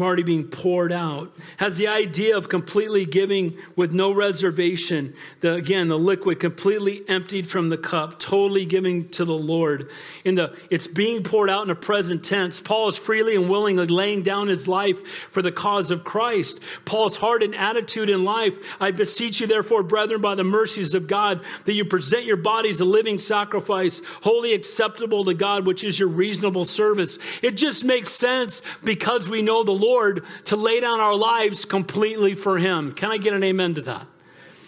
Already 0.02 0.24
being 0.24 0.48
poured 0.48 0.92
out. 0.92 1.32
Has 1.58 1.78
the 1.78 1.88
idea 1.88 2.36
of 2.36 2.50
completely 2.50 3.06
giving 3.06 3.58
with 3.76 3.94
no 3.94 4.12
reservation. 4.12 5.14
The, 5.42 5.54
again, 5.54 5.88
the 5.88 6.00
liquid 6.00 6.40
completely 6.40 7.08
emptied 7.08 7.48
from 7.48 7.70
the 7.70 7.78
cup, 7.78 8.18
totally 8.18 8.66
giving 8.66 9.10
to 9.10 9.24
the 9.24 9.36
Lord. 9.36 9.92
In 10.26 10.34
the, 10.34 10.58
it's 10.72 10.88
being 10.88 11.22
poured 11.22 11.52
out 11.52 11.64
in 11.64 11.70
a 11.70 11.76
present 11.76 12.26
tense. 12.26 12.60
Paul 12.60 12.88
is 12.88 12.98
freely 12.98 13.36
and 13.36 13.52
willingly 13.52 13.86
laying 13.86 14.24
down 14.24 14.48
his 14.48 14.68
life 14.68 15.08
for 15.30 15.44
the 15.44 15.52
cause 15.52 15.92
of 15.92 16.04
Christ. 16.04 16.60
Paul's 16.86 17.18
heart 17.18 17.44
and 17.44 17.54
attitude 17.54 18.10
in 18.10 18.24
life. 18.24 18.58
I 18.82 18.90
beseech 18.90 19.42
you, 19.42 19.46
therefore, 19.46 19.84
brethren, 19.84 20.22
by 20.22 20.34
the 20.34 20.44
mercies 20.44 20.96
of 20.96 21.06
God, 21.06 21.42
that 21.66 21.74
you 21.74 21.86
present 21.86 22.26
your 22.26 22.38
bodies 22.38 22.80
a 22.80 22.86
living 22.86 23.20
sacrifice, 23.20 24.02
holy 24.24 24.54
acceptable 24.54 25.24
to 25.26 25.36
God, 25.36 25.68
which 25.68 25.84
is 25.84 26.00
your 26.00 26.10
reasonable 26.10 26.66
service. 26.66 27.20
It 27.44 27.52
just 27.52 27.86
makes 27.86 28.10
sense 28.10 28.64
because 28.84 29.30
we 29.30 29.44
know 29.44 29.64
the 29.64 29.83
Lord 29.84 30.26
to 30.46 30.56
lay 30.56 30.80
down 30.80 31.00
our 31.00 31.16
lives 31.16 31.66
completely 31.66 32.36
for 32.36 32.58
Him. 32.58 32.94
Can 32.94 33.12
I 33.12 33.18
get 33.18 33.34
an 33.34 33.44
amen 33.44 33.76
to 33.76 33.82
that? 33.82 34.08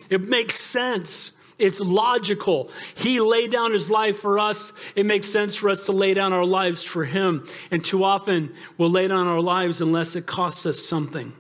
It 0.10 0.28
makes 0.28 0.56
sense. 0.56 1.32
It's 1.58 1.80
logical. 1.80 2.69
He 2.95 3.19
laid 3.21 3.51
down 3.51 3.71
his 3.71 3.89
life 3.89 4.19
for 4.19 4.39
us. 4.39 4.73
It 4.95 5.06
makes 5.06 5.30
sense 5.30 5.56
for 5.56 5.69
us 5.69 5.86
to 5.86 5.93
lay 5.93 6.13
down 6.13 6.34
our 6.34 6.45
lives 6.45 6.84
for 6.84 7.06
him. 7.06 7.45
And 7.71 7.84
too 7.84 8.04
often 8.04 8.54
we'll 8.78 8.89
lay 8.89 9.08
down 9.08 9.28
our 9.28 9.39
lives 9.39 9.80
unless 9.80 10.15
it 10.15 10.25
costs 10.25 10.65
us 10.65 10.80
something. 10.80 11.32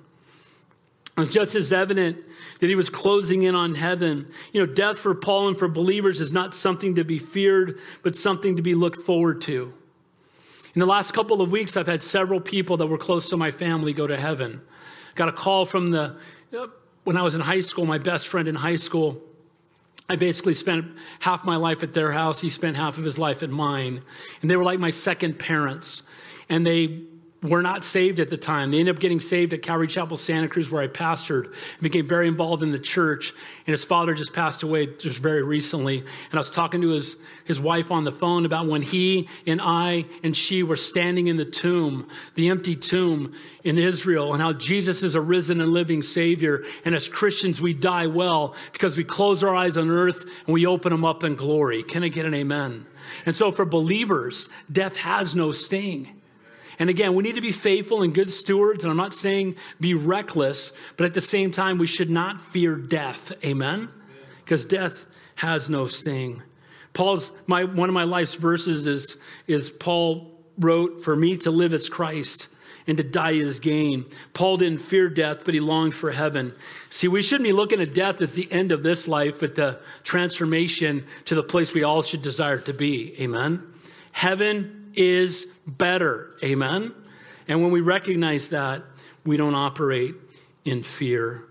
It's 1.17 1.33
just 1.33 1.55
as 1.55 1.71
evident 1.71 2.17
that 2.59 2.67
he 2.67 2.75
was 2.75 2.89
closing 2.89 3.43
in 3.43 3.55
on 3.55 3.75
heaven. 3.75 4.27
You 4.53 4.65
know, 4.65 4.73
death 4.73 4.99
for 4.99 5.15
Paul 5.15 5.49
and 5.49 5.59
for 5.59 5.67
believers 5.67 6.21
is 6.21 6.33
not 6.33 6.53
something 6.53 6.95
to 6.95 7.03
be 7.03 7.19
feared, 7.19 7.79
but 8.03 8.15
something 8.15 8.55
to 8.55 8.61
be 8.61 8.75
looked 8.75 9.01
forward 9.01 9.41
to. 9.41 9.73
In 10.75 10.79
the 10.81 10.85
last 10.85 11.13
couple 11.13 11.41
of 11.41 11.51
weeks, 11.51 11.77
I've 11.77 11.87
had 11.87 12.03
several 12.03 12.41
people 12.41 12.75
that 12.77 12.87
were 12.87 12.97
close 12.97 13.29
to 13.29 13.37
my 13.37 13.51
family 13.51 13.93
go 13.93 14.07
to 14.07 14.17
heaven. 14.17 14.61
Got 15.15 15.29
a 15.29 15.31
call 15.31 15.65
from 15.65 15.91
the, 15.91 16.17
uh, 16.57 16.67
when 17.05 17.15
I 17.15 17.21
was 17.21 17.33
in 17.33 17.39
high 17.39 17.61
school, 17.61 17.85
my 17.85 17.97
best 17.97 18.27
friend 18.27 18.45
in 18.45 18.55
high 18.55 18.75
school. 18.75 19.21
I 20.09 20.17
basically 20.17 20.53
spent 20.53 20.85
half 21.19 21.45
my 21.45 21.55
life 21.55 21.81
at 21.81 21.93
their 21.93 22.11
house. 22.11 22.41
He 22.41 22.49
spent 22.49 22.75
half 22.75 22.97
of 22.97 23.05
his 23.05 23.17
life 23.17 23.41
at 23.41 23.49
mine. 23.49 24.01
And 24.41 24.51
they 24.51 24.57
were 24.57 24.65
like 24.65 24.79
my 24.79 24.89
second 24.89 25.39
parents. 25.39 26.03
And 26.49 26.67
they 26.67 27.03
were 27.45 27.61
not 27.61 27.83
saved 27.83 28.19
at 28.19 28.29
the 28.29 28.37
time. 28.37 28.71
They 28.71 28.79
ended 28.79 28.95
up 28.95 29.01
getting 29.01 29.19
saved 29.19 29.53
at 29.53 29.61
Calvary 29.61 29.87
Chapel, 29.87 30.17
Santa 30.17 30.47
Cruz, 30.47 30.71
where 30.71 30.81
I 30.81 30.87
pastored, 30.87 31.45
and 31.45 31.81
became 31.81 32.07
very 32.07 32.27
involved 32.27 32.63
in 32.63 32.71
the 32.71 32.79
church. 32.79 33.33
And 33.65 33.73
his 33.73 33.83
father 33.83 34.13
just 34.13 34.33
passed 34.33 34.63
away 34.63 34.87
just 34.87 35.19
very 35.19 35.43
recently. 35.43 35.99
And 35.99 36.33
I 36.33 36.37
was 36.37 36.51
talking 36.51 36.81
to 36.81 36.89
his, 36.89 37.17
his 37.45 37.59
wife 37.59 37.91
on 37.91 38.03
the 38.03 38.11
phone 38.11 38.45
about 38.45 38.67
when 38.67 38.81
he 38.81 39.29
and 39.45 39.61
I 39.61 40.05
and 40.23 40.35
she 40.35 40.63
were 40.63 40.75
standing 40.75 41.27
in 41.27 41.37
the 41.37 41.45
tomb, 41.45 42.09
the 42.35 42.49
empty 42.49 42.75
tomb 42.75 43.33
in 43.63 43.77
Israel, 43.77 44.33
and 44.33 44.41
how 44.41 44.53
Jesus 44.53 45.03
is 45.03 45.15
a 45.15 45.21
risen 45.21 45.61
and 45.61 45.71
living 45.71 46.03
Savior. 46.03 46.63
And 46.83 46.95
as 46.95 47.07
Christians, 47.07 47.61
we 47.61 47.73
die 47.73 48.07
well 48.07 48.55
because 48.73 48.97
we 48.97 49.03
close 49.03 49.43
our 49.43 49.55
eyes 49.55 49.77
on 49.77 49.89
earth 49.89 50.25
and 50.45 50.53
we 50.53 50.65
open 50.65 50.91
them 50.91 51.05
up 51.05 51.23
in 51.23 51.35
glory. 51.35 51.83
Can 51.83 52.03
I 52.03 52.07
get 52.07 52.25
an 52.25 52.33
amen? 52.33 52.85
And 53.25 53.35
so 53.35 53.51
for 53.51 53.65
believers, 53.65 54.49
death 54.71 54.97
has 54.97 55.35
no 55.35 55.51
sting. 55.51 56.14
And 56.79 56.89
again, 56.89 57.15
we 57.15 57.23
need 57.23 57.35
to 57.35 57.41
be 57.41 57.51
faithful 57.51 58.01
and 58.01 58.13
good 58.13 58.31
stewards. 58.31 58.83
And 58.83 58.91
I'm 58.91 58.97
not 58.97 59.13
saying 59.13 59.55
be 59.79 59.93
reckless, 59.93 60.71
but 60.97 61.05
at 61.05 61.13
the 61.13 61.21
same 61.21 61.51
time, 61.51 61.77
we 61.77 61.87
should 61.87 62.09
not 62.09 62.41
fear 62.41 62.75
death. 62.75 63.31
Amen? 63.43 63.89
Because 64.43 64.65
death 64.65 65.07
has 65.35 65.69
no 65.69 65.87
sting. 65.87 66.43
Paul's 66.93 67.31
my 67.45 67.65
one 67.65 67.89
of 67.89 67.95
my 67.95 68.03
life's 68.05 68.35
verses 68.35 68.87
is, 68.87 69.17
is 69.47 69.69
Paul 69.69 70.31
wrote, 70.57 71.03
For 71.03 71.15
me 71.15 71.37
to 71.39 71.51
live 71.51 71.73
as 71.73 71.89
Christ 71.89 72.47
and 72.87 72.97
to 72.97 73.03
die 73.03 73.31
is 73.31 73.59
gain. 73.59 74.05
Paul 74.33 74.57
didn't 74.57 74.79
fear 74.79 75.09
death, 75.09 75.43
but 75.43 75.53
he 75.53 75.59
longed 75.59 75.95
for 75.95 76.11
heaven. 76.11 76.53
See, 76.89 77.07
we 77.07 77.21
shouldn't 77.21 77.47
be 77.47 77.53
looking 77.53 77.81
at 77.81 77.93
death 77.93 78.21
as 78.21 78.33
the 78.33 78.51
end 78.51 78.71
of 78.71 78.83
this 78.83 79.07
life, 79.07 79.39
but 79.39 79.55
the 79.55 79.79
transformation 80.03 81.05
to 81.25 81.35
the 81.35 81.43
place 81.43 81.73
we 81.73 81.83
all 81.83 82.01
should 82.01 82.21
desire 82.21 82.59
to 82.59 82.73
be. 82.73 83.19
Amen. 83.19 83.63
Heaven 84.11 84.74
is 84.97 85.45
better. 85.67 86.33
Amen? 86.43 86.93
And 87.47 87.61
when 87.61 87.71
we 87.71 87.81
recognize 87.81 88.49
that, 88.49 88.83
we 89.25 89.37
don't 89.37 89.55
operate 89.55 90.15
in 90.63 90.83
fear. 90.83 91.43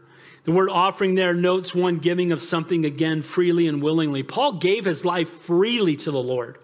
The 0.45 0.53
word 0.53 0.69
offering 0.69 1.15
there 1.15 1.33
notes 1.33 1.75
one 1.75 1.99
giving 1.99 2.31
of 2.33 2.41
something 2.41 2.85
again 2.85 3.23
freely 3.23 3.67
and 3.67 3.83
willingly. 3.83 4.23
Paul 4.23 4.55
gave 4.55 4.85
his 4.85 5.05
life 5.05 5.29
freely 5.29 5.97
to 5.97 6.11
the 6.11 6.23
Lord. 6.23 6.59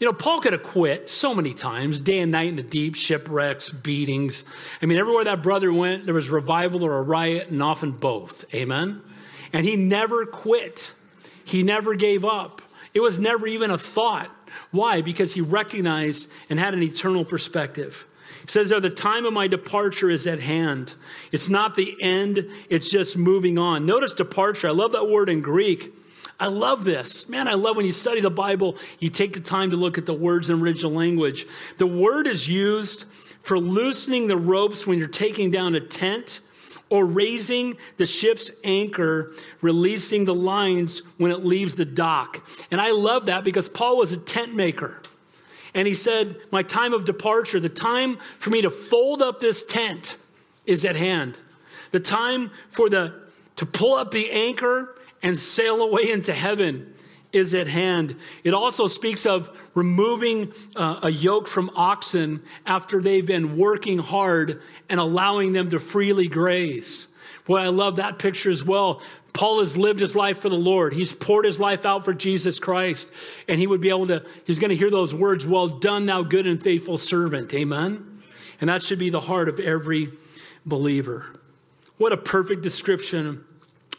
You 0.00 0.06
know, 0.06 0.12
Paul 0.14 0.40
could 0.40 0.54
have 0.54 0.62
quit 0.62 1.10
so 1.10 1.34
many 1.34 1.52
times, 1.52 2.00
day 2.00 2.20
and 2.20 2.32
night 2.32 2.48
in 2.48 2.56
the 2.56 2.62
deep, 2.62 2.94
shipwrecks, 2.94 3.68
beatings. 3.68 4.44
I 4.80 4.86
mean, 4.86 4.98
everywhere 4.98 5.24
that 5.24 5.42
brother 5.42 5.70
went, 5.70 6.06
there 6.06 6.14
was 6.14 6.30
revival 6.30 6.84
or 6.84 6.96
a 6.96 7.02
riot, 7.02 7.50
and 7.50 7.62
often 7.62 7.92
both. 7.92 8.44
Amen? 8.54 9.02
And 9.52 9.66
he 9.66 9.76
never 9.76 10.24
quit, 10.24 10.94
he 11.44 11.62
never 11.62 11.94
gave 11.94 12.24
up. 12.24 12.62
It 12.94 13.00
was 13.00 13.18
never 13.18 13.46
even 13.46 13.70
a 13.70 13.78
thought 13.78 14.34
Why? 14.70 15.00
Because 15.00 15.34
he 15.34 15.40
recognized 15.40 16.30
and 16.48 16.58
had 16.58 16.74
an 16.74 16.82
eternal 16.82 17.24
perspective. 17.24 18.06
He 18.42 18.48
says 18.48 18.70
there, 18.70 18.80
the 18.80 18.90
time 18.90 19.26
of 19.26 19.32
my 19.32 19.48
departure 19.48 20.08
is 20.10 20.26
at 20.26 20.40
hand. 20.40 20.94
It's 21.32 21.48
not 21.48 21.74
the 21.74 21.96
end, 22.00 22.48
it's 22.68 22.90
just 22.90 23.16
moving 23.16 23.58
on. 23.58 23.86
Notice 23.86 24.14
departure. 24.14 24.68
I 24.68 24.72
love 24.72 24.92
that 24.92 25.08
word 25.08 25.28
in 25.28 25.42
Greek. 25.42 25.94
I 26.38 26.46
love 26.46 26.84
this. 26.84 27.28
Man, 27.28 27.48
I 27.48 27.54
love 27.54 27.76
when 27.76 27.84
you 27.84 27.92
study 27.92 28.20
the 28.20 28.30
Bible, 28.30 28.76
you 28.98 29.10
take 29.10 29.34
the 29.34 29.40
time 29.40 29.70
to 29.70 29.76
look 29.76 29.98
at 29.98 30.06
the 30.06 30.14
words 30.14 30.48
in 30.48 30.60
original 30.60 30.92
language. 30.92 31.46
The 31.76 31.86
word 31.86 32.26
is 32.26 32.48
used 32.48 33.04
for 33.42 33.58
loosening 33.58 34.26
the 34.26 34.36
ropes 34.36 34.86
when 34.86 34.98
you're 34.98 35.08
taking 35.08 35.50
down 35.50 35.74
a 35.74 35.80
tent 35.80 36.40
or 36.90 37.06
raising 37.06 37.78
the 37.96 38.06
ship's 38.06 38.50
anchor, 38.64 39.32
releasing 39.62 40.24
the 40.24 40.34
lines 40.34 41.02
when 41.16 41.30
it 41.30 41.44
leaves 41.44 41.76
the 41.76 41.84
dock. 41.84 42.46
And 42.70 42.80
I 42.80 42.90
love 42.90 43.26
that 43.26 43.44
because 43.44 43.68
Paul 43.68 43.96
was 43.96 44.12
a 44.12 44.16
tent 44.16 44.54
maker. 44.54 45.00
And 45.72 45.86
he 45.86 45.94
said, 45.94 46.36
My 46.50 46.62
time 46.62 46.92
of 46.92 47.04
departure, 47.04 47.60
the 47.60 47.68
time 47.68 48.18
for 48.38 48.50
me 48.50 48.62
to 48.62 48.70
fold 48.70 49.22
up 49.22 49.38
this 49.38 49.64
tent 49.64 50.16
is 50.66 50.84
at 50.84 50.96
hand. 50.96 51.38
The 51.92 52.00
time 52.00 52.50
for 52.70 52.90
the 52.90 53.14
to 53.56 53.66
pull 53.66 53.94
up 53.94 54.10
the 54.10 54.30
anchor 54.30 54.96
and 55.22 55.38
sail 55.38 55.82
away 55.82 56.10
into 56.10 56.32
heaven 56.32 56.94
is 57.32 57.54
at 57.54 57.66
hand. 57.66 58.16
It 58.44 58.54
also 58.54 58.86
speaks 58.86 59.26
of 59.26 59.50
removing 59.74 60.52
uh, 60.76 61.00
a 61.02 61.10
yoke 61.10 61.46
from 61.46 61.70
oxen 61.74 62.42
after 62.66 63.00
they've 63.00 63.24
been 63.24 63.56
working 63.56 63.98
hard 63.98 64.62
and 64.88 64.98
allowing 64.98 65.52
them 65.52 65.70
to 65.70 65.78
freely 65.78 66.28
graze. 66.28 67.06
Boy, 67.46 67.58
I 67.58 67.68
love 67.68 67.96
that 67.96 68.18
picture 68.18 68.50
as 68.50 68.62
well. 68.64 69.02
Paul 69.32 69.60
has 69.60 69.76
lived 69.76 70.00
his 70.00 70.16
life 70.16 70.40
for 70.40 70.48
the 70.48 70.56
Lord. 70.56 70.92
He's 70.92 71.12
poured 71.12 71.44
his 71.44 71.60
life 71.60 71.86
out 71.86 72.04
for 72.04 72.12
Jesus 72.12 72.58
Christ. 72.58 73.12
And 73.48 73.60
he 73.60 73.66
would 73.66 73.80
be 73.80 73.88
able 73.88 74.08
to, 74.08 74.24
he's 74.44 74.58
going 74.58 74.70
to 74.70 74.76
hear 74.76 74.90
those 74.90 75.14
words, 75.14 75.46
Well 75.46 75.68
done, 75.68 76.06
thou 76.06 76.22
good 76.22 76.46
and 76.46 76.62
faithful 76.62 76.98
servant. 76.98 77.52
Amen. 77.54 78.20
And 78.60 78.68
that 78.68 78.82
should 78.82 78.98
be 78.98 79.10
the 79.10 79.20
heart 79.20 79.48
of 79.48 79.58
every 79.60 80.10
believer. 80.66 81.26
What 81.96 82.12
a 82.12 82.16
perfect 82.16 82.62
description 82.62 83.44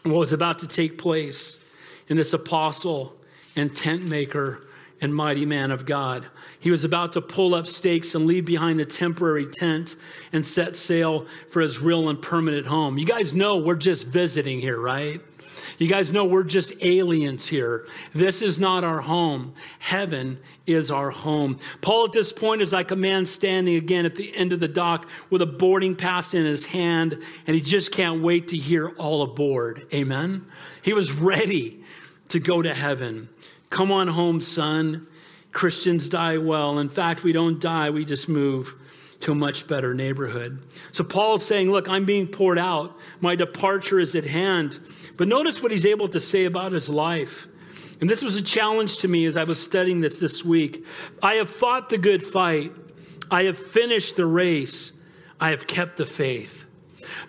of 0.04 0.12
what 0.12 0.20
was 0.20 0.34
about 0.34 0.60
to 0.60 0.68
take 0.68 0.98
place 0.98 1.60
in 2.08 2.18
this 2.18 2.34
apostle 2.34 3.16
and 3.56 3.76
tent 3.76 4.04
maker 4.04 4.62
and 5.02 5.16
mighty 5.16 5.46
man 5.46 5.72
of 5.72 5.86
God. 5.86 6.28
He 6.60 6.70
was 6.70 6.84
about 6.84 7.14
to 7.14 7.22
pull 7.22 7.56
up 7.56 7.68
stakes 7.68 8.14
and 8.14 8.28
leave 8.28 8.46
behind 8.46 8.80
the 8.80 8.86
temporary 8.86 9.48
tent 9.48 9.96
and 10.32 10.46
set 10.46 10.76
sail 10.76 11.26
for 11.50 11.62
his 11.62 11.80
real 11.80 12.08
and 12.08 12.22
permanent 12.22 12.68
home. 12.68 13.00
You 13.00 13.06
guys 13.06 13.36
know 13.36 13.58
we're 13.58 13.76
just 13.76 14.08
visiting 14.08 14.60
here, 14.60 14.80
right? 14.80 15.20
You 15.78 15.88
guys 15.88 16.14
know 16.14 16.26
we're 16.26 16.44
just 16.44 16.74
aliens 16.82 17.48
here. 17.48 17.88
This 18.14 18.42
is 18.42 18.60
not 18.60 18.84
our 18.84 19.02
home. 19.02 19.54
Heaven 19.80 20.40
is 20.68 20.92
our 20.92 21.10
home. 21.10 21.58
Paul, 21.82 22.06
at 22.06 22.12
this 22.12 22.32
point, 22.32 22.62
is 22.62 22.74
like 22.74 22.92
a 22.92 22.96
man 22.96 23.26
standing 23.26 23.76
again 23.76 24.06
at 24.06 24.16
the 24.16 24.36
end 24.36 24.54
of 24.54 24.60
the 24.60 24.68
dock 24.68 25.10
with 25.30 25.42
a 25.42 25.48
boarding 25.48 25.96
pass 25.96 26.34
in 26.34 26.46
his 26.46 26.66
hand, 26.66 27.22
and 27.48 27.56
he 27.56 27.62
just 27.62 27.92
can't 27.92 28.22
wait 28.22 28.50
to 28.50 28.58
hear 28.58 28.90
all 28.90 29.24
aboard. 29.24 29.88
Amen? 29.94 30.46
He 30.84 30.94
was 30.94 31.12
ready 31.12 31.81
to 32.32 32.40
go 32.40 32.62
to 32.62 32.74
heaven. 32.74 33.30
Come 33.70 33.92
on 33.92 34.08
home, 34.08 34.42
son. 34.42 35.08
Christians 35.52 36.08
die 36.10 36.38
well. 36.38 36.80
In 36.80 36.90
fact, 36.90 37.24
we 37.24 37.34
don't 37.34 37.60
die, 37.60 37.90
we 37.90 38.06
just 38.06 38.30
move 38.30 38.76
to 39.22 39.34
a 39.34 39.36
much 39.36 39.68
better 39.68 39.94
neighborhood. 39.94 40.64
So 40.92 41.04
Paul's 41.04 41.46
saying, 41.46 41.72
Look, 41.72 41.90
I'm 41.90 42.06
being 42.06 42.28
poured 42.28 42.58
out. 42.58 42.98
My 43.20 43.36
departure 43.36 44.00
is 44.00 44.16
at 44.16 44.26
hand. 44.26 44.80
But 45.18 45.28
notice 45.28 45.62
what 45.62 45.72
he's 45.72 45.86
able 45.86 46.08
to 46.10 46.20
say 46.20 46.46
about 46.46 46.72
his 46.72 46.90
life. 46.90 47.48
And 48.00 48.10
this 48.10 48.24
was 48.24 48.36
a 48.36 48.42
challenge 48.42 48.98
to 49.00 49.08
me 49.08 49.26
as 49.26 49.38
I 49.38 49.44
was 49.44 49.62
studying 49.62 50.02
this 50.02 50.20
this 50.20 50.44
week. 50.44 50.86
I 51.22 51.36
have 51.36 51.50
fought 51.50 51.90
the 51.90 51.98
good 51.98 52.24
fight, 52.24 52.74
I 53.30 53.44
have 53.44 53.58
finished 53.58 54.16
the 54.16 54.26
race, 54.26 54.94
I 55.40 55.52
have 55.52 55.68
kept 55.68 55.98
the 55.98 56.06
faith. 56.06 56.66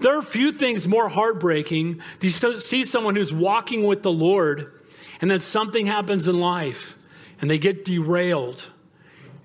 There 0.01 0.17
are 0.17 0.23
few 0.23 0.53
things 0.53 0.87
more 0.87 1.09
heartbreaking 1.09 2.01
to 2.21 2.31
see 2.31 2.85
someone 2.85 3.17
who's 3.17 3.33
walking 3.33 3.85
with 3.85 4.03
the 4.03 4.12
Lord 4.12 4.73
and 5.22 5.30
then 5.30 5.40
something 5.40 5.87
happens 5.87 6.28
in 6.28 6.38
life 6.38 6.98
and 7.40 7.48
they 7.48 7.58
get 7.58 7.85
derailed 7.87 8.68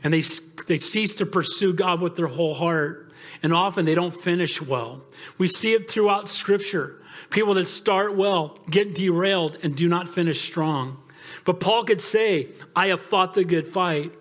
and 0.04 0.14
they, 0.14 0.24
they 0.68 0.78
cease 0.78 1.16
to 1.16 1.26
pursue 1.26 1.72
God 1.72 2.02
with 2.02 2.16
their 2.16 2.28
whole 2.28 2.56
heart. 2.56 3.12
And 3.44 3.54
often 3.54 3.86
they 3.86 3.96
don't 3.96 4.14
finish 4.16 4.62
well. 4.62 5.04
We 5.38 5.48
see 5.48 5.74
it 5.74 5.90
throughout 5.90 6.28
Scripture. 6.28 7.02
People 7.30 7.54
that 7.56 7.68
start 7.68 8.16
well 8.16 8.58
get 8.70 8.96
derailed 8.96 9.58
and 9.64 9.76
do 9.76 9.88
not 9.88 10.10
finish 10.10 10.42
strong. 10.42 10.98
But 11.46 11.60
Paul 11.60 11.84
could 11.84 12.02
say, 12.02 12.50
I 12.76 12.88
have 12.88 13.02
fought 13.02 13.34
the 13.34 13.44
good 13.44 13.68
fight, 13.68 14.12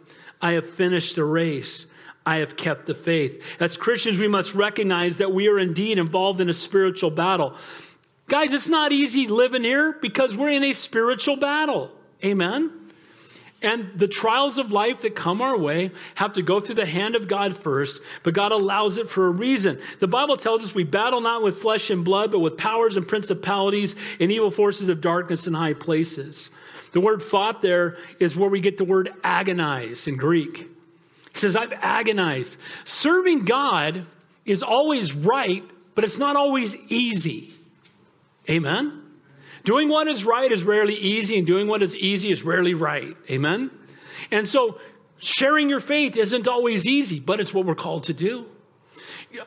I 0.41 0.53
have 0.53 0.69
finished 0.69 1.17
the 1.17 1.25
race. 1.25 1.87
I 2.29 2.39
have 2.39 2.57
kept 2.57 2.87
the 2.87 2.95
faith. 2.95 3.41
As 3.61 3.77
Christians, 3.77 4.19
we 4.19 4.27
must 4.27 4.53
recognize 4.53 5.19
that 5.19 5.33
we 5.33 5.47
are 5.47 5.61
indeed 5.61 5.97
involved 5.97 6.41
in 6.41 6.49
a 6.49 6.53
spiritual 6.53 7.13
battle. 7.13 7.55
Guys, 8.29 8.53
it's 8.53 8.69
not 8.69 8.91
easy 8.91 9.29
living 9.29 9.63
here 9.63 9.93
because 9.93 10.37
we're 10.37 10.51
in 10.51 10.65
a 10.65 10.73
spiritual 10.73 11.37
battle. 11.37 11.93
Amen? 12.25 12.73
And 13.63 13.91
the 13.97 14.09
trials 14.09 14.59
of 14.59 14.71
life 14.73 15.03
that 15.03 15.15
come 15.15 15.41
our 15.41 15.57
way 15.57 15.91
have 16.17 16.35
to 16.35 16.43
go 16.43 16.61
through 16.61 16.75
the 16.75 16.87
hand 16.87 17.17
of 17.17 17.27
God 17.27 17.57
first, 17.57 18.03
but 18.23 18.35
God 18.35 18.53
allows 18.53 18.99
it 18.99 19.09
for 19.09 19.27
a 19.27 19.31
reason. 19.31 19.81
The 19.99 20.09
Bible 20.09 20.37
tells 20.37 20.63
us 20.63 20.75
we 20.75 20.85
battle 20.85 21.21
not 21.21 21.43
with 21.43 21.59
flesh 21.59 21.89
and 21.89 22.05
blood, 22.05 22.33
but 22.33 22.41
with 22.41 22.59
powers 22.59 22.97
and 22.97 23.09
principalities 23.09 23.97
and 24.21 24.31
evil 24.31 24.51
forces 24.51 24.89
of 24.89 25.01
darkness 25.01 25.47
in 25.47 25.55
high 25.55 25.73
places. 25.73 26.51
The 26.93 27.01
word 27.01 27.23
fought 27.23 27.63
there 27.63 27.97
is 28.19 28.37
where 28.37 28.51
we 28.51 28.61
get 28.61 28.77
the 28.77 28.85
word 28.85 29.13
agonize 29.25 30.07
in 30.07 30.17
Greek. 30.17 30.69
He 31.33 31.39
says, 31.39 31.57
I've 31.57 31.73
agonized. 31.75 32.59
Serving 32.85 33.45
God 33.45 34.07
is 34.45 34.63
always 34.63 35.15
right, 35.15 35.65
but 35.95 36.05
it's 36.05 36.19
not 36.19 36.37
always 36.37 36.77
easy. 36.91 37.51
Amen? 38.49 39.03
Doing 39.65 39.89
what 39.89 40.07
is 40.07 40.25
right 40.25 40.51
is 40.51 40.65
rarely 40.65 40.95
easy, 40.95 41.39
and 41.39 41.47
doing 41.47 41.67
what 41.67 41.83
is 41.83 41.97
easy 41.97 42.31
is 42.31 42.45
rarely 42.45 42.75
right. 42.75 43.17
Amen? 43.29 43.71
And 44.31 44.49
so, 44.49 44.79
sharing 45.19 45.69
your 45.69 45.81
faith 45.81 46.17
isn't 46.17 46.47
always 46.47 46.87
easy, 46.87 47.19
but 47.19 47.41
it's 47.41 47.53
what 47.53 47.67
we're 47.67 47.75
called 47.75 48.05
to 48.05 48.15
do. 48.15 48.47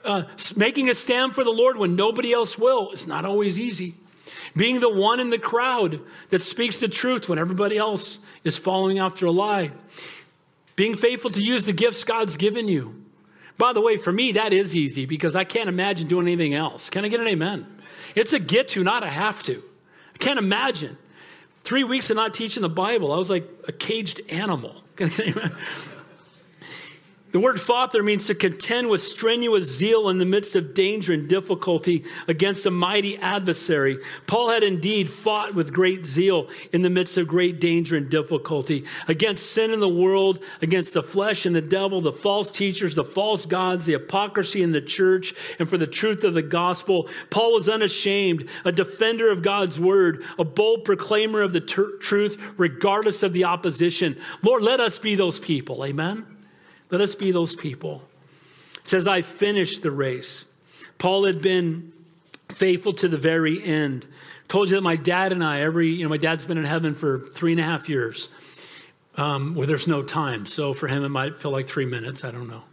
Uh, 0.03 0.23
making 0.55 0.89
a 0.89 0.95
stand 0.95 1.33
for 1.33 1.43
the 1.43 1.51
Lord 1.51 1.77
when 1.77 1.95
nobody 1.95 2.33
else 2.33 2.57
will 2.57 2.91
is 2.91 3.07
not 3.07 3.25
always 3.25 3.57
easy. 3.59 3.95
Being 4.55 4.79
the 4.79 4.89
one 4.89 5.19
in 5.19 5.29
the 5.29 5.39
crowd 5.39 6.01
that 6.29 6.41
speaks 6.41 6.77
the 6.77 6.88
truth 6.88 7.29
when 7.29 7.39
everybody 7.39 7.77
else 7.77 8.19
is 8.43 8.57
following 8.57 8.99
after 8.99 9.25
a 9.25 9.31
lie. 9.31 9.71
Being 10.75 10.95
faithful 10.95 11.29
to 11.31 11.41
use 11.41 11.65
the 11.65 11.73
gifts 11.73 12.03
God's 12.03 12.35
given 12.38 12.67
you. 12.67 13.03
By 13.57 13.73
the 13.73 13.81
way, 13.81 13.97
for 13.97 14.12
me, 14.12 14.33
that 14.33 14.53
is 14.53 14.75
easy 14.75 15.05
because 15.05 15.35
I 15.35 15.43
can't 15.43 15.69
imagine 15.69 16.07
doing 16.07 16.27
anything 16.27 16.53
else. 16.53 16.89
Can 16.89 17.03
I 17.03 17.09
get 17.09 17.19
an 17.19 17.27
amen? 17.27 17.67
It's 18.15 18.34
a 18.34 18.39
get 18.39 18.69
to, 18.69 18.84
not 18.84 19.04
a 19.04 19.08
have 19.08 19.43
to. 19.43 19.63
I 20.13 20.17
can't 20.17 20.39
imagine. 20.39 20.97
Three 21.63 21.84
weeks 21.84 22.10
of 22.10 22.15
not 22.15 22.34
teaching 22.34 22.62
the 22.62 22.69
Bible, 22.69 23.12
I 23.12 23.17
was 23.17 23.30
like 23.30 23.47
a 23.67 23.71
caged 23.71 24.21
animal. 24.30 24.84
The 27.31 27.39
word 27.39 27.61
fought 27.61 27.91
there 27.91 28.01
means 28.01 28.25
to 28.27 28.33
contend 28.33 28.89
with 28.89 29.03
strenuous 29.03 29.77
zeal 29.77 30.09
in 30.09 30.17
the 30.17 30.25
midst 30.25 30.55
of 30.55 30.73
danger 30.73 31.13
and 31.13 31.29
difficulty 31.29 32.03
against 32.27 32.65
a 32.65 32.71
mighty 32.71 33.17
adversary. 33.17 33.99
Paul 34.25 34.49
had 34.49 34.63
indeed 34.63 35.11
fought 35.11 35.53
with 35.53 35.71
great 35.71 36.05
zeal 36.05 36.47
in 36.73 36.81
the 36.81 36.89
midst 36.89 37.17
of 37.17 37.27
great 37.27 37.59
danger 37.59 37.95
and 37.95 38.09
difficulty 38.09 38.85
against 39.07 39.51
sin 39.51 39.69
in 39.69 39.79
the 39.79 39.87
world, 39.87 40.43
against 40.63 40.95
the 40.95 41.03
flesh 41.03 41.45
and 41.45 41.55
the 41.55 41.61
devil, 41.61 42.01
the 42.01 42.11
false 42.11 42.49
teachers, 42.49 42.95
the 42.95 43.03
false 43.03 43.45
gods, 43.45 43.85
the 43.85 43.93
hypocrisy 43.93 44.63
in 44.63 44.71
the 44.71 44.81
church, 44.81 45.35
and 45.59 45.69
for 45.69 45.77
the 45.77 45.85
truth 45.85 46.23
of 46.23 46.33
the 46.33 46.41
gospel. 46.41 47.07
Paul 47.29 47.53
was 47.53 47.69
unashamed, 47.69 48.49
a 48.65 48.71
defender 48.71 49.29
of 49.29 49.43
God's 49.43 49.79
word, 49.79 50.23
a 50.39 50.43
bold 50.43 50.83
proclaimer 50.83 51.43
of 51.43 51.53
the 51.53 51.61
ter- 51.61 51.95
truth, 51.97 52.41
regardless 52.57 53.21
of 53.21 53.33
the 53.33 53.43
opposition. 53.43 54.17
Lord, 54.41 54.63
let 54.63 54.79
us 54.79 54.97
be 54.97 55.13
those 55.13 55.37
people. 55.37 55.85
Amen. 55.85 56.25
Let 56.91 57.02
us 57.02 57.15
be 57.15 57.32
those 57.32 57.56
people. 57.56 58.04
It 58.75 58.88
says, 58.88 59.08
I 59.08 59.21
finished 59.21 59.84
the 59.84 59.91
race. 59.91 60.45
Paul 60.97 61.25
had 61.25 61.41
been 61.41 61.93
faithful 62.49 62.93
to 62.93 63.08
the 63.08 63.17
very 63.17 63.63
end. 63.63 64.08
Told 64.47 64.69
you 64.69 64.78
that 64.78 64.82
my 64.82 64.95
dad 64.95 65.32
and 65.32 65.43
I, 65.43 65.62
every, 65.62 65.89
you 65.89 66.04
know, 66.04 66.10
my 66.10 66.17
dad's 66.17 66.45
been 66.45 66.58
in 66.58 66.65
heaven 66.65 66.95
for 66.95 67.19
three 67.19 67.52
and 67.52 67.62
a 67.62 67.63
half 67.63 67.88
years 67.88 68.30
um, 69.15 69.54
where 69.54 69.67
there's 69.67 69.88
no 69.88 70.02
time. 70.02 70.45
So 70.45 70.73
for 70.73 70.88
him, 70.88 71.04
it 71.04 71.10
might 71.10 71.38
feel 71.38 71.52
like 71.52 71.67
three 71.67 71.86
minutes. 71.86 72.23
I 72.23 72.32
don't 72.32 72.47
know. 72.47 72.63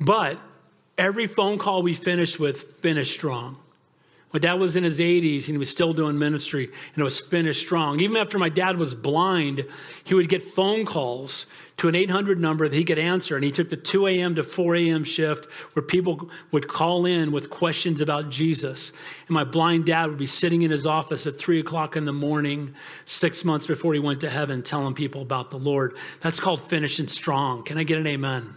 But 0.00 0.38
every 0.96 1.26
phone 1.26 1.58
call 1.58 1.82
we 1.82 1.94
finished 1.94 2.40
with 2.40 2.62
finished 2.80 3.12
strong. 3.12 3.58
My 4.32 4.40
dad 4.40 4.54
was 4.54 4.74
in 4.74 4.82
his 4.82 4.98
80s 4.98 5.46
and 5.46 5.50
he 5.50 5.58
was 5.58 5.70
still 5.70 5.92
doing 5.92 6.18
ministry 6.18 6.64
and 6.64 6.98
it 6.98 7.04
was 7.04 7.20
finished 7.20 7.60
strong. 7.60 8.00
Even 8.00 8.16
after 8.16 8.36
my 8.36 8.48
dad 8.48 8.78
was 8.78 8.92
blind, 8.92 9.64
he 10.02 10.14
would 10.14 10.28
get 10.28 10.42
phone 10.42 10.84
calls 10.84 11.46
to 11.76 11.88
an 11.88 11.94
800 11.94 12.38
number 12.38 12.68
that 12.68 12.76
he 12.76 12.84
could 12.84 12.98
answer. 12.98 13.34
And 13.34 13.44
he 13.44 13.50
took 13.50 13.68
the 13.68 13.76
2 13.76 14.06
a.m. 14.06 14.36
to 14.36 14.42
4 14.42 14.76
a.m. 14.76 15.04
shift 15.04 15.46
where 15.72 15.82
people 15.82 16.30
would 16.52 16.68
call 16.68 17.04
in 17.04 17.32
with 17.32 17.50
questions 17.50 18.00
about 18.00 18.30
Jesus. 18.30 18.92
And 19.26 19.34
my 19.34 19.44
blind 19.44 19.86
dad 19.86 20.08
would 20.08 20.18
be 20.18 20.26
sitting 20.26 20.62
in 20.62 20.70
his 20.70 20.86
office 20.86 21.26
at 21.26 21.36
3 21.36 21.60
o'clock 21.60 21.96
in 21.96 22.04
the 22.04 22.12
morning, 22.12 22.74
six 23.04 23.44
months 23.44 23.66
before 23.66 23.92
he 23.94 24.00
went 24.00 24.20
to 24.20 24.30
heaven, 24.30 24.62
telling 24.62 24.94
people 24.94 25.22
about 25.22 25.50
the 25.50 25.58
Lord. 25.58 25.96
That's 26.20 26.38
called 26.38 26.60
finishing 26.60 27.08
strong. 27.08 27.64
Can 27.64 27.76
I 27.76 27.82
get 27.82 27.98
an 27.98 28.06
amen? 28.06 28.54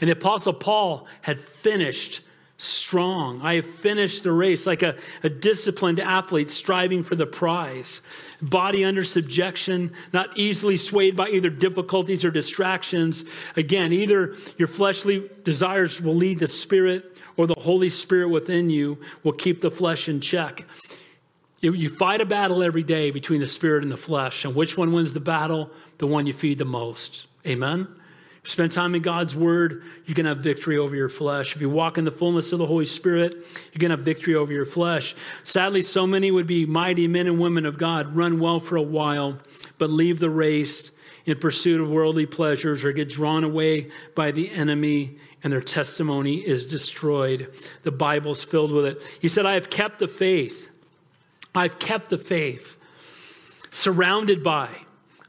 And 0.00 0.08
the 0.08 0.12
Apostle 0.12 0.54
Paul 0.54 1.06
had 1.22 1.40
finished 1.40 2.22
strong. 2.62 3.40
I 3.42 3.56
have 3.56 3.66
finished 3.66 4.22
the 4.22 4.32
race 4.32 4.66
like 4.66 4.82
a, 4.82 4.96
a 5.22 5.28
disciplined 5.28 5.98
athlete 5.98 6.48
striving 6.48 7.02
for 7.02 7.16
the 7.16 7.26
prize. 7.26 8.02
Body 8.40 8.84
under 8.84 9.04
subjection, 9.04 9.92
not 10.12 10.38
easily 10.38 10.76
swayed 10.76 11.16
by 11.16 11.28
either 11.28 11.50
difficulties 11.50 12.24
or 12.24 12.30
distractions. 12.30 13.24
Again, 13.56 13.92
either 13.92 14.34
your 14.56 14.68
fleshly 14.68 15.28
desires 15.42 16.00
will 16.00 16.14
lead 16.14 16.38
the 16.38 16.48
spirit 16.48 17.20
or 17.36 17.46
the 17.46 17.58
Holy 17.58 17.88
Spirit 17.88 18.28
within 18.28 18.70
you 18.70 19.00
will 19.24 19.32
keep 19.32 19.60
the 19.60 19.70
flesh 19.70 20.08
in 20.08 20.20
check. 20.20 20.64
You 21.60 21.88
fight 21.88 22.20
a 22.20 22.24
battle 22.24 22.62
every 22.62 22.82
day 22.82 23.10
between 23.12 23.40
the 23.40 23.46
spirit 23.46 23.82
and 23.82 23.92
the 23.92 23.96
flesh. 23.96 24.44
And 24.44 24.54
which 24.54 24.76
one 24.76 24.92
wins 24.92 25.12
the 25.12 25.20
battle? 25.20 25.70
The 25.98 26.08
one 26.08 26.26
you 26.26 26.32
feed 26.32 26.58
the 26.58 26.64
most. 26.64 27.26
Amen? 27.46 27.86
Spend 28.44 28.72
time 28.72 28.94
in 28.96 29.02
God's 29.02 29.36
word, 29.36 29.84
you 30.04 30.14
can 30.14 30.26
have 30.26 30.38
victory 30.38 30.76
over 30.76 30.96
your 30.96 31.08
flesh. 31.08 31.54
If 31.54 31.60
you 31.60 31.70
walk 31.70 31.96
in 31.96 32.04
the 32.04 32.10
fullness 32.10 32.52
of 32.52 32.58
the 32.58 32.66
Holy 32.66 32.86
Spirit, 32.86 33.36
you 33.72 33.78
can 33.78 33.92
have 33.92 34.00
victory 34.00 34.34
over 34.34 34.52
your 34.52 34.66
flesh. 34.66 35.14
Sadly, 35.44 35.80
so 35.82 36.08
many 36.08 36.32
would 36.32 36.48
be 36.48 36.66
mighty 36.66 37.06
men 37.06 37.28
and 37.28 37.38
women 37.38 37.64
of 37.64 37.78
God, 37.78 38.16
run 38.16 38.40
well 38.40 38.58
for 38.58 38.76
a 38.76 38.82
while, 38.82 39.38
but 39.78 39.90
leave 39.90 40.18
the 40.18 40.28
race 40.30 40.90
in 41.24 41.38
pursuit 41.38 41.80
of 41.80 41.88
worldly 41.88 42.26
pleasures 42.26 42.84
or 42.84 42.92
get 42.92 43.08
drawn 43.08 43.44
away 43.44 43.88
by 44.16 44.32
the 44.32 44.50
enemy 44.50 45.18
and 45.44 45.52
their 45.52 45.60
testimony 45.60 46.36
is 46.36 46.66
destroyed. 46.66 47.54
The 47.82 47.92
Bible's 47.92 48.44
filled 48.44 48.72
with 48.72 48.86
it. 48.86 49.18
He 49.20 49.28
said, 49.28 49.46
I 49.46 49.54
have 49.54 49.70
kept 49.70 49.98
the 49.98 50.08
faith. 50.08 50.68
I've 51.54 51.78
kept 51.78 52.08
the 52.08 52.18
faith, 52.18 52.76
surrounded 53.70 54.42
by 54.42 54.68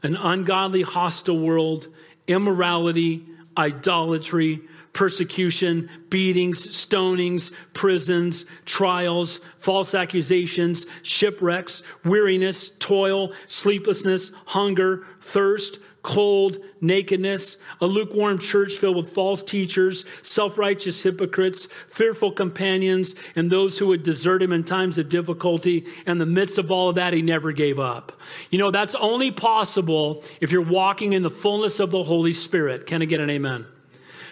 an 0.02 0.16
ungodly, 0.16 0.82
hostile 0.82 1.38
world 1.38 1.88
immorality, 2.26 3.26
idolatry, 3.56 4.60
persecution, 4.92 5.90
beatings, 6.08 6.66
stonings, 6.68 7.52
prisons, 7.74 8.46
trials, 8.64 9.40
false 9.58 9.94
accusations, 9.94 10.86
shipwrecks, 11.02 11.82
weariness, 12.04 12.70
toil, 12.78 13.32
sleeplessness, 13.48 14.30
hunger, 14.46 15.04
thirst, 15.20 15.80
cold, 16.04 16.58
nakedness, 16.80 17.56
a 17.80 17.86
lukewarm 17.86 18.38
church 18.38 18.74
filled 18.74 18.96
with 18.96 19.12
false 19.12 19.42
teachers, 19.42 20.04
self 20.22 20.56
righteous 20.56 21.02
hypocrites, 21.02 21.66
fearful 21.88 22.30
companions, 22.30 23.16
and 23.34 23.50
those 23.50 23.78
who 23.78 23.88
would 23.88 24.04
desert 24.04 24.42
him 24.42 24.52
in 24.52 24.62
times 24.62 24.98
of 24.98 25.08
difficulty. 25.08 25.84
In 26.06 26.18
the 26.18 26.26
midst 26.26 26.58
of 26.58 26.70
all 26.70 26.90
of 26.90 26.94
that, 26.94 27.12
he 27.12 27.22
never 27.22 27.50
gave 27.50 27.80
up. 27.80 28.12
You 28.50 28.58
know, 28.58 28.70
that's 28.70 28.94
only 28.94 29.32
possible 29.32 30.22
if 30.40 30.52
you're 30.52 30.62
walking 30.62 31.14
in 31.14 31.22
the 31.22 31.30
fullness 31.30 31.80
of 31.80 31.90
the 31.90 32.04
Holy 32.04 32.34
Spirit. 32.34 32.86
Can 32.86 33.02
I 33.02 33.06
get 33.06 33.18
an 33.18 33.30
amen? 33.30 33.66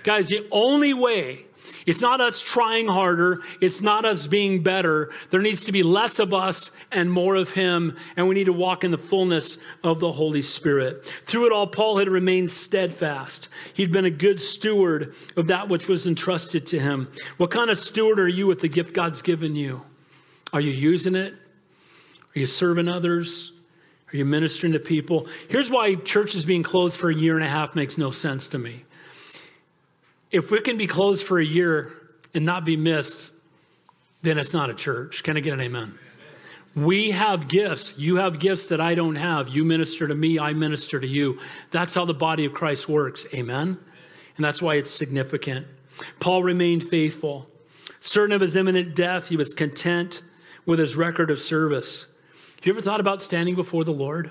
Guys, 0.05 0.29
the 0.29 0.47
only 0.51 0.93
way 0.93 1.47
it's 1.87 2.01
not 2.01 2.21
us 2.21 2.41
trying 2.41 2.89
harder. 2.89 3.41
It's 3.61 3.81
not 3.81 4.05
us 4.05 4.27
being 4.27 4.63
better. 4.63 5.11
There 5.31 5.41
needs 5.41 5.65
to 5.65 5.73
be 5.73 5.83
less 5.83 6.19
of 6.19 6.33
us 6.33 6.71
and 6.91 7.11
more 7.11 7.35
of 7.35 7.53
Him, 7.53 7.97
and 8.17 8.29
we 8.29 8.35
need 8.35 8.45
to 8.45 8.53
walk 8.53 8.85
in 8.85 8.91
the 8.91 8.99
fullness 8.99 9.59
of 9.83 10.01
the 10.01 10.13
Holy 10.13 10.43
Spirit. 10.43 11.05
Through 11.25 11.47
it 11.47 11.53
all, 11.53 11.67
Paul 11.67 11.99
had 11.99 12.09
remained 12.09 12.51
steadfast. 12.51 13.49
He'd 13.75 13.93
been 13.93 14.05
a 14.05 14.11
good 14.11 14.41
steward 14.41 15.15
of 15.37 15.49
that 15.49 15.69
which 15.69 15.89
was 15.89 16.07
entrusted 16.07 16.67
to 16.69 16.79
him. 16.79 17.11
What 17.37 17.51
kind 17.51 17.71
of 17.71 17.79
steward 17.79 18.21
are 18.21 18.29
you 18.29 18.47
with 18.47 18.61
the 18.61 18.69
gift 18.69 18.95
God's 18.95 19.23
given 19.23 19.57
you? 19.57 19.83
Are 20.53 20.61
you 20.61 20.73
using 20.73 21.15
it? 21.15 21.35
Are 22.35 22.39
you 22.39 22.47
serving 22.47 22.89
others? 22.89 23.53
Are 24.13 24.17
you 24.17 24.25
ministering 24.25 24.75
to 24.75 24.79
people? 24.79 25.27
Here's 25.49 25.71
why 25.71 25.95
churches 25.95 26.45
being 26.45 26.63
closed 26.63 26.99
for 26.99 27.11
a 27.11 27.15
year 27.15 27.35
and 27.35 27.45
a 27.45 27.49
half 27.49 27.75
makes 27.75 27.97
no 27.97 28.11
sense 28.11 28.49
to 28.49 28.59
me 28.59 28.85
if 30.33 30.51
we 30.51 30.61
can 30.61 30.77
be 30.77 30.87
closed 30.87 31.27
for 31.27 31.39
a 31.39 31.45
year 31.45 31.93
and 32.35 32.45
not 32.45 32.65
be 32.65 32.77
missed, 32.77 33.31
then 34.23 34.39
it's 34.39 34.53
not 34.53 34.71
a 34.71 34.75
church. 34.75 35.23
Can 35.23 35.37
I 35.37 35.41
get 35.41 35.53
an 35.53 35.61
amen? 35.61 35.99
We 36.75 37.11
have 37.11 37.49
gifts. 37.49 37.95
You 37.99 38.17
have 38.17 38.39
gifts 38.39 38.67
that 38.67 38.81
I 38.81 38.95
don't 38.95 39.17
have. 39.17 39.49
You 39.49 39.65
minister 39.65 40.07
to 40.07 40.15
me, 40.15 40.39
I 40.39 40.55
minister 40.55 40.99
to 40.99 41.07
you. 41.07 41.39
That's 41.71 41.95
how 41.95 42.07
the 42.07 42.15
body 42.15 42.47
of 42.47 42.55
Christ 42.55 42.89
works. 42.89 43.27
Amen? 43.35 43.79
And 44.37 44.45
that's 44.45 44.63
why 44.63 44.77
it's 44.77 44.91
significant. 44.91 45.67
Paul 46.19 46.43
remained 46.43 46.85
faithful. 46.85 47.51
Certain 48.01 48.35
of 48.35 48.41
his 48.41 48.57
imminent 48.57 48.97
death, 48.97 49.29
he 49.29 49.37
was 49.37 49.53
content 49.53 50.23
with 50.65 50.79
his 50.79 50.97
record 50.97 51.31
of 51.31 51.41
service. 51.41 52.07
Have 52.57 52.67
you 52.67 52.73
ever 52.73 52.81
thought 52.81 53.01
about 53.01 53.21
standing 53.21 53.55
before 53.55 53.85
the 53.85 53.93
Lord? 53.93 54.31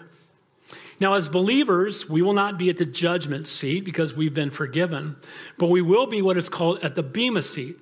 Now, 1.02 1.16
as 1.16 1.28
believers, 1.30 2.08
we 2.08 2.22
will 2.22 2.36
not 2.36 2.60
be 2.60 2.70
at 2.70 2.78
the 2.78 2.86
judgment 2.86 3.48
seat 3.48 3.84
because 3.84 4.16
we've 4.16 4.36
been 4.36 4.52
forgiven, 4.52 5.16
but 5.58 5.72
we 5.72 5.82
will 5.82 6.06
be 6.06 6.22
what 6.22 6.38
is 6.38 6.48
called 6.48 6.78
at 6.84 6.94
the 6.94 7.02
Bema 7.02 7.42
seat. 7.42 7.80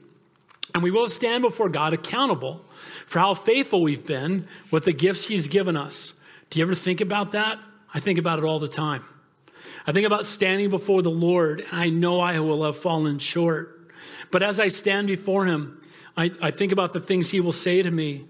And 0.74 0.82
we 0.82 0.90
will 0.90 1.10
stand 1.10 1.42
before 1.42 1.68
God 1.68 1.92
accountable 1.92 2.64
for 3.06 3.20
how 3.20 3.34
faithful 3.34 3.82
we've 3.82 4.06
been 4.06 4.48
with 4.72 4.86
the 4.86 4.94
gifts 4.94 5.26
He's 5.26 5.50
given 5.50 5.76
us. 5.76 6.14
Do 6.50 6.60
you 6.60 6.66
ever 6.66 6.74
think 6.74 7.02
about 7.02 7.32
that? 7.34 7.60
I 7.94 8.00
think 8.00 8.20
about 8.20 8.40
it 8.40 8.46
all 8.46 8.58
the 8.58 8.70
time. 8.70 9.04
I 9.86 9.92
think 9.92 10.08
about 10.08 10.26
standing 10.26 10.70
before 10.70 11.02
the 11.02 11.12
Lord, 11.12 11.60
and 11.60 11.78
I 11.78 11.90
know 11.90 12.22
I 12.22 12.40
will 12.40 12.64
have 12.64 12.78
fallen 12.78 13.20
short. 13.20 13.92
But 14.32 14.44
as 14.44 14.62
I 14.62 14.70
stand 14.70 15.08
before 15.08 15.46
Him, 15.46 15.82
I, 16.16 16.32
I 16.42 16.52
think 16.52 16.72
about 16.72 16.94
the 16.94 17.02
things 17.02 17.32
He 17.32 17.42
will 17.42 17.52
say 17.52 17.82
to 17.82 17.92
me, 17.92 18.28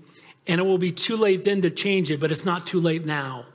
and 0.48 0.60
it 0.60 0.64
will 0.64 0.80
be 0.80 0.92
too 0.92 1.16
late 1.16 1.44
then 1.44 1.62
to 1.62 1.70
change 1.70 2.10
it, 2.10 2.20
but 2.20 2.32
it's 2.32 2.44
not 2.44 2.66
too 2.66 2.80
late 2.80 3.06
now. 3.06 3.46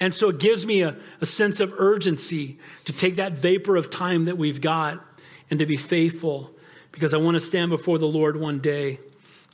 And 0.00 0.14
so 0.14 0.28
it 0.28 0.38
gives 0.38 0.64
me 0.64 0.82
a, 0.82 0.96
a 1.20 1.26
sense 1.26 1.60
of 1.60 1.74
urgency 1.78 2.58
to 2.84 2.92
take 2.92 3.16
that 3.16 3.32
vapor 3.32 3.76
of 3.76 3.90
time 3.90 4.26
that 4.26 4.38
we've 4.38 4.60
got 4.60 5.04
and 5.50 5.58
to 5.58 5.66
be 5.66 5.76
faithful 5.76 6.50
because 6.92 7.14
I 7.14 7.18
want 7.18 7.34
to 7.34 7.40
stand 7.40 7.70
before 7.70 7.98
the 7.98 8.06
Lord 8.06 8.38
one 8.38 8.60
day 8.60 9.00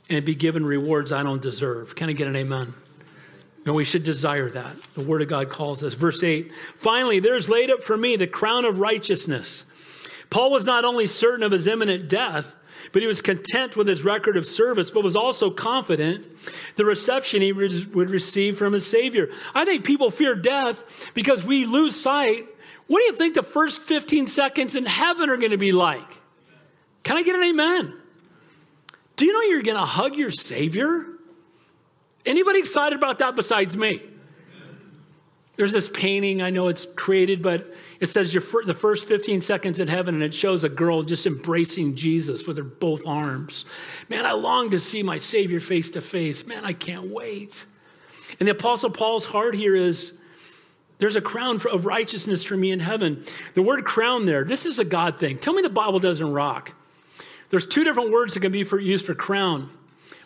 and 0.09 0.23
be 0.23 0.35
given 0.35 0.65
rewards 0.65 1.11
I 1.11 1.23
don't 1.23 1.41
deserve. 1.41 1.95
Can 1.95 2.09
I 2.09 2.13
get 2.13 2.27
an 2.27 2.35
amen? 2.35 2.73
And 3.65 3.73
we 3.73 3.83
should 3.83 4.03
desire 4.03 4.49
that. 4.51 4.79
The 4.93 5.01
Word 5.01 5.23
of 5.23 5.27
God 5.27 5.49
calls 5.49 5.83
us. 5.83 5.95
Verse 5.95 6.23
8 6.23 6.53
Finally, 6.77 7.19
there's 7.19 7.49
laid 7.49 7.71
up 7.71 7.81
for 7.81 7.97
me 7.97 8.15
the 8.15 8.27
crown 8.27 8.65
of 8.65 8.79
righteousness. 8.79 9.65
Paul 10.29 10.51
was 10.51 10.65
not 10.65 10.85
only 10.85 11.07
certain 11.07 11.43
of 11.43 11.51
his 11.51 11.65
imminent 11.65 12.07
death, 12.07 12.55
but 12.91 13.01
he 13.01 13.07
was 13.07 13.21
content 13.21 13.75
with 13.75 13.87
his 13.87 14.03
record 14.03 14.37
of 14.37 14.45
service, 14.45 14.91
but 14.91 15.03
was 15.03 15.15
also 15.15 15.49
confident 15.49 16.27
the 16.75 16.85
reception 16.85 17.41
he 17.41 17.51
would 17.51 18.09
receive 18.09 18.57
from 18.57 18.73
his 18.73 18.85
Savior. 18.85 19.29
I 19.53 19.65
think 19.65 19.85
people 19.85 20.11
fear 20.11 20.35
death 20.35 21.11
because 21.13 21.45
we 21.45 21.65
lose 21.65 21.95
sight. 21.95 22.45
What 22.87 22.99
do 22.99 23.05
you 23.05 23.13
think 23.13 23.35
the 23.35 23.43
first 23.43 23.81
15 23.81 24.27
seconds 24.27 24.75
in 24.75 24.85
heaven 24.85 25.29
are 25.29 25.37
going 25.37 25.51
to 25.51 25.57
be 25.57 25.71
like? 25.71 26.21
Can 27.03 27.17
I 27.17 27.23
get 27.23 27.35
an 27.35 27.43
amen? 27.43 27.93
Do 29.15 29.25
you 29.25 29.33
know 29.33 29.41
you're 29.49 29.63
going 29.63 29.77
to 29.77 29.85
hug 29.85 30.15
your 30.15 30.31
Savior? 30.31 31.05
Anybody 32.25 32.59
excited 32.59 32.97
about 32.97 33.19
that 33.19 33.35
besides 33.35 33.77
me? 33.77 34.01
There's 35.55 35.71
this 35.71 35.87
painting, 35.87 36.41
I 36.41 36.49
know 36.49 36.67
it's 36.67 36.85
created, 36.95 37.41
but 37.41 37.74
it 38.05 38.09
says 38.09 38.31
the 38.31 38.75
first 38.77 39.07
15 39.07 39.41
seconds 39.41 39.79
in 39.79 39.87
heaven, 39.87 40.13
and 40.13 40.23
it 40.23 40.33
shows 40.33 40.63
a 40.63 40.69
girl 40.69 41.01
just 41.01 41.25
embracing 41.25 41.95
Jesus 41.95 42.45
with 42.45 42.57
her 42.57 42.63
both 42.63 43.07
arms. 43.07 43.65
Man, 44.09 44.27
I 44.27 44.33
long 44.33 44.69
to 44.69 44.79
see 44.79 45.01
my 45.01 45.17
Savior 45.17 45.59
face 45.59 45.89
to 45.91 46.01
face. 46.01 46.45
Man, 46.45 46.63
I 46.65 46.73
can't 46.73 47.07
wait. 47.07 47.65
And 48.39 48.47
the 48.47 48.51
Apostle 48.51 48.91
Paul's 48.91 49.25
heart 49.25 49.55
here 49.55 49.75
is 49.75 50.19
there's 50.99 51.15
a 51.15 51.21
crown 51.21 51.59
of 51.71 51.87
righteousness 51.87 52.43
for 52.43 52.55
me 52.55 52.71
in 52.71 52.79
heaven. 52.79 53.23
The 53.55 53.63
word 53.63 53.85
crown 53.85 54.27
there, 54.27 54.43
this 54.43 54.67
is 54.67 54.77
a 54.77 54.85
God 54.85 55.17
thing. 55.19 55.39
Tell 55.39 55.53
me 55.53 55.63
the 55.63 55.69
Bible 55.69 55.97
doesn't 55.97 56.31
rock. 56.31 56.73
There's 57.49 57.65
two 57.65 57.83
different 57.83 58.11
words 58.11 58.35
that 58.35 58.41
can 58.41 58.51
be 58.51 58.63
for, 58.63 58.79
used 58.79 59.07
for 59.07 59.15
crown. 59.15 59.71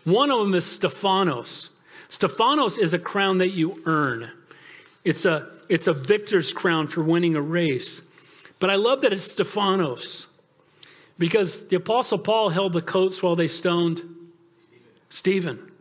One 0.04 0.32
of 0.32 0.40
them 0.40 0.54
is 0.54 0.66
Stephanos. 0.66 1.70
Stephanos 2.10 2.78
is 2.78 2.94
a 2.94 3.00
crown 3.00 3.38
that 3.38 3.52
you 3.52 3.82
earn. 3.86 4.32
It's 5.06 5.24
a, 5.24 5.48
it's 5.70 5.88
a 5.88 5.94
victor's 5.94 6.52
crown 6.52 6.88
for 6.88 7.04
winning 7.04 7.36
a 7.36 7.42
race. 7.42 8.02
But 8.60 8.70
I 8.70 8.76
love 8.76 9.02
that 9.02 9.14
it's 9.14 9.32
Stephanos 9.32 10.28
because 11.18 11.68
the 11.68 11.76
Apostle 11.76 12.18
Paul 12.18 12.50
held 12.50 12.74
the 12.74 12.82
coats 12.82 13.24
while 13.24 13.36
they 13.36 13.48
stoned 13.48 14.02
Stephen. 15.10 15.72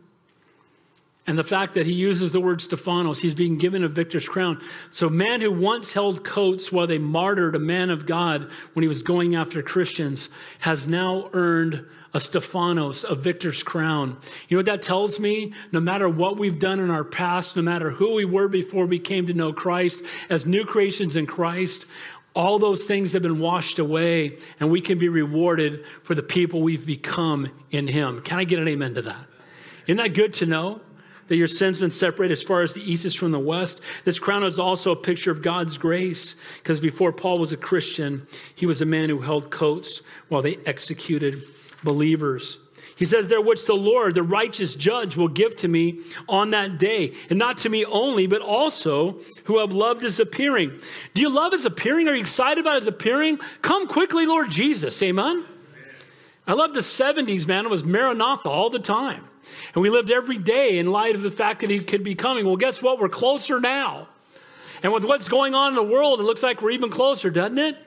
And 1.27 1.37
the 1.37 1.43
fact 1.43 1.73
that 1.73 1.85
he 1.85 1.93
uses 1.93 2.31
the 2.31 2.39
word 2.39 2.61
Stephanos, 2.61 3.21
he's 3.21 3.35
being 3.35 3.57
given 3.57 3.83
a 3.83 3.87
victor's 3.87 4.27
crown. 4.27 4.61
So, 4.89 5.09
man 5.09 5.41
who 5.41 5.51
once 5.51 5.91
held 5.91 6.23
coats 6.23 6.71
while 6.71 6.87
they 6.87 6.97
martyred 6.97 7.55
a 7.55 7.59
man 7.59 7.91
of 7.91 8.07
God 8.07 8.49
when 8.73 8.81
he 8.81 8.87
was 8.87 9.03
going 9.03 9.35
after 9.35 9.61
Christians 9.61 10.29
has 10.59 10.87
now 10.87 11.29
earned 11.33 11.85
a 12.13 12.19
Stephanos, 12.19 13.03
a 13.03 13.15
victor's 13.15 13.63
crown. 13.63 14.17
You 14.47 14.55
know 14.55 14.59
what 14.59 14.65
that 14.65 14.81
tells 14.81 15.19
me? 15.19 15.53
No 15.71 15.79
matter 15.79 16.09
what 16.09 16.37
we've 16.37 16.59
done 16.59 16.79
in 16.79 16.89
our 16.89 17.03
past, 17.03 17.55
no 17.55 17.61
matter 17.61 17.91
who 17.91 18.13
we 18.13 18.25
were 18.25 18.47
before 18.47 18.85
we 18.85 18.99
came 18.99 19.27
to 19.27 19.33
know 19.33 19.53
Christ, 19.53 20.01
as 20.29 20.45
new 20.45 20.65
creations 20.65 21.15
in 21.15 21.27
Christ, 21.27 21.85
all 22.35 22.59
those 22.59 22.85
things 22.85 23.13
have 23.13 23.21
been 23.21 23.39
washed 23.39 23.79
away, 23.79 24.37
and 24.59 24.71
we 24.71 24.81
can 24.81 24.97
be 24.97 25.09
rewarded 25.09 25.85
for 26.03 26.15
the 26.15 26.23
people 26.23 26.61
we've 26.61 26.85
become 26.85 27.51
in 27.71 27.87
Him. 27.87 28.21
Can 28.21 28.39
I 28.39 28.43
get 28.43 28.59
an 28.59 28.67
amen 28.67 28.95
to 28.95 29.01
that? 29.03 29.25
Isn't 29.87 29.97
that 29.97 30.13
good 30.13 30.33
to 30.35 30.45
know? 30.45 30.81
that 31.29 31.37
your 31.37 31.47
sin's 31.47 31.77
been 31.77 31.91
separated 31.91 32.33
as 32.33 32.43
far 32.43 32.61
as 32.61 32.73
the 32.73 32.91
east 32.91 33.05
is 33.05 33.15
from 33.15 33.31
the 33.31 33.39
west. 33.39 33.81
This 34.03 34.19
crown 34.19 34.43
is 34.43 34.59
also 34.59 34.91
a 34.91 34.95
picture 34.95 35.31
of 35.31 35.41
God's 35.41 35.77
grace, 35.77 36.35
because 36.57 36.79
before 36.79 37.13
Paul 37.13 37.39
was 37.39 37.53
a 37.53 37.57
Christian, 37.57 38.25
he 38.55 38.65
was 38.65 38.81
a 38.81 38.85
man 38.85 39.09
who 39.09 39.21
held 39.21 39.49
coats 39.49 40.01
while 40.27 40.41
they 40.41 40.57
executed 40.65 41.35
believers. 41.83 42.59
He 42.95 43.05
says 43.05 43.29
there, 43.29 43.41
which 43.41 43.65
the 43.65 43.75
Lord, 43.75 44.15
the 44.15 44.23
righteous 44.23 44.75
judge, 44.75 45.15
will 45.15 45.29
give 45.29 45.55
to 45.57 45.69
me 45.69 46.01
on 46.27 46.51
that 46.51 46.77
day. 46.77 47.13
And 47.29 47.39
not 47.39 47.59
to 47.59 47.69
me 47.69 47.85
only, 47.85 48.27
but 48.27 48.41
also 48.41 49.19
who 49.45 49.59
have 49.59 49.71
loved 49.71 50.03
his 50.03 50.19
appearing. 50.19 50.77
Do 51.13 51.21
you 51.21 51.29
love 51.29 51.53
his 51.53 51.65
appearing? 51.65 52.09
Are 52.09 52.13
you 52.13 52.19
excited 52.19 52.59
about 52.59 52.75
his 52.75 52.87
appearing? 52.87 53.37
Come 53.61 53.87
quickly, 53.87 54.25
Lord 54.25 54.49
Jesus. 54.49 55.01
Amen. 55.01 55.45
I 56.45 56.53
loved 56.53 56.73
the 56.73 56.81
70s, 56.81 57.47
man. 57.47 57.65
It 57.65 57.69
was 57.69 57.85
Maranatha 57.85 58.49
all 58.49 58.69
the 58.69 58.79
time. 58.79 59.23
And 59.73 59.81
we 59.81 59.89
lived 59.89 60.11
every 60.11 60.37
day 60.37 60.77
in 60.77 60.91
light 60.91 61.15
of 61.15 61.21
the 61.21 61.31
fact 61.31 61.61
that 61.61 61.69
he 61.69 61.79
could 61.79 62.03
be 62.03 62.15
coming. 62.15 62.45
Well, 62.45 62.57
guess 62.57 62.81
what? 62.81 62.99
We're 62.99 63.07
closer 63.07 63.61
now. 63.61 64.09
And 64.83 64.91
with 64.91 65.05
what's 65.05 65.29
going 65.29 65.55
on 65.55 65.69
in 65.69 65.75
the 65.75 65.83
world, 65.83 66.19
it 66.19 66.23
looks 66.23 66.43
like 66.43 66.61
we're 66.61 66.71
even 66.71 66.89
closer, 66.89 67.29
doesn't 67.29 67.59
it? 67.59 67.77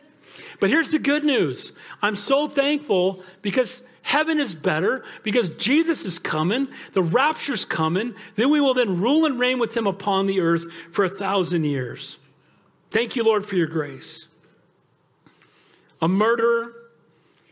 But 0.60 0.70
here's 0.70 0.90
the 0.90 0.98
good 0.98 1.24
news 1.24 1.72
I'm 2.00 2.16
so 2.16 2.48
thankful 2.48 3.22
because 3.42 3.82
heaven 4.02 4.38
is 4.38 4.54
better, 4.54 5.04
because 5.22 5.50
Jesus 5.50 6.04
is 6.04 6.18
coming, 6.18 6.68
the 6.92 7.02
rapture's 7.02 7.64
coming, 7.64 8.14
then 8.36 8.50
we 8.50 8.60
will 8.60 8.74
then 8.74 9.00
rule 9.00 9.24
and 9.24 9.38
reign 9.38 9.58
with 9.58 9.76
him 9.76 9.86
upon 9.86 10.26
the 10.26 10.40
earth 10.40 10.70
for 10.90 11.04
a 11.04 11.08
thousand 11.08 11.64
years. 11.64 12.18
Thank 12.90 13.16
you, 13.16 13.24
Lord, 13.24 13.44
for 13.44 13.56
your 13.56 13.68
grace. 13.68 14.28
A 16.00 16.08
murderer, 16.08 16.72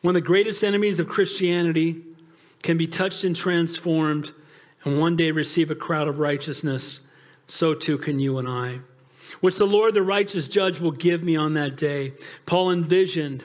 one 0.02 0.16
of 0.16 0.22
the 0.22 0.26
greatest 0.26 0.62
enemies 0.64 0.98
of 0.98 1.08
Christianity, 1.08 2.02
can 2.62 2.76
be 2.76 2.86
touched 2.86 3.24
and 3.24 3.34
transformed 3.34 4.32
and 4.84 4.98
one 4.98 5.16
day 5.16 5.30
receive 5.30 5.70
a 5.70 5.74
crown 5.74 6.08
of 6.08 6.18
righteousness, 6.18 7.00
so 7.46 7.74
too 7.74 7.98
can 7.98 8.18
you 8.18 8.38
and 8.38 8.48
I. 8.48 8.80
Which 9.34 9.56
the 9.56 9.66
Lord, 9.66 9.94
the 9.94 10.02
righteous 10.02 10.48
judge, 10.48 10.80
will 10.80 10.90
give 10.90 11.22
me 11.22 11.36
on 11.36 11.54
that 11.54 11.76
day. 11.76 12.12
Paul 12.46 12.70
envisioned 12.70 13.44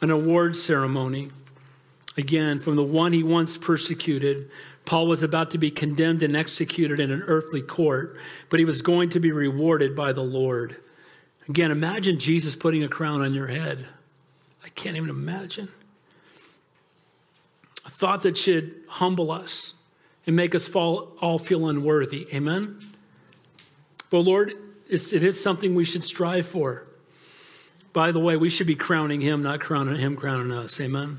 an 0.00 0.10
award 0.10 0.56
ceremony. 0.56 1.30
Again, 2.16 2.58
from 2.58 2.76
the 2.76 2.82
one 2.82 3.12
he 3.12 3.22
once 3.22 3.56
persecuted, 3.56 4.50
Paul 4.84 5.06
was 5.06 5.22
about 5.22 5.50
to 5.52 5.58
be 5.58 5.70
condemned 5.70 6.22
and 6.22 6.36
executed 6.36 7.00
in 7.00 7.10
an 7.10 7.22
earthly 7.22 7.62
court, 7.62 8.16
but 8.50 8.58
he 8.58 8.64
was 8.64 8.82
going 8.82 9.08
to 9.10 9.20
be 9.20 9.32
rewarded 9.32 9.96
by 9.96 10.12
the 10.12 10.22
Lord. 10.22 10.76
Again, 11.48 11.70
imagine 11.70 12.18
Jesus 12.18 12.54
putting 12.54 12.84
a 12.84 12.88
crown 12.88 13.22
on 13.22 13.34
your 13.34 13.46
head. 13.46 13.86
I 14.64 14.68
can't 14.70 14.96
even 14.96 15.10
imagine 15.10 15.68
a 17.84 17.90
thought 17.90 18.22
that 18.22 18.36
should 18.36 18.74
humble 18.88 19.30
us 19.30 19.74
and 20.26 20.34
make 20.34 20.54
us 20.54 20.66
fall, 20.66 21.12
all 21.20 21.38
feel 21.38 21.68
unworthy. 21.68 22.26
Amen? 22.32 22.78
But 24.10 24.20
Lord, 24.20 24.54
it 24.94 25.22
is 25.22 25.40
something 25.42 25.74
we 25.74 25.84
should 25.84 26.04
strive 26.04 26.46
for. 26.46 26.86
By 27.92 28.10
the 28.10 28.20
way, 28.20 28.36
we 28.36 28.50
should 28.50 28.66
be 28.66 28.74
crowning 28.74 29.20
him, 29.20 29.42
not 29.42 29.60
crowning 29.60 29.96
him, 29.96 30.16
crowning 30.16 30.50
us. 30.50 30.80
Amen? 30.80 31.18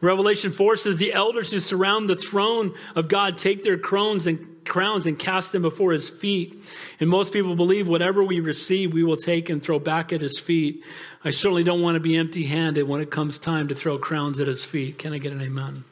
Revelation 0.00 0.50
4 0.50 0.76
says 0.76 0.98
the 0.98 1.12
elders 1.12 1.52
who 1.52 1.60
surround 1.60 2.08
the 2.08 2.16
throne 2.16 2.74
of 2.96 3.08
God 3.08 3.36
take 3.36 3.62
their 3.62 3.76
crowns 3.76 4.26
and 4.26 4.64
crowns 4.64 5.06
and 5.06 5.18
cast 5.18 5.52
them 5.52 5.62
before 5.62 5.92
his 5.92 6.08
feet. 6.08 6.54
And 7.00 7.10
most 7.10 7.32
people 7.32 7.54
believe 7.54 7.86
whatever 7.86 8.22
we 8.22 8.40
receive, 8.40 8.92
we 8.92 9.04
will 9.04 9.16
take 9.16 9.50
and 9.50 9.62
throw 9.62 9.78
back 9.78 10.12
at 10.12 10.20
his 10.20 10.38
feet. 10.38 10.84
I 11.24 11.30
certainly 11.30 11.64
don't 11.64 11.82
want 11.82 11.96
to 11.96 12.00
be 12.00 12.16
empty 12.16 12.46
handed 12.46 12.88
when 12.88 13.00
it 13.00 13.10
comes 13.10 13.38
time 13.38 13.68
to 13.68 13.74
throw 13.74 13.98
crowns 13.98 14.40
at 14.40 14.46
his 14.46 14.64
feet. 14.64 14.98
Can 14.98 15.12
I 15.12 15.18
get 15.18 15.32
an 15.32 15.42
amen? 15.42 15.84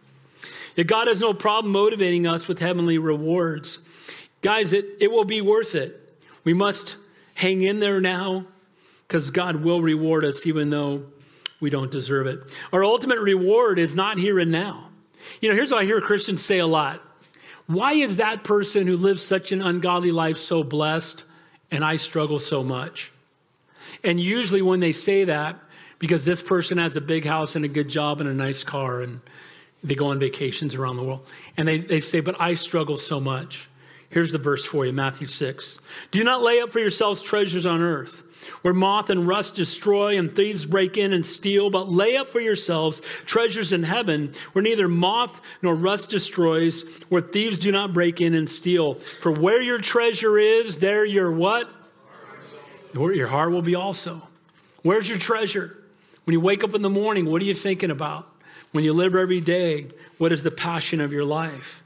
Yet 0.75 0.87
God 0.87 1.09
has 1.09 1.21
no 1.21 1.35
problem 1.35 1.73
motivating 1.73 2.27
us 2.27 2.49
with 2.49 2.61
heavenly 2.61 2.99
rewards. 2.99 3.81
Guys, 4.43 4.73
it, 4.73 4.87
it 5.01 5.11
will 5.11 5.25
be 5.25 5.41
worth 5.41 5.75
it. 5.75 6.23
We 6.45 6.55
must 6.55 6.97
hang 7.39 7.63
in 7.63 7.79
there 7.79 8.01
now 8.01 8.45
because 9.07 9.31
God 9.31 9.57
will 9.57 9.81
reward 9.81 10.25
us 10.25 10.45
even 10.45 10.71
though 10.71 11.05
we 11.61 11.71
don't 11.71 11.91
deserve 11.91 12.27
it. 12.27 12.41
Our 12.73 12.85
ultimate 12.85 13.21
reward 13.21 13.79
is 13.79 13.95
not 13.95 14.19
here 14.19 14.41
and 14.41 14.51
now. 14.51 14.89
You 15.41 15.49
know, 15.49 15.55
here's 15.55 15.71
what 15.71 15.83
I 15.83 15.85
hear 15.85 16.01
Christians 16.01 16.45
say 16.45 16.59
a 16.59 16.67
lot 16.67 17.01
Why 17.67 17.93
is 17.93 18.17
that 18.17 18.43
person 18.43 18.87
who 18.89 18.97
lives 18.97 19.23
such 19.23 19.53
an 19.53 19.63
ungodly 19.63 20.11
life 20.11 20.37
so 20.37 20.65
blessed 20.65 21.25
and 21.71 21.85
I 21.85 21.97
struggle 21.97 22.41
so 22.41 22.65
much? 22.65 23.13
And 24.03 24.19
usually 24.19 24.63
when 24.63 24.81
they 24.81 24.93
say 24.93 25.25
that, 25.25 25.57
because 26.01 26.25
this 26.25 26.43
person 26.43 26.79
has 26.79 26.97
a 26.97 27.01
big 27.01 27.25
house 27.25 27.55
and 27.55 27.65
a 27.65 27.69
good 27.69 27.89
job 27.89 28.21
and 28.21 28.29
a 28.29 28.35
nice 28.35 28.65
car 28.65 29.01
and 29.01 29.21
they 29.83 29.95
go 29.95 30.09
on 30.09 30.19
vacations 30.19 30.75
around 30.75 30.97
the 30.97 31.05
world. 31.05 31.25
And 31.57 31.69
they, 31.69 31.79
they 31.79 32.01
say, 32.01 32.19
But 32.19 32.41
I 32.41 32.55
struggle 32.55 32.99
so 32.99 33.21
much. 33.21 33.69
Here's 34.11 34.33
the 34.33 34.39
verse 34.39 34.65
for 34.65 34.87
you 34.87 34.93
Matthew 34.93 35.27
6. 35.27 35.79
Do 36.11 36.25
not 36.25 36.41
lay 36.41 36.61
up 36.61 36.71
for 36.71 36.81
yourselves 36.81 37.21
treasures 37.21 37.67
on 37.67 37.83
earth, 37.83 38.59
where 38.63 38.73
moth 38.73 39.11
and 39.11 39.29
rust 39.29 39.55
destroy 39.55 40.17
and 40.19 40.35
thieves 40.35 40.65
break 40.65 40.97
in 40.97 41.13
and 41.13 41.27
steal, 41.27 41.69
but 41.69 41.91
lay 41.91 42.17
up 42.17 42.31
for 42.31 42.41
yourselves 42.41 43.03
treasures 43.27 43.73
in 43.73 43.83
heaven, 43.83 44.33
where 44.53 44.63
neither 44.63 44.89
moth 44.89 45.43
nor 45.61 45.75
rust 45.75 46.09
destroys, 46.09 47.03
where 47.11 47.21
thieves 47.21 47.59
do 47.59 47.71
not 47.71 47.93
break 47.93 48.21
in 48.23 48.35
and 48.35 48.49
steal. 48.49 48.95
For 48.95 49.31
where 49.31 49.61
your 49.61 49.79
treasure 49.79 50.39
is, 50.39 50.79
there 50.79 51.05
your 51.05 51.31
what? 51.31 51.69
Your 52.95 53.29
heart 53.29 53.51
will 53.51 53.63
be 53.63 53.75
also. 53.75 54.23
Where's 54.83 55.09
your 55.09 55.19
treasure? 55.19 55.77
When 56.25 56.33
you 56.33 56.41
wake 56.41 56.65
up 56.65 56.75
in 56.75 56.81
the 56.81 56.91
morning, 56.91 57.27
what 57.27 57.43
are 57.43 57.45
you 57.45 57.55
thinking 57.55 57.91
about? 57.91 58.27
When 58.73 58.85
you 58.85 58.95
live 58.95 59.15
every 59.15 59.41
day, 59.41 59.89
what 60.17 60.33
is 60.33 60.43
the 60.43 60.51
passion 60.51 61.03
of 61.03 61.13
your 61.13 61.25
life? 61.25 61.83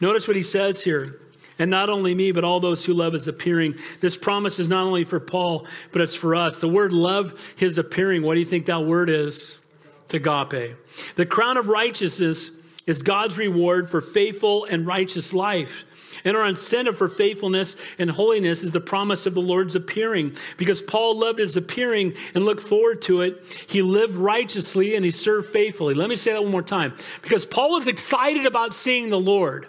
Notice 0.00 0.26
what 0.28 0.36
he 0.36 0.42
says 0.42 0.84
here. 0.84 1.18
And 1.58 1.70
not 1.70 1.88
only 1.88 2.14
me, 2.14 2.32
but 2.32 2.44
all 2.44 2.60
those 2.60 2.84
who 2.84 2.94
love 2.94 3.12
his 3.12 3.28
appearing. 3.28 3.76
This 4.00 4.16
promise 4.16 4.58
is 4.58 4.68
not 4.68 4.84
only 4.84 5.04
for 5.04 5.20
Paul, 5.20 5.66
but 5.92 6.00
it's 6.00 6.14
for 6.14 6.34
us. 6.34 6.60
The 6.60 6.68
word 6.68 6.92
love 6.92 7.52
his 7.56 7.78
appearing, 7.78 8.22
what 8.22 8.34
do 8.34 8.40
you 8.40 8.46
think 8.46 8.66
that 8.66 8.84
word 8.84 9.08
is? 9.08 9.58
It's 10.04 10.14
agape. 10.14 10.76
The 11.16 11.26
crown 11.26 11.56
of 11.56 11.68
righteousness 11.68 12.50
is 12.86 13.02
God's 13.02 13.38
reward 13.38 13.90
for 13.90 14.00
faithful 14.00 14.64
and 14.64 14.86
righteous 14.86 15.32
life. 15.32 16.20
And 16.24 16.36
our 16.36 16.46
incentive 16.46 16.98
for 16.98 17.08
faithfulness 17.08 17.76
and 17.98 18.10
holiness 18.10 18.62
is 18.62 18.72
the 18.72 18.80
promise 18.80 19.26
of 19.26 19.34
the 19.34 19.40
Lord's 19.40 19.76
appearing. 19.76 20.34
Because 20.56 20.82
Paul 20.82 21.18
loved 21.18 21.38
his 21.38 21.56
appearing 21.56 22.14
and 22.34 22.44
looked 22.44 22.62
forward 22.62 23.02
to 23.02 23.22
it, 23.22 23.64
he 23.68 23.82
lived 23.82 24.14
righteously 24.14 24.96
and 24.96 25.04
he 25.04 25.10
served 25.10 25.50
faithfully. 25.50 25.94
Let 25.94 26.08
me 26.08 26.16
say 26.16 26.32
that 26.32 26.42
one 26.42 26.52
more 26.52 26.62
time. 26.62 26.94
Because 27.22 27.46
Paul 27.46 27.70
was 27.70 27.88
excited 27.88 28.46
about 28.46 28.74
seeing 28.74 29.10
the 29.10 29.20
Lord, 29.20 29.68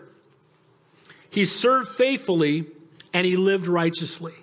he 1.34 1.46
served 1.46 1.90
faithfully 1.90 2.66
and 3.14 3.26
he 3.26 3.36
lived 3.36 3.68
righteously. 3.68 4.34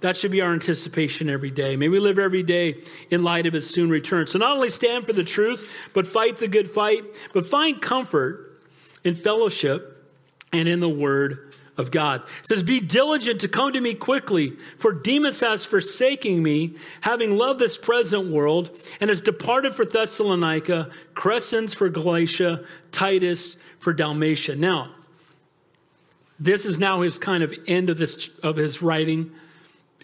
That 0.00 0.16
should 0.16 0.32
be 0.32 0.40
our 0.40 0.52
anticipation 0.52 1.30
every 1.30 1.50
day. 1.50 1.76
May 1.76 1.88
we 1.88 2.00
live 2.00 2.18
every 2.18 2.42
day 2.42 2.74
in 3.10 3.22
light 3.22 3.46
of 3.46 3.52
his 3.52 3.70
soon 3.70 3.88
return. 3.88 4.26
So 4.26 4.38
not 4.38 4.56
only 4.56 4.70
stand 4.70 5.06
for 5.06 5.12
the 5.12 5.22
truth, 5.22 5.72
but 5.92 6.12
fight 6.12 6.36
the 6.36 6.48
good 6.48 6.68
fight, 6.68 7.04
but 7.32 7.48
find 7.48 7.80
comfort 7.80 8.60
in 9.04 9.14
fellowship 9.14 10.12
and 10.52 10.68
in 10.68 10.80
the 10.80 10.88
word 10.88 11.54
of 11.76 11.90
God. 11.90 12.24
It 12.40 12.46
says, 12.48 12.62
Be 12.62 12.80
diligent 12.80 13.40
to 13.42 13.48
come 13.48 13.72
to 13.72 13.80
me 13.80 13.94
quickly, 13.94 14.50
for 14.76 14.92
Demas 14.92 15.40
has 15.40 15.64
forsaken 15.64 16.42
me, 16.42 16.74
having 17.02 17.38
loved 17.38 17.60
this 17.60 17.78
present 17.78 18.30
world, 18.30 18.76
and 19.00 19.08
has 19.08 19.20
departed 19.20 19.74
for 19.74 19.84
Thessalonica, 19.84 20.90
Crescens 21.14 21.74
for 21.74 21.88
Galatia, 21.88 22.64
Titus 22.90 23.56
for 23.78 23.92
Dalmatia. 23.92 24.56
Now, 24.56 24.90
this 26.38 26.64
is 26.64 26.78
now 26.78 27.02
his 27.02 27.18
kind 27.18 27.42
of 27.42 27.54
end 27.66 27.90
of 27.90 27.98
this 27.98 28.28
of 28.42 28.56
his 28.56 28.82
writing 28.82 29.32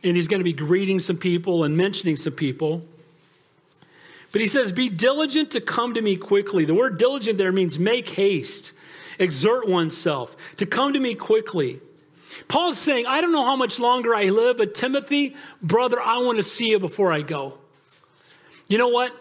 and 0.04 0.16
he's 0.16 0.28
going 0.28 0.40
to 0.40 0.44
be 0.44 0.52
greeting 0.52 1.00
some 1.00 1.16
people 1.16 1.64
and 1.64 1.76
mentioning 1.76 2.16
some 2.16 2.32
people. 2.32 2.84
But 4.32 4.40
he 4.40 4.46
says, 4.46 4.72
Be 4.72 4.88
diligent 4.88 5.52
to 5.52 5.60
come 5.60 5.94
to 5.94 6.02
me 6.02 6.16
quickly. 6.16 6.64
The 6.64 6.74
word 6.74 6.98
diligent 6.98 7.38
there 7.38 7.52
means 7.52 7.78
make 7.78 8.08
haste, 8.10 8.72
exert 9.18 9.68
oneself, 9.68 10.36
to 10.56 10.66
come 10.66 10.92
to 10.92 11.00
me 11.00 11.14
quickly. 11.14 11.80
Paul's 12.46 12.78
saying, 12.78 13.06
I 13.06 13.20
don't 13.20 13.32
know 13.32 13.44
how 13.44 13.56
much 13.56 13.80
longer 13.80 14.14
I 14.14 14.24
live, 14.26 14.58
but 14.58 14.74
Timothy, 14.74 15.34
brother, 15.62 16.00
I 16.00 16.18
want 16.18 16.36
to 16.36 16.42
see 16.42 16.68
you 16.68 16.78
before 16.78 17.10
I 17.10 17.22
go. 17.22 17.58
You 18.68 18.78
know 18.78 18.88
what? 18.88 19.16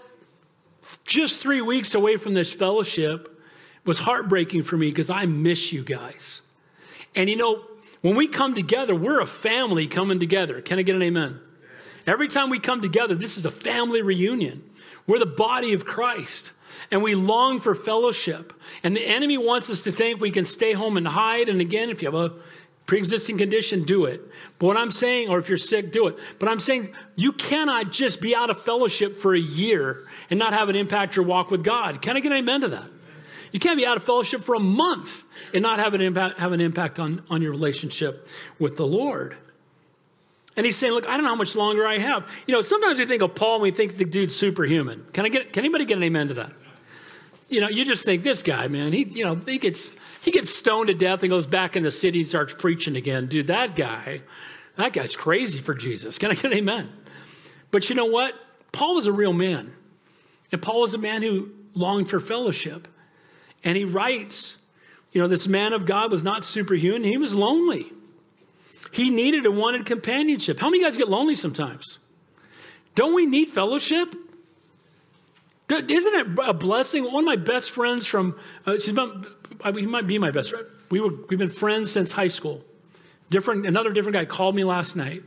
Just 1.05 1.41
three 1.41 1.62
weeks 1.62 1.95
away 1.95 2.18
from 2.18 2.34
this 2.34 2.53
fellowship 2.53 3.41
was 3.86 3.99
heartbreaking 3.99 4.64
for 4.64 4.78
me 4.78 4.89
because 4.89 5.10
I 5.10 5.26
miss 5.26 5.72
you 5.72 5.84
guys. 5.84 6.41
And 7.18 7.30
you 7.30 7.36
know, 7.36 7.63
when 8.01 8.15
we 8.15 8.28
come 8.28 8.53
together, 8.53 8.95
we're 8.95 9.20
a 9.20 9.26
family 9.26 9.88
coming 9.88 10.20
together. 10.20 10.61
Can 10.61 10.78
I 10.78 10.84
get 10.84 10.95
an 10.95 11.01
amen? 11.01 11.41
Every 12.05 12.28
time 12.28 12.51
we 12.51 12.59
come 12.59 12.80
together, 12.80 13.15
this 13.15 13.38
is 13.38 13.45
a 13.45 13.51
family 13.51 14.03
reunion. 14.03 14.63
We're 15.07 15.20
the 15.20 15.26
body 15.26 15.74
of 15.74 15.84
Christ 15.84 16.51
and 16.91 17.01
we 17.01 17.15
long 17.15 17.59
for 17.59 17.74
fellowship. 17.74 18.53
And 18.84 18.95
the 18.95 19.05
enemy 19.05 19.38
wants 19.38 19.70
us 19.72 19.82
to 19.82 19.91
think 19.91 20.22
we 20.22 20.30
can 20.30 20.45
stay 20.45 20.74
home 20.74 20.95
and 20.95 21.07
hide. 21.07 21.49
And 21.49 21.59
again, 21.59 21.89
if 21.89 22.03
you 22.03 22.07
have 22.07 22.15
a 22.15 22.34
pre 22.86 22.99
existing 22.99 23.39
condition, 23.39 23.84
do 23.84 24.05
it. 24.05 24.22
But 24.59 24.68
what 24.68 24.78
I'm 24.78 24.91
saying, 24.91 25.30
or 25.30 25.39
if 25.39 25.49
you're 25.49 25.57
sick, 25.57 25.91
do 25.91 26.05
it. 26.07 26.20
But 26.38 26.49
I'm 26.49 26.59
saying 26.59 26.93
you 27.15 27.32
cannot 27.32 27.91
just 27.91 28.22
be 28.22 28.36
out 28.36 28.51
of 28.51 28.63
fellowship 28.63 29.18
for 29.18 29.34
a 29.34 29.39
year 29.39 30.05
and 30.30 30.38
not 30.38 30.53
have 30.53 30.70
an 30.70 30.76
impact 30.76 31.15
your 31.15 31.26
walk 31.26 31.49
with 31.49 31.63
God. 31.63 31.99
Can 31.99 32.15
I 32.15 32.20
get 32.20 32.32
an 32.32 32.38
amen 32.38 32.61
to 32.61 32.68
that? 32.68 32.89
You 33.51 33.59
can't 33.59 33.77
be 33.77 33.85
out 33.85 33.97
of 33.97 34.03
fellowship 34.03 34.43
for 34.43 34.55
a 34.55 34.59
month 34.59 35.25
and 35.53 35.61
not 35.61 35.79
have 35.79 35.93
an 35.93 36.01
impact, 36.01 36.37
have 36.37 36.51
an 36.51 36.61
impact 36.61 36.99
on, 36.99 37.23
on 37.29 37.41
your 37.41 37.51
relationship 37.51 38.27
with 38.59 38.77
the 38.77 38.85
Lord. 38.85 39.37
And 40.55 40.65
he's 40.65 40.75
saying, 40.75 40.93
look, 40.93 41.07
I 41.07 41.11
don't 41.11 41.23
know 41.23 41.29
how 41.29 41.35
much 41.35 41.55
longer 41.55 41.85
I 41.85 41.99
have. 41.99 42.27
You 42.47 42.55
know, 42.55 42.61
sometimes 42.61 42.99
we 42.99 43.05
think 43.05 43.21
of 43.21 43.35
Paul 43.35 43.55
and 43.55 43.63
we 43.63 43.71
think 43.71 43.95
the 43.95 44.05
dude's 44.05 44.35
superhuman. 44.35 45.05
Can 45.13 45.23
I 45.23 45.29
get, 45.29 45.53
can 45.53 45.63
anybody 45.63 45.85
get 45.85 45.97
an 45.97 46.03
amen 46.03 46.29
to 46.29 46.33
that? 46.35 46.51
You 47.47 47.61
know, 47.61 47.69
you 47.69 47.85
just 47.85 48.03
think 48.03 48.23
this 48.23 48.43
guy, 48.43 48.67
man, 48.67 48.91
he, 48.91 49.03
you 49.03 49.23
know, 49.23 49.35
he 49.35 49.59
gets, 49.59 49.93
he 50.23 50.31
gets 50.31 50.49
stoned 50.49 50.87
to 50.87 50.93
death 50.93 51.21
and 51.21 51.29
goes 51.29 51.47
back 51.47 51.75
in 51.75 51.83
the 51.83 51.91
city 51.91 52.21
and 52.21 52.27
starts 52.27 52.53
preaching 52.53 52.95
again. 52.95 53.27
Dude, 53.27 53.47
that 53.47 53.75
guy, 53.75 54.21
that 54.75 54.93
guy's 54.93 55.15
crazy 55.15 55.59
for 55.59 55.73
Jesus. 55.73 56.17
Can 56.17 56.31
I 56.31 56.33
get 56.33 56.45
an 56.45 56.53
amen? 56.53 56.91
But 57.71 57.89
you 57.89 57.95
know 57.95 58.05
what? 58.05 58.33
Paul 58.71 58.95
was 58.95 59.05
a 59.05 59.13
real 59.13 59.33
man. 59.33 59.73
And 60.51 60.61
Paul 60.61 60.81
was 60.81 60.93
a 60.93 60.97
man 60.97 61.21
who 61.21 61.51
longed 61.73 62.09
for 62.09 62.19
fellowship. 62.19 62.87
And 63.64 63.78
he 63.78 63.86
writes, 63.86 64.58
you 65.12 65.22
know, 65.22 65.28
this 65.28 65.47
man 65.47 65.74
of 65.74 65.86
God 65.86 66.12
was 66.12 66.24
not 66.24 66.43
superhuman. 66.43 67.03
He 67.03 67.18
was 67.18 67.34
lonely. 67.34 67.91
He 68.91 69.10
needed 69.10 69.45
and 69.45 69.58
wanted 69.58 69.86
companionship. 69.86 70.60
How 70.60 70.70
many 70.70 70.84
guys 70.84 70.95
get 70.97 71.10
lonely 71.10 71.36
sometimes? 71.36 71.99
Don't 72.95 73.14
we 73.14 73.26
need 73.26 73.49
fellowship? 73.49 74.16
Isn't 75.70 76.14
it 76.14 76.39
a 76.45 76.53
blessing? 76.53 77.03
One 77.03 77.24
of 77.24 77.26
my 77.26 77.36
best 77.36 77.72
friends 77.72 78.08
from, 78.08 78.39
uh, 78.66 78.80
she's 78.80 78.93
been, 78.93 79.26
he 79.76 79.86
might 79.86 80.08
be 80.08 80.18
my 80.18 80.32
best 80.32 80.51
friend. 80.51 80.66
We 80.89 81.01
were, 81.01 81.12
we've 81.28 81.38
been 81.38 81.49
friends 81.49 81.91
since 81.91 82.12
high 82.12 82.30
school. 82.30 82.64
Different, 83.30 83.66
another 83.66 83.91
different 83.91 84.14
guy 84.14 84.26
called 84.26 84.55
me 84.55 84.64
last 84.64 84.95
night. 84.95 85.24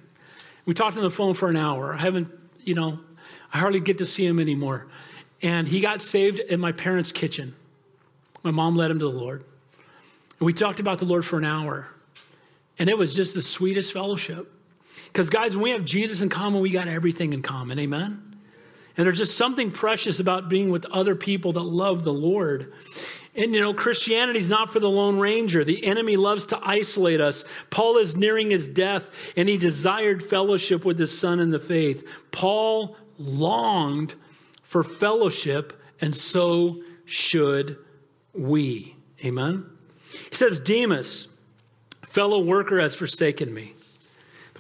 We 0.65 0.73
talked 0.73 0.97
on 0.97 1.03
the 1.03 1.11
phone 1.11 1.35
for 1.35 1.51
an 1.51 1.57
hour. 1.57 1.93
I 1.93 1.99
haven't, 1.99 2.29
you 2.65 2.75
know, 2.75 3.01
I 3.53 3.59
hardly 3.59 3.81
get 3.81 3.99
to 3.99 4.07
see 4.07 4.25
him 4.25 4.39
anymore. 4.39 4.87
And 5.43 5.69
he 5.69 5.81
got 5.81 6.01
saved 6.01 6.39
in 6.39 6.61
my 6.61 6.73
parents' 6.73 7.13
kitchen. 7.13 7.55
My 8.43 8.51
mom 8.51 8.77
led 8.77 8.91
him 8.91 8.99
to 8.99 9.05
the 9.05 9.11
Lord. 9.11 9.45
And 10.39 10.47
we 10.47 10.53
talked 10.53 10.81
about 10.81 10.99
the 10.99 11.05
Lord 11.05 11.25
for 11.25 11.39
an 11.39 11.45
hour. 11.45 11.89
And 12.79 12.89
it 12.89 12.97
was 12.97 13.15
just 13.15 13.35
the 13.35 13.43
sweetest 13.43 13.93
fellowship. 13.93 14.51
Because, 15.07 15.29
guys, 15.29 15.55
when 15.55 15.65
we 15.65 15.71
have 15.71 15.85
Jesus 15.85 16.21
in 16.21 16.29
common, 16.29 16.63
we 16.63 16.71
got 16.71 16.89
everything 16.89 17.33
in 17.33 17.43
common. 17.43 17.79
Amen? 17.79 18.31
And 18.97 19.07
there's 19.07 19.19
just 19.19 19.37
something 19.37 19.71
precious 19.71 20.21
about 20.21 20.49
being 20.49 20.71
with 20.71 20.87
other 20.87 21.15
people 21.15 21.53
that 21.53 21.63
love 21.63 22.05
the 22.05 22.13
Lord. 22.13 22.73
And 23.35 23.55
you 23.55 23.61
know, 23.61 23.73
Christianity 23.73 24.41
is 24.41 24.51
not 24.51 24.73
for 24.73 24.81
the 24.81 24.91
Lone 24.91 25.19
Ranger. 25.19 25.65
The 25.65 25.85
enemy 25.85 26.17
loves 26.17 26.47
to 26.47 26.61
isolate 26.63 27.21
us. 27.21 27.45
Paul 27.71 27.99
is 27.99 28.17
nearing 28.17 28.51
his 28.51 28.67
death 28.67 29.11
and 29.37 29.49
he 29.49 29.57
desired 29.57 30.23
fellowship 30.23 30.85
with 30.85 30.99
his 30.99 31.17
son 31.17 31.39
in 31.39 31.51
the 31.51 31.59
faith. 31.59 32.07
Paul 32.33 32.97
longed 33.19 34.15
for 34.63 34.83
fellowship, 34.83 35.73
and 36.01 36.17
so 36.17 36.83
should 37.05 37.77
we. 38.33 38.97
Amen? 39.25 39.67
He 40.31 40.35
says, 40.35 40.61
Demas, 40.61 41.29
fellow 42.07 42.41
worker, 42.41 42.81
has 42.81 42.95
forsaken 42.95 43.53
me. 43.53 43.75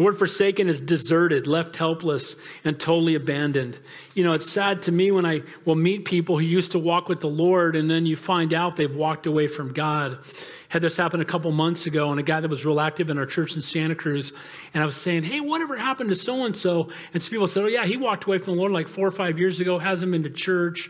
The 0.00 0.04
word 0.04 0.16
forsaken 0.16 0.68
is 0.68 0.80
deserted, 0.80 1.46
left 1.46 1.76
helpless, 1.76 2.36
and 2.64 2.80
totally 2.80 3.16
abandoned. 3.16 3.78
You 4.14 4.24
know, 4.24 4.32
it's 4.32 4.50
sad 4.50 4.80
to 4.82 4.92
me 4.92 5.10
when 5.10 5.26
I 5.26 5.42
will 5.66 5.74
meet 5.74 6.06
people 6.06 6.38
who 6.38 6.44
used 6.44 6.72
to 6.72 6.78
walk 6.78 7.10
with 7.10 7.20
the 7.20 7.28
Lord 7.28 7.76
and 7.76 7.90
then 7.90 8.06
you 8.06 8.16
find 8.16 8.54
out 8.54 8.76
they've 8.76 8.96
walked 8.96 9.26
away 9.26 9.46
from 9.46 9.74
God. 9.74 10.24
Had 10.70 10.80
this 10.80 10.96
happen 10.96 11.20
a 11.20 11.24
couple 11.26 11.52
months 11.52 11.84
ago, 11.84 12.10
and 12.10 12.18
a 12.18 12.22
guy 12.22 12.40
that 12.40 12.48
was 12.48 12.64
real 12.64 12.80
active 12.80 13.10
in 13.10 13.18
our 13.18 13.26
church 13.26 13.56
in 13.56 13.60
Santa 13.62 13.94
Cruz, 13.94 14.32
and 14.72 14.82
I 14.82 14.86
was 14.86 14.96
saying, 14.96 15.24
Hey, 15.24 15.40
whatever 15.40 15.76
happened 15.76 16.08
to 16.08 16.16
so 16.16 16.46
and 16.46 16.56
so? 16.56 16.88
And 17.12 17.22
some 17.22 17.30
people 17.30 17.48
said, 17.48 17.64
Oh, 17.64 17.66
yeah, 17.66 17.84
he 17.84 17.98
walked 17.98 18.24
away 18.24 18.38
from 18.38 18.54
the 18.54 18.60
Lord 18.60 18.72
like 18.72 18.88
four 18.88 19.06
or 19.06 19.10
five 19.10 19.38
years 19.38 19.60
ago, 19.60 19.78
hasn't 19.78 20.12
been 20.12 20.22
to 20.22 20.30
church, 20.30 20.88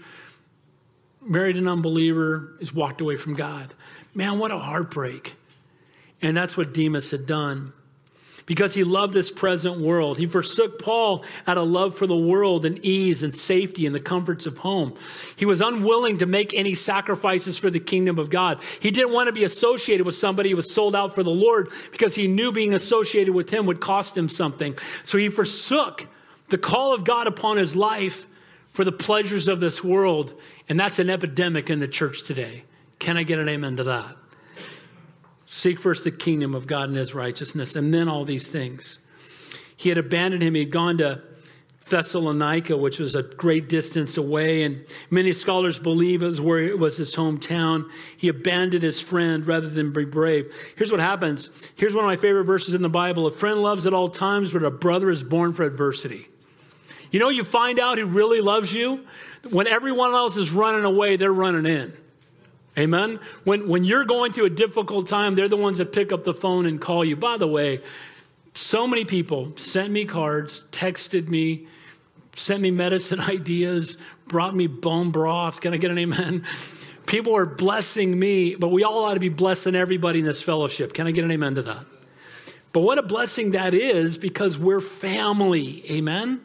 married 1.31 1.57
an 1.57 1.68
unbeliever, 1.68 2.53
has 2.59 2.74
walked 2.74 3.01
away 3.01 3.16
from 3.16 3.35
God. 3.35 3.72
Man, 4.14 4.39
what 4.39 4.51
a 4.51 4.59
heartbreak. 4.59 5.35
And 6.20 6.37
that's 6.37 6.57
what 6.57 6.74
Demas 6.74 7.12
had 7.12 7.24
done 7.24 7.72
because 8.47 8.74
he 8.74 8.83
loved 8.83 9.14
this 9.14 9.31
present 9.31 9.78
world. 9.78 10.18
He 10.18 10.26
forsook 10.26 10.83
Paul 10.83 11.24
out 11.47 11.57
of 11.57 11.68
love 11.68 11.97
for 11.97 12.09
the 12.09 12.16
world 12.16 12.66
and 12.66 12.85
ease 12.85 13.22
and 13.22 13.33
safety 13.33 13.87
and 13.87 13.95
the 13.95 14.01
comforts 14.01 14.45
of 14.45 14.59
home. 14.59 14.95
He 15.37 15.47
was 15.47 15.61
unwilling 15.61 16.18
to 16.18 16.26
make 16.26 16.53
any 16.53 16.74
sacrifices 16.74 17.59
for 17.59 17.70
the 17.70 17.78
kingdom 17.78 18.18
of 18.18 18.28
God. 18.28 18.61
He 18.81 18.91
didn't 18.91 19.12
want 19.12 19.28
to 19.28 19.33
be 19.33 19.45
associated 19.45 20.05
with 20.05 20.16
somebody 20.16 20.51
who 20.51 20.57
was 20.57 20.74
sold 20.74 20.97
out 20.97 21.14
for 21.14 21.22
the 21.22 21.31
Lord 21.31 21.68
because 21.93 22.16
he 22.16 22.26
knew 22.26 22.51
being 22.51 22.74
associated 22.74 23.33
with 23.33 23.51
him 23.51 23.66
would 23.66 23.81
cost 23.81 24.18
him 24.18 24.28
something. 24.28 24.76
So 25.05 25.16
he 25.16 25.28
forsook 25.28 26.09
the 26.49 26.59
call 26.59 26.93
of 26.93 27.05
God 27.05 27.28
upon 27.28 27.57
his 27.57 27.76
life 27.76 28.26
for 28.72 28.84
the 28.84 28.92
pleasures 28.92 29.48
of 29.48 29.60
this 29.60 29.82
world. 29.82 30.34
And 30.68 30.78
that's 30.78 30.98
an 30.98 31.10
epidemic 31.10 31.70
in 31.70 31.80
the 31.80 31.88
church 31.88 32.24
today. 32.24 32.64
Can 32.98 33.16
I 33.16 33.22
get 33.22 33.38
an 33.38 33.48
amen 33.48 33.76
to 33.76 33.84
that? 33.84 34.16
Seek 35.46 35.78
first 35.78 36.04
the 36.04 36.12
kingdom 36.12 36.54
of 36.54 36.66
God 36.66 36.88
and 36.88 36.96
his 36.96 37.14
righteousness, 37.14 37.74
and 37.74 37.92
then 37.92 38.08
all 38.08 38.24
these 38.24 38.48
things. 38.48 39.00
He 39.76 39.88
had 39.88 39.98
abandoned 39.98 40.42
him. 40.42 40.54
He 40.54 40.60
had 40.60 40.70
gone 40.70 40.98
to 40.98 41.22
Thessalonica, 41.88 42.76
which 42.76 43.00
was 43.00 43.16
a 43.16 43.22
great 43.22 43.68
distance 43.68 44.16
away, 44.16 44.62
and 44.62 44.84
many 45.10 45.32
scholars 45.32 45.78
believe 45.78 46.22
it 46.22 46.26
was 46.26 46.40
where 46.40 46.60
it 46.60 46.78
was 46.78 46.98
his 46.98 47.16
hometown. 47.16 47.90
He 48.16 48.28
abandoned 48.28 48.84
his 48.84 49.00
friend 49.00 49.44
rather 49.44 49.68
than 49.68 49.92
be 49.92 50.04
brave. 50.04 50.52
Here's 50.76 50.92
what 50.92 51.00
happens. 51.00 51.70
Here's 51.74 51.94
one 51.94 52.04
of 52.04 52.08
my 52.08 52.16
favorite 52.16 52.44
verses 52.44 52.74
in 52.74 52.82
the 52.82 52.88
Bible. 52.88 53.26
A 53.26 53.32
friend 53.32 53.60
loves 53.60 53.86
at 53.86 53.92
all 53.92 54.08
times, 54.08 54.52
but 54.52 54.62
a 54.62 54.70
brother 54.70 55.10
is 55.10 55.24
born 55.24 55.52
for 55.52 55.64
adversity. 55.64 56.28
You 57.11 57.20
know, 57.20 57.28
you 57.28 57.44
find 57.44 57.78
out 57.78 57.98
who 57.98 58.06
really 58.06 58.40
loves 58.40 58.72
you 58.72 59.04
when 59.48 59.66
everyone 59.66 60.12
else 60.12 60.36
is 60.36 60.50
running 60.50 60.84
away, 60.84 61.16
they're 61.16 61.32
running 61.32 61.66
in. 61.66 61.92
Amen? 62.78 63.18
When, 63.44 63.68
when 63.68 63.84
you're 63.84 64.04
going 64.04 64.32
through 64.32 64.46
a 64.46 64.50
difficult 64.50 65.08
time, 65.08 65.34
they're 65.34 65.48
the 65.48 65.56
ones 65.56 65.78
that 65.78 65.92
pick 65.92 66.12
up 66.12 66.24
the 66.24 66.34
phone 66.34 66.66
and 66.66 66.80
call 66.80 67.04
you. 67.04 67.16
By 67.16 67.36
the 67.36 67.46
way, 67.46 67.80
so 68.54 68.86
many 68.86 69.04
people 69.04 69.56
sent 69.56 69.90
me 69.90 70.04
cards, 70.04 70.62
texted 70.70 71.28
me, 71.28 71.66
sent 72.36 72.62
me 72.62 72.70
medicine 72.70 73.20
ideas, 73.28 73.98
brought 74.28 74.54
me 74.54 74.66
bone 74.66 75.11
broth. 75.11 75.61
Can 75.61 75.74
I 75.74 75.78
get 75.78 75.90
an 75.90 75.98
amen? 75.98 76.46
People 77.06 77.36
are 77.36 77.46
blessing 77.46 78.16
me, 78.16 78.54
but 78.54 78.68
we 78.68 78.84
all 78.84 79.04
ought 79.04 79.14
to 79.14 79.20
be 79.20 79.28
blessing 79.28 79.74
everybody 79.74 80.20
in 80.20 80.24
this 80.24 80.42
fellowship. 80.42 80.92
Can 80.92 81.06
I 81.06 81.11
get 81.11 81.24
an 81.24 81.30
amen 81.32 81.56
to 81.56 81.62
that? 81.62 81.86
But 82.72 82.80
what 82.80 82.98
a 82.98 83.02
blessing 83.02 83.50
that 83.50 83.74
is 83.74 84.16
because 84.16 84.56
we're 84.56 84.80
family. 84.80 85.82
Amen? 85.90 86.40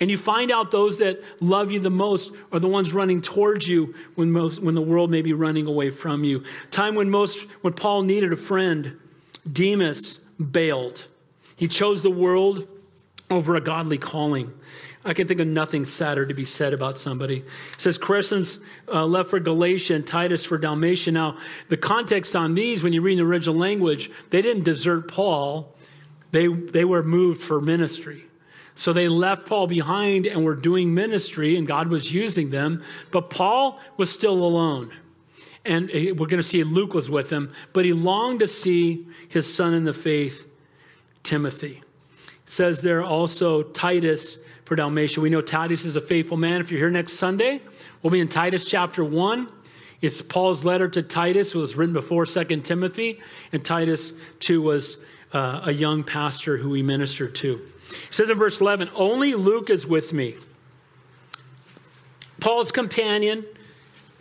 And 0.00 0.10
you 0.10 0.16
find 0.16 0.50
out 0.50 0.70
those 0.70 0.98
that 0.98 1.22
love 1.40 1.72
you 1.72 1.80
the 1.80 1.90
most 1.90 2.32
are 2.52 2.60
the 2.60 2.68
ones 2.68 2.92
running 2.92 3.20
towards 3.20 3.66
you 3.66 3.94
when, 4.14 4.30
most, 4.30 4.62
when 4.62 4.74
the 4.74 4.80
world 4.80 5.10
may 5.10 5.22
be 5.22 5.32
running 5.32 5.66
away 5.66 5.90
from 5.90 6.22
you. 6.22 6.44
Time 6.70 6.94
when 6.94 7.10
most, 7.10 7.40
when 7.62 7.72
Paul 7.72 8.02
needed 8.02 8.32
a 8.32 8.36
friend, 8.36 8.98
Demas 9.50 10.18
bailed. 10.38 11.04
He 11.56 11.66
chose 11.66 12.02
the 12.02 12.10
world 12.10 12.68
over 13.30 13.56
a 13.56 13.60
godly 13.60 13.98
calling. 13.98 14.52
I 15.04 15.14
can 15.14 15.26
think 15.26 15.40
of 15.40 15.46
nothing 15.46 15.86
sadder 15.86 16.26
to 16.26 16.34
be 16.34 16.44
said 16.44 16.72
about 16.72 16.98
somebody. 16.98 17.38
It 17.38 17.80
says 17.80 17.98
Crescens 17.98 18.60
uh, 18.92 19.06
left 19.06 19.30
for 19.30 19.40
Galatia 19.40 19.94
and 19.94 20.06
Titus 20.06 20.44
for 20.44 20.58
Dalmatia. 20.58 21.12
Now, 21.12 21.36
the 21.68 21.76
context 21.76 22.36
on 22.36 22.54
these, 22.54 22.82
when 22.82 22.92
you 22.92 23.00
read 23.00 23.18
the 23.18 23.22
original 23.22 23.56
language, 23.56 24.10
they 24.30 24.42
didn't 24.42 24.64
desert 24.64 25.08
Paul. 25.08 25.74
They, 26.30 26.46
they 26.46 26.84
were 26.84 27.02
moved 27.02 27.40
for 27.40 27.60
ministry. 27.60 28.27
So 28.78 28.92
they 28.92 29.08
left 29.08 29.48
Paul 29.48 29.66
behind 29.66 30.24
and 30.24 30.44
were 30.44 30.54
doing 30.54 30.94
ministry, 30.94 31.56
and 31.56 31.66
God 31.66 31.88
was 31.88 32.12
using 32.12 32.50
them. 32.50 32.84
But 33.10 33.28
Paul 33.28 33.80
was 33.96 34.08
still 34.08 34.34
alone. 34.34 34.94
And 35.64 35.90
we're 35.92 36.28
going 36.28 36.36
to 36.36 36.44
see 36.44 36.62
Luke 36.62 36.94
was 36.94 37.10
with 37.10 37.28
him, 37.28 37.52
but 37.72 37.84
he 37.84 37.92
longed 37.92 38.38
to 38.38 38.46
see 38.46 39.04
his 39.28 39.52
son 39.52 39.74
in 39.74 39.82
the 39.82 39.92
faith, 39.92 40.48
Timothy. 41.24 41.82
It 42.12 42.52
says 42.52 42.80
there 42.80 43.02
also 43.02 43.64
Titus 43.64 44.38
for 44.64 44.76
Dalmatia. 44.76 45.20
We 45.20 45.28
know 45.28 45.40
Titus 45.40 45.84
is 45.84 45.96
a 45.96 46.00
faithful 46.00 46.36
man. 46.36 46.60
If 46.60 46.70
you're 46.70 46.78
here 46.78 46.88
next 46.88 47.14
Sunday, 47.14 47.60
we'll 48.00 48.12
be 48.12 48.20
in 48.20 48.28
Titus 48.28 48.64
chapter 48.64 49.04
1. 49.04 49.48
It's 50.02 50.22
Paul's 50.22 50.64
letter 50.64 50.86
to 50.86 51.02
Titus. 51.02 51.52
It 51.52 51.58
was 51.58 51.74
written 51.74 51.94
before 51.94 52.26
Second 52.26 52.64
Timothy, 52.64 53.18
and 53.52 53.64
Titus 53.64 54.12
2 54.38 54.62
was 54.62 54.98
uh, 55.32 55.62
a 55.64 55.72
young 55.72 56.04
pastor 56.04 56.56
who 56.56 56.72
he 56.74 56.84
ministered 56.84 57.34
to. 57.34 57.60
He 57.90 58.12
says 58.12 58.30
in 58.30 58.38
verse 58.38 58.60
11, 58.60 58.90
Only 58.94 59.34
Luke 59.34 59.70
is 59.70 59.86
with 59.86 60.12
me. 60.12 60.36
Paul's 62.40 62.72
companion. 62.72 63.44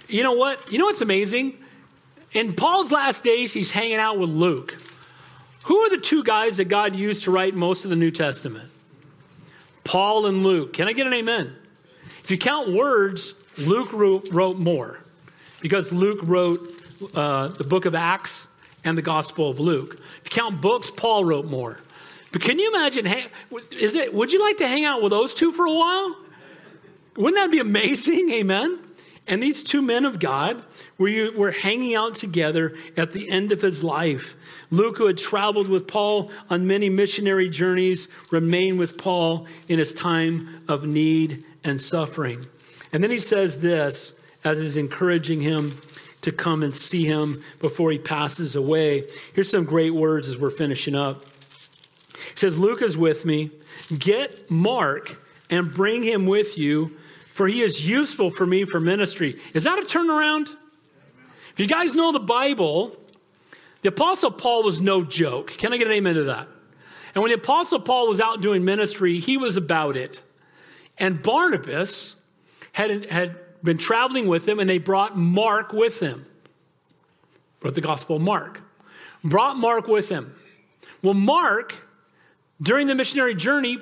You 0.07 0.23
know 0.23 0.33
what? 0.33 0.71
You 0.71 0.79
know 0.79 0.85
what's 0.85 1.01
amazing? 1.01 1.57
In 2.31 2.53
Paul's 2.53 2.91
last 2.91 3.23
days, 3.23 3.53
he's 3.53 3.71
hanging 3.71 3.97
out 3.97 4.19
with 4.19 4.29
Luke. 4.29 4.77
Who 5.65 5.77
are 5.79 5.89
the 5.89 5.97
two 5.97 6.23
guys 6.23 6.57
that 6.57 6.65
God 6.65 6.95
used 6.95 7.23
to 7.23 7.31
write 7.31 7.53
most 7.53 7.83
of 7.83 7.89
the 7.89 7.95
New 7.95 8.11
Testament? 8.11 8.71
Paul 9.83 10.25
and 10.25 10.43
Luke. 10.43 10.73
Can 10.73 10.87
I 10.87 10.93
get 10.93 11.07
an 11.07 11.13
amen? 11.13 11.55
If 12.19 12.31
you 12.31 12.37
count 12.37 12.69
words, 12.69 13.33
Luke 13.57 13.91
wrote, 13.93 14.57
more 14.57 14.99
because 15.61 15.91
Luke 15.91 16.19
wrote 16.23 16.59
uh, 17.15 17.47
the 17.49 17.63
book 17.63 17.85
of 17.85 17.95
Acts 17.95 18.47
and 18.83 18.97
the 18.97 19.01
Gospel 19.01 19.49
of 19.49 19.59
Luke. 19.59 19.95
If 20.23 20.25
you 20.25 20.41
count 20.41 20.61
books, 20.61 20.91
Paul 20.91 21.25
wrote 21.25 21.45
more. 21.45 21.79
But 22.31 22.41
can 22.41 22.59
you 22.59 22.69
imagine? 22.69 23.07
Is 23.71 23.95
it? 23.95 24.13
Would 24.13 24.33
you 24.33 24.41
like 24.41 24.57
to 24.57 24.67
hang 24.67 24.85
out 24.85 25.01
with 25.01 25.11
those 25.11 25.33
two 25.33 25.51
for 25.51 25.65
a 25.65 25.73
while? 25.73 26.15
Wouldn't 27.15 27.35
that 27.35 27.51
be 27.51 27.59
amazing? 27.59 28.29
Amen. 28.31 28.79
And 29.27 29.43
these 29.43 29.61
two 29.61 29.81
men 29.81 30.05
of 30.05 30.19
God 30.19 30.63
were, 30.97 31.31
were 31.35 31.51
hanging 31.51 31.95
out 31.95 32.15
together 32.15 32.75
at 32.95 33.11
the 33.11 33.29
end 33.29 33.51
of 33.51 33.61
his 33.61 33.83
life. 33.83 34.35
Luke, 34.71 34.97
who 34.97 35.07
had 35.07 35.17
traveled 35.17 35.67
with 35.67 35.85
Paul 35.87 36.31
on 36.49 36.65
many 36.65 36.89
missionary 36.89 37.49
journeys, 37.49 38.07
remained 38.31 38.79
with 38.79 38.97
Paul 38.97 39.45
in 39.67 39.79
his 39.79 39.93
time 39.93 40.63
of 40.69 40.85
need 40.85 41.43
and 41.63 41.81
suffering. 41.81 42.47
And 42.93 43.03
then 43.03 43.11
he 43.11 43.19
says 43.19 43.59
this 43.59 44.13
as 44.45 44.59
he's 44.59 44.77
encouraging 44.77 45.41
him 45.41 45.73
to 46.21 46.31
come 46.31 46.63
and 46.63 46.73
see 46.73 47.05
him 47.05 47.43
before 47.59 47.91
he 47.91 47.97
passes 47.97 48.55
away. 48.55 49.03
Here's 49.33 49.49
some 49.49 49.65
great 49.65 49.93
words 49.93 50.29
as 50.29 50.37
we're 50.37 50.49
finishing 50.49 50.95
up. 50.95 51.23
Says, 52.37 52.57
Luke 52.57 52.81
is 52.81 52.97
with 52.97 53.25
me. 53.25 53.51
Get 53.97 54.49
Mark 54.49 55.21
and 55.49 55.73
bring 55.73 56.03
him 56.03 56.25
with 56.25 56.57
you 56.57 56.97
for 57.37 57.47
he 57.47 57.61
is 57.61 57.87
useful 57.87 58.31
for 58.31 58.47
me 58.47 58.65
for 58.65 58.79
ministry. 58.79 59.39
Is 59.53 59.65
that 59.65 59.77
a 59.77 59.83
turnaround? 59.83 60.49
If 61.51 61.59
you 61.59 61.67
guys 61.67 61.93
know 61.93 62.11
the 62.11 62.19
Bible, 62.19 62.97
the 63.83 63.89
Apostle 63.89 64.31
Paul 64.31 64.63
was 64.63 64.81
no 64.81 65.03
joke. 65.03 65.49
Can 65.49 65.71
I 65.71 65.77
get 65.77 65.85
an 65.85 65.93
amen 65.93 66.15
to 66.15 66.23
that? 66.23 66.47
And 67.13 67.21
when 67.21 67.29
the 67.29 67.37
Apostle 67.37 67.79
Paul 67.79 68.07
was 68.07 68.19
out 68.19 68.41
doing 68.41 68.65
ministry, 68.65 69.19
he 69.19 69.37
was 69.37 69.55
about 69.55 69.95
it. 69.95 70.23
And 70.97 71.21
Barnabas 71.21 72.15
had, 72.71 73.05
had 73.11 73.37
been 73.61 73.77
traveling 73.77 74.27
with 74.27 74.49
him, 74.49 74.59
and 74.59 74.67
they 74.67 74.79
brought 74.79 75.15
Mark 75.15 75.73
with 75.73 75.99
him. 75.99 76.25
Brought 77.59 77.75
the 77.75 77.81
Gospel 77.81 78.17
Mark. 78.17 78.61
Brought 79.23 79.57
Mark 79.57 79.87
with 79.87 80.09
him. 80.09 80.33
Well, 81.03 81.13
Mark, 81.13 81.86
during 82.61 82.87
the 82.87 82.95
missionary 82.95 83.35
journey, 83.35 83.77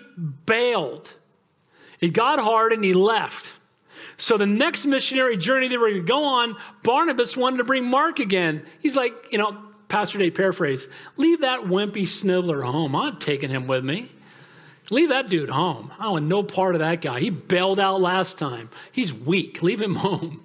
bailed. 0.45 1.13
It 1.99 2.09
got 2.09 2.39
hard 2.39 2.73
and 2.73 2.84
he 2.84 2.93
left. 2.93 3.53
So 4.17 4.38
the 4.38 4.45
next 4.45 4.86
missionary 4.86 5.38
journey 5.38 5.67
they 5.67 5.78
were 5.78 5.89
going 5.89 6.01
to 6.01 6.07
go 6.07 6.23
on, 6.23 6.57
Barnabas 6.84 7.36
wanted 7.36 7.57
to 7.57 7.63
bring 7.63 7.86
Mark 7.86 8.19
again. 8.19 8.65
He's 8.80 8.95
like, 8.95 9.13
you 9.32 9.38
know, 9.38 9.57
Pastor 9.88 10.17
Dave 10.17 10.36
paraphrase, 10.36 10.88
leave 11.17 11.41
that 11.41 11.61
wimpy 11.61 12.07
sniveler 12.07 12.61
home. 12.61 12.95
I'm 12.95 13.17
taking 13.17 13.49
him 13.49 13.67
with 13.67 13.84
me. 13.84 14.09
Leave 14.91 15.09
that 15.09 15.30
dude 15.30 15.49
home. 15.49 15.91
I 15.99 16.09
want 16.09 16.26
no 16.26 16.43
part 16.43 16.76
of 16.76 16.80
that 16.80 17.01
guy. 17.01 17.19
He 17.19 17.30
bailed 17.30 17.80
out 17.80 18.01
last 18.01 18.38
time. 18.38 18.69
He's 18.91 19.13
weak. 19.13 19.63
Leave 19.63 19.82
him 19.82 19.95
home. 20.07 20.43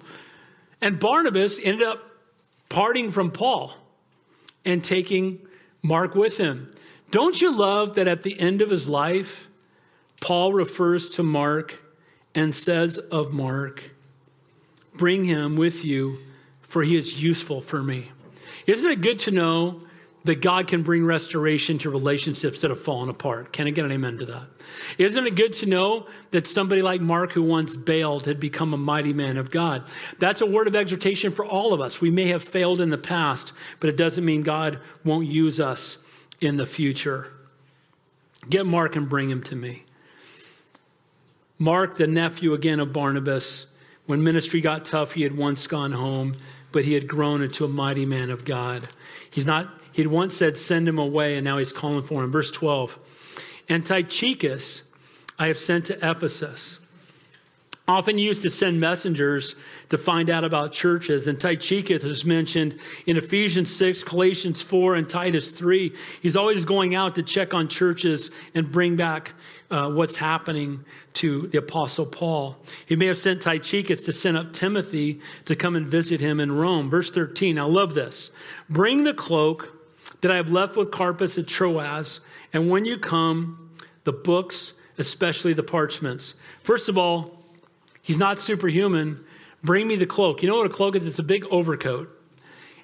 And 0.81 0.99
Barnabas 0.99 1.59
ended 1.61 1.87
up 1.87 2.03
parting 2.69 3.11
from 3.11 3.31
Paul 3.31 3.73
and 4.65 4.83
taking 4.83 5.45
Mark 5.83 6.15
with 6.15 6.37
him. 6.37 6.71
Don't 7.11 7.41
you 7.41 7.55
love 7.55 7.95
that 7.95 8.07
at 8.07 8.23
the 8.23 8.39
end 8.39 8.61
of 8.61 8.69
his 8.69 8.87
life, 8.87 9.49
Paul 10.21 10.53
refers 10.53 11.09
to 11.11 11.23
Mark 11.23 11.79
and 12.33 12.55
says 12.55 12.97
of 12.97 13.33
Mark, 13.33 13.91
Bring 14.95 15.25
him 15.25 15.57
with 15.57 15.83
you, 15.83 16.19
for 16.61 16.83
he 16.83 16.95
is 16.95 17.21
useful 17.21 17.61
for 17.61 17.83
me. 17.83 18.11
Isn't 18.65 18.89
it 18.89 19.01
good 19.01 19.19
to 19.19 19.31
know 19.31 19.81
that 20.23 20.41
God 20.41 20.67
can 20.67 20.83
bring 20.83 21.03
restoration 21.03 21.79
to 21.79 21.89
relationships 21.89 22.61
that 22.61 22.69
have 22.69 22.81
fallen 22.81 23.09
apart? 23.09 23.51
Can 23.51 23.67
I 23.67 23.71
get 23.71 23.85
an 23.85 23.91
amen 23.91 24.19
to 24.19 24.25
that? 24.25 24.43
Isn't 24.97 25.25
it 25.25 25.35
good 25.35 25.53
to 25.53 25.65
know 25.65 26.07
that 26.29 26.45
somebody 26.45 26.81
like 26.81 27.01
Mark, 27.01 27.31
who 27.31 27.41
once 27.41 27.75
bailed, 27.75 28.25
had 28.25 28.39
become 28.39 28.73
a 28.73 28.77
mighty 28.77 29.13
man 29.13 29.37
of 29.37 29.49
God? 29.49 29.83
That's 30.19 30.41
a 30.41 30.45
word 30.45 30.67
of 30.67 30.75
exhortation 30.75 31.31
for 31.31 31.43
all 31.43 31.73
of 31.73 31.81
us. 31.81 31.99
We 31.99 32.11
may 32.11 32.27
have 32.27 32.43
failed 32.43 32.79
in 32.79 32.91
the 32.91 32.97
past, 32.97 33.53
but 33.79 33.89
it 33.89 33.97
doesn't 33.97 34.23
mean 34.23 34.43
God 34.43 34.79
won't 35.03 35.27
use 35.27 35.59
us 35.59 35.97
in 36.41 36.57
the 36.57 36.65
future. 36.65 37.31
Get 38.49 38.65
Mark 38.65 38.95
and 38.95 39.07
bring 39.07 39.29
him 39.29 39.43
to 39.43 39.55
me. 39.55 39.83
Mark, 41.59 41.95
the 41.95 42.07
nephew 42.07 42.53
again 42.53 42.79
of 42.79 42.91
Barnabas, 42.91 43.67
when 44.07 44.23
ministry 44.23 44.61
got 44.61 44.83
tough, 44.83 45.13
he 45.13 45.21
had 45.21 45.37
once 45.37 45.67
gone 45.67 45.91
home, 45.91 46.33
but 46.71 46.83
he 46.83 46.93
had 46.93 47.07
grown 47.07 47.43
into 47.43 47.63
a 47.63 47.67
mighty 47.67 48.05
man 48.05 48.31
of 48.31 48.43
God. 48.43 48.87
He's 49.29 49.45
not, 49.45 49.79
he'd 49.93 50.07
once 50.07 50.35
said, 50.35 50.57
send 50.57 50.87
him 50.87 50.97
away, 50.97 51.35
and 51.37 51.45
now 51.45 51.59
he's 51.59 51.71
calling 51.71 52.01
for 52.01 52.23
him. 52.23 52.31
Verse 52.31 52.49
12. 52.49 53.61
And 53.69 53.85
Tychicus 53.85 54.83
I 55.37 55.47
have 55.47 55.59
sent 55.59 55.85
to 55.85 55.95
Ephesus 55.97 56.79
often 57.91 58.17
used 58.17 58.41
to 58.41 58.49
send 58.49 58.79
messengers 58.79 59.55
to 59.89 59.97
find 59.97 60.29
out 60.29 60.43
about 60.43 60.71
churches. 60.71 61.27
And 61.27 61.39
Tychicus 61.39 62.03
is 62.03 62.25
mentioned 62.25 62.79
in 63.05 63.17
Ephesians 63.17 63.73
6, 63.75 64.03
Galatians 64.03 64.61
4, 64.61 64.95
and 64.95 65.09
Titus 65.09 65.51
3. 65.51 65.93
He's 66.21 66.35
always 66.35 66.65
going 66.65 66.95
out 66.95 67.15
to 67.15 67.23
check 67.23 67.53
on 67.53 67.67
churches 67.67 68.31
and 68.55 68.71
bring 68.71 68.95
back 68.95 69.33
uh, 69.69 69.89
what's 69.89 70.17
happening 70.17 70.83
to 71.13 71.47
the 71.47 71.57
Apostle 71.57 72.05
Paul. 72.05 72.57
He 72.85 72.95
may 72.95 73.05
have 73.05 73.17
sent 73.17 73.41
Tychicus 73.41 74.03
to 74.05 74.13
send 74.13 74.37
up 74.37 74.53
Timothy 74.53 75.21
to 75.45 75.55
come 75.55 75.75
and 75.75 75.87
visit 75.87 76.19
him 76.21 76.39
in 76.39 76.51
Rome. 76.51 76.89
Verse 76.89 77.11
13, 77.11 77.57
I 77.57 77.63
love 77.63 77.93
this. 77.93 78.31
Bring 78.69 79.03
the 79.03 79.13
cloak 79.13 79.77
that 80.21 80.31
I 80.31 80.35
have 80.35 80.51
left 80.51 80.75
with 80.75 80.91
Carpus 80.91 81.37
at 81.37 81.47
Troas, 81.47 82.19
and 82.53 82.69
when 82.69 82.85
you 82.85 82.97
come, 82.97 83.71
the 84.03 84.11
books, 84.11 84.73
especially 84.97 85.53
the 85.53 85.63
parchments. 85.63 86.35
First 86.61 86.89
of 86.89 86.97
all, 86.97 87.40
He's 88.01 88.17
not 88.17 88.39
superhuman. 88.39 89.23
Bring 89.63 89.87
me 89.87 89.95
the 89.95 90.05
cloak. 90.05 90.41
You 90.41 90.49
know 90.49 90.57
what 90.57 90.65
a 90.65 90.69
cloak 90.69 90.95
is? 90.95 91.07
It's 91.07 91.19
a 91.19 91.23
big 91.23 91.45
overcoat. 91.45 92.17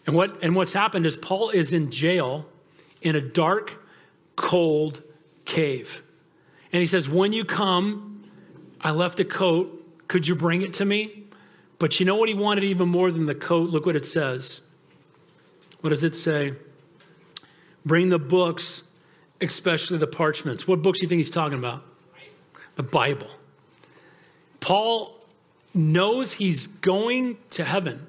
And 0.05 0.15
what 0.15 0.41
and 0.43 0.55
what's 0.55 0.74
happened 0.74 1.05
is 1.05 1.18
Paul 1.18 1.49
is 1.49 1.74
in 1.74 1.91
jail 1.91 2.45
in 3.01 3.15
a 3.15 3.22
dark, 3.22 3.84
cold 4.36 5.01
cave. 5.45 6.03
And 6.72 6.82
he 6.82 6.88
says, 6.88 7.09
When 7.09 7.34
you 7.34 7.43
come, 7.43 8.24
I 8.82 8.91
left 8.91 9.20
a 9.20 9.26
coat. 9.26 9.84
Could 10.07 10.28
you 10.28 10.36
bring 10.36 10.61
it 10.61 10.74
to 10.76 10.86
me? 10.86 11.24
But 11.80 11.99
you 11.99 12.05
know 12.05 12.15
what 12.15 12.30
he 12.30 12.36
wanted 12.36 12.63
even 12.63 12.89
more 12.89 13.11
than 13.11 13.26
the 13.26 13.36
coat? 13.36 13.70
Look 13.70 13.86
what 13.86 13.95
it 13.95 14.05
says. 14.05 14.61
What 15.82 15.91
does 15.91 16.03
it 16.03 16.15
say? 16.15 16.53
Bring 17.86 18.09
the 18.09 18.20
books, 18.20 18.84
especially 19.41 19.97
the 19.97 20.07
parchments. 20.07 20.68
What 20.68 20.82
books 20.82 20.99
do 20.99 21.05
you 21.05 21.09
think 21.09 21.20
he's 21.20 21.30
talking 21.30 21.57
about? 21.57 21.84
The 22.76 22.84
Bible. 22.84 23.30
Paul 24.60 25.16
knows 25.74 26.34
he's 26.34 26.68
going 26.68 27.38
to 27.51 27.64
heaven. 27.64 28.05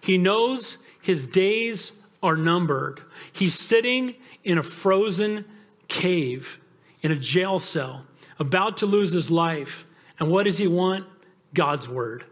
He 0.00 0.18
knows 0.18 0.78
his 1.00 1.26
days 1.26 1.92
are 2.22 2.36
numbered. 2.36 3.02
He's 3.32 3.58
sitting 3.58 4.14
in 4.44 4.58
a 4.58 4.62
frozen 4.62 5.44
cave, 5.88 6.58
in 7.02 7.10
a 7.12 7.16
jail 7.16 7.58
cell, 7.58 8.04
about 8.38 8.78
to 8.78 8.86
lose 8.86 9.12
his 9.12 9.30
life. 9.30 9.86
And 10.18 10.30
what 10.30 10.44
does 10.44 10.58
he 10.58 10.66
want? 10.66 11.06
God's 11.54 11.88
word. 11.88 12.24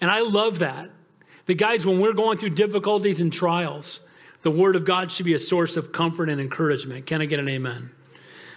And 0.00 0.10
I 0.10 0.22
love 0.22 0.60
that. 0.60 0.90
The 1.46 1.54
guys, 1.54 1.84
when 1.84 2.00
we're 2.00 2.12
going 2.12 2.38
through 2.38 2.50
difficulties 2.50 3.20
and 3.20 3.32
trials, 3.32 4.00
the 4.42 4.50
word 4.50 4.76
of 4.76 4.84
God 4.84 5.10
should 5.10 5.26
be 5.26 5.34
a 5.34 5.38
source 5.38 5.76
of 5.76 5.92
comfort 5.92 6.28
and 6.28 6.40
encouragement. 6.40 7.06
Can 7.06 7.20
I 7.20 7.26
get 7.26 7.38
an 7.40 7.48
amen? 7.48 7.90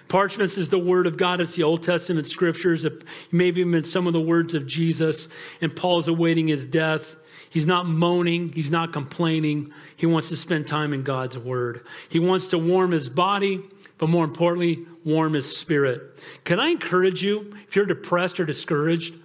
Parchments 0.08 0.58
is 0.58 0.70
the 0.70 0.80
word 0.80 1.08
of 1.08 1.18
God. 1.18 1.42
It's 1.42 1.56
the 1.56 1.64
Old 1.64 1.84
Testament 1.84 2.28
scriptures. 2.28 2.86
It 2.86 3.04
may 3.32 3.48
have 3.48 3.58
even 3.58 3.84
some 3.84 4.08
of 4.08 4.14
the 4.14 4.22
words 4.22 4.54
of 4.54 4.68
Jesus. 4.68 5.28
And 5.62 5.76
Paul 5.76 6.00
is 6.00 6.08
awaiting 6.08 6.48
his 6.48 6.66
death. 6.66 7.16
He's 7.50 7.66
not 7.66 7.86
moaning. 7.86 8.52
He's 8.52 8.72
not 8.72 8.94
complaining. 8.94 9.72
He 9.96 10.06
wants 10.06 10.30
to 10.30 10.38
spend 10.38 10.68
time 10.68 10.94
in 10.94 11.04
God's 11.04 11.38
word. 11.38 11.86
He 12.10 12.20
wants 12.20 12.48
to 12.48 12.58
warm 12.58 12.92
his 12.92 13.10
body, 13.10 13.62
but 13.98 14.10
more 14.10 14.26
importantly, 14.26 14.86
warm 15.04 15.34
his 15.34 15.56
spirit. 15.56 16.24
Can 16.44 16.60
I 16.60 16.70
encourage 16.70 17.24
you, 17.24 17.56
if 17.68 17.76
you're 17.76 17.86
depressed 17.86 18.40
or 18.40 18.46
discouraged, 18.46 19.16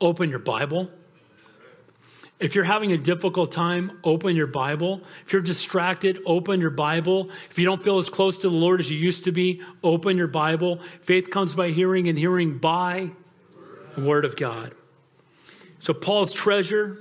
open 0.00 0.30
your 0.30 0.38
Bible. 0.38 0.90
If 2.40 2.54
you're 2.54 2.64
having 2.64 2.92
a 2.92 2.98
difficult 2.98 3.50
time, 3.50 3.98
open 4.04 4.36
your 4.36 4.46
Bible. 4.46 5.02
If 5.26 5.32
you're 5.32 5.42
distracted, 5.42 6.20
open 6.24 6.60
your 6.60 6.70
Bible. 6.70 7.30
If 7.50 7.58
you 7.58 7.64
don't 7.64 7.82
feel 7.82 7.98
as 7.98 8.08
close 8.08 8.38
to 8.38 8.48
the 8.48 8.54
Lord 8.54 8.78
as 8.78 8.88
you 8.88 8.96
used 8.96 9.24
to 9.24 9.32
be, 9.32 9.60
open 9.82 10.16
your 10.16 10.28
Bible. 10.28 10.76
Faith 11.02 11.30
comes 11.30 11.54
by 11.56 11.70
hearing, 11.70 12.06
and 12.08 12.16
hearing 12.16 12.58
by 12.58 13.10
the 13.96 14.02
Word 14.02 14.24
of 14.24 14.36
God. 14.36 14.72
So, 15.80 15.92
Paul's 15.92 16.32
treasure, 16.32 16.98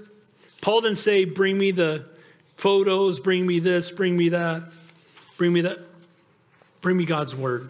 Paul 0.61 0.81
didn't 0.81 0.97
say, 0.97 1.25
Bring 1.25 1.57
me 1.57 1.69
the 1.71 2.05
photos, 2.55 3.19
bring 3.19 3.45
me 3.45 3.59
this, 3.59 3.91
bring 3.91 4.17
me 4.17 4.29
that, 4.29 4.63
bring 5.37 5.53
me 5.53 5.61
that. 5.61 5.77
Bring 6.81 6.97
me 6.97 7.05
God's 7.05 7.35
Word. 7.35 7.69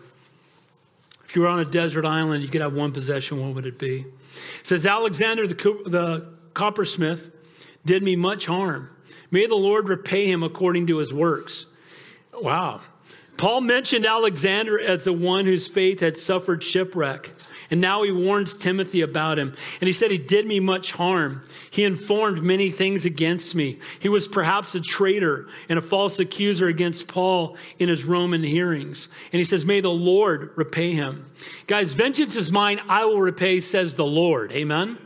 If 1.26 1.36
you 1.36 1.41
were 1.41 1.47
on 1.47 1.59
a 1.59 1.65
desert 1.65 2.05
island, 2.05 2.43
you 2.43 2.49
could 2.49 2.61
have 2.61 2.74
one 2.74 2.91
possession, 2.91 3.41
what 3.41 3.55
would 3.55 3.65
it 3.65 3.78
be? 3.78 4.05
It 4.59 4.68
says 4.68 4.86
Alexander 4.86 5.47
the, 5.47 5.55
the 5.55 6.30
coppersmith 6.53 7.32
did 7.88 8.03
me 8.03 8.15
much 8.15 8.45
harm. 8.45 8.89
May 9.31 9.47
the 9.47 9.55
Lord 9.55 9.89
repay 9.89 10.29
him 10.29 10.43
according 10.43 10.88
to 10.88 10.97
his 10.97 11.13
works. 11.13 11.65
Wow. 12.33 12.81
Paul 13.38 13.61
mentioned 13.61 14.05
Alexander 14.05 14.79
as 14.79 15.03
the 15.03 15.13
one 15.13 15.45
whose 15.45 15.67
faith 15.67 15.99
had 15.99 16.17
suffered 16.17 16.63
shipwreck. 16.63 17.31
And 17.69 17.81
now 17.81 18.03
he 18.03 18.11
warns 18.11 18.55
Timothy 18.55 19.01
about 19.01 19.38
him. 19.38 19.53
And 19.81 19.88
he 19.88 19.93
said, 19.93 20.09
He 20.09 20.17
did 20.17 20.45
me 20.47 20.59
much 20.59 20.93
harm. 20.93 21.41
He 21.69 21.83
informed 21.83 22.41
many 22.41 22.71
things 22.71 23.05
against 23.05 23.53
me. 23.53 23.79
He 23.99 24.09
was 24.09 24.27
perhaps 24.27 24.73
a 24.73 24.81
traitor 24.81 25.47
and 25.67 25.77
a 25.77 25.81
false 25.81 26.17
accuser 26.17 26.67
against 26.67 27.07
Paul 27.07 27.57
in 27.77 27.89
his 27.89 28.05
Roman 28.05 28.41
hearings. 28.41 29.09
And 29.31 29.39
he 29.39 29.45
says, 29.45 29.65
May 29.65 29.81
the 29.81 29.89
Lord 29.89 30.51
repay 30.55 30.93
him. 30.93 31.29
Guys, 31.67 31.93
vengeance 31.93 32.35
is 32.35 32.51
mine, 32.51 32.79
I 32.88 33.05
will 33.05 33.21
repay, 33.21 33.61
says 33.61 33.95
the 33.95 34.05
Lord. 34.05 34.51
Amen. 34.53 34.97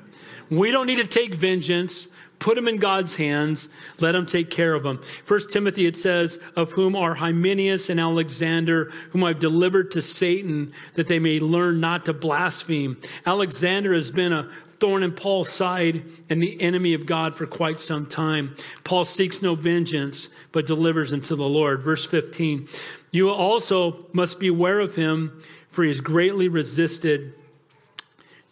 We 0.49 0.71
don't 0.71 0.87
need 0.87 0.97
to 0.97 1.07
take 1.07 1.33
vengeance 1.33 2.07
put 2.41 2.55
them 2.55 2.67
in 2.67 2.77
God's 2.77 3.15
hands, 3.15 3.69
let 3.99 4.15
him 4.15 4.25
take 4.25 4.49
care 4.49 4.73
of 4.73 4.83
them. 4.83 4.99
First 5.23 5.51
Timothy, 5.51 5.85
it 5.85 5.95
says, 5.95 6.39
of 6.55 6.71
whom 6.71 6.95
are 6.95 7.13
Hymenaeus 7.13 7.89
and 7.89 7.99
Alexander, 7.99 8.85
whom 9.11 9.23
I've 9.23 9.39
delivered 9.39 9.91
to 9.91 10.01
Satan, 10.01 10.73
that 10.95 11.07
they 11.07 11.19
may 11.19 11.39
learn 11.39 11.79
not 11.79 12.05
to 12.05 12.13
blaspheme. 12.13 12.99
Alexander 13.25 13.93
has 13.93 14.11
been 14.11 14.33
a 14.33 14.49
thorn 14.79 15.03
in 15.03 15.11
Paul's 15.11 15.49
side 15.49 16.03
and 16.31 16.41
the 16.41 16.59
enemy 16.59 16.95
of 16.95 17.05
God 17.05 17.35
for 17.35 17.45
quite 17.45 17.79
some 17.79 18.07
time. 18.07 18.55
Paul 18.83 19.05
seeks 19.05 19.43
no 19.43 19.53
vengeance, 19.53 20.27
but 20.51 20.65
delivers 20.65 21.13
him 21.13 21.21
to 21.21 21.35
the 21.35 21.47
Lord. 21.47 21.83
Verse 21.83 22.07
15, 22.07 22.67
you 23.11 23.29
also 23.29 24.07
must 24.13 24.39
beware 24.39 24.79
of 24.79 24.95
him, 24.95 25.39
for 25.69 25.83
he 25.83 25.89
has 25.89 26.01
greatly 26.01 26.47
resisted 26.47 27.35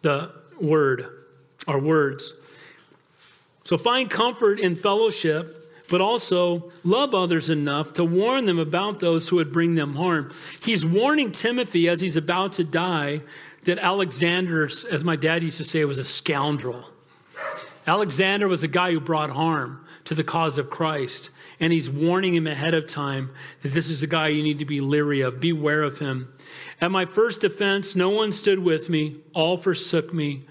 the 0.04 0.32
word, 0.62 1.08
our 1.68 1.80
words. 1.80 2.36
So 3.70 3.78
find 3.78 4.10
comfort 4.10 4.60
in 4.60 4.76
fellowship, 4.76 5.46
but 5.90 6.02
also 6.02 6.72
love 6.84 7.14
others 7.14 7.52
enough 7.52 7.94
to 7.94 8.04
warn 8.04 8.48
them 8.48 8.58
about 8.58 9.00
those 9.00 9.30
who 9.30 9.36
would 9.36 9.54
bring 9.54 9.76
them 9.76 9.94
harm. 9.94 10.34
He's 10.64 10.84
warning 10.84 11.32
Timothy 11.32 11.88
as 11.88 12.02
he's 12.02 12.18
about 12.18 12.54
to 12.54 12.64
die 12.64 13.22
that 13.66 13.78
Alexander, 13.78 14.66
as 14.66 15.04
my 15.04 15.16
dad 15.16 15.44
used 15.44 15.58
to 15.58 15.64
say, 15.64 15.86
was 15.86 16.00
a 16.00 16.04
scoundrel. 16.04 16.90
Alexander 17.86 18.48
was 18.48 18.64
a 18.64 18.68
guy 18.68 18.92
who 18.92 19.00
brought 19.00 19.30
harm 19.30 19.86
to 20.06 20.16
the 20.16 20.24
cause 20.24 20.58
of 20.58 20.72
Christ. 20.72 21.30
And 21.60 21.72
he's 21.72 21.92
warning 21.92 22.34
him 22.34 22.48
ahead 22.48 22.74
of 22.74 22.88
time 22.88 23.30
that 23.62 23.74
this 23.74 23.88
is 23.88 24.02
a 24.02 24.08
guy 24.08 24.30
you 24.30 24.42
need 24.42 24.58
to 24.58 24.66
be 24.66 24.82
leery 24.82 25.22
of. 25.22 25.40
Beware 25.40 25.84
of 25.84 26.00
him. 26.00 26.34
At 26.82 26.90
my 26.90 27.06
first 27.06 27.42
defense, 27.42 27.96
no 27.96 28.10
one 28.10 28.32
stood 28.32 28.58
with 28.58 28.90
me, 28.90 29.18
all 29.36 29.58
forsook 29.58 30.12
me, 30.12 30.48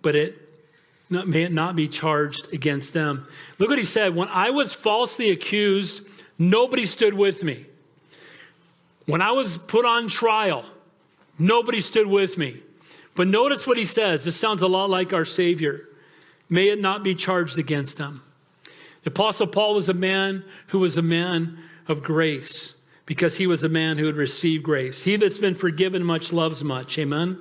but 0.00 0.16
it 0.16 0.45
not, 1.08 1.28
may 1.28 1.42
it 1.42 1.52
not 1.52 1.76
be 1.76 1.88
charged 1.88 2.52
against 2.52 2.92
them. 2.92 3.26
Look 3.58 3.70
what 3.70 3.78
he 3.78 3.84
said. 3.84 4.14
When 4.14 4.28
I 4.28 4.50
was 4.50 4.74
falsely 4.74 5.30
accused, 5.30 6.02
nobody 6.38 6.86
stood 6.86 7.14
with 7.14 7.44
me. 7.44 7.66
When 9.06 9.22
I 9.22 9.32
was 9.32 9.56
put 9.56 9.84
on 9.84 10.08
trial, 10.08 10.64
nobody 11.38 11.80
stood 11.80 12.08
with 12.08 12.36
me. 12.36 12.60
But 13.14 13.28
notice 13.28 13.66
what 13.66 13.76
he 13.76 13.84
says. 13.84 14.24
This 14.24 14.36
sounds 14.36 14.62
a 14.62 14.66
lot 14.66 14.90
like 14.90 15.12
our 15.12 15.24
Savior. 15.24 15.88
May 16.48 16.68
it 16.68 16.80
not 16.80 17.02
be 17.02 17.14
charged 17.14 17.58
against 17.58 17.98
them. 17.98 18.22
The 19.04 19.10
Apostle 19.10 19.46
Paul 19.46 19.74
was 19.74 19.88
a 19.88 19.94
man 19.94 20.44
who 20.68 20.80
was 20.80 20.96
a 20.96 21.02
man 21.02 21.58
of 21.86 22.02
grace 22.02 22.74
because 23.06 23.36
he 23.36 23.46
was 23.46 23.62
a 23.62 23.68
man 23.68 23.98
who 23.98 24.06
had 24.06 24.16
received 24.16 24.64
grace. 24.64 25.04
He 25.04 25.14
that's 25.14 25.38
been 25.38 25.54
forgiven 25.54 26.02
much 26.02 26.32
loves 26.32 26.64
much. 26.64 26.98
Amen. 26.98 27.38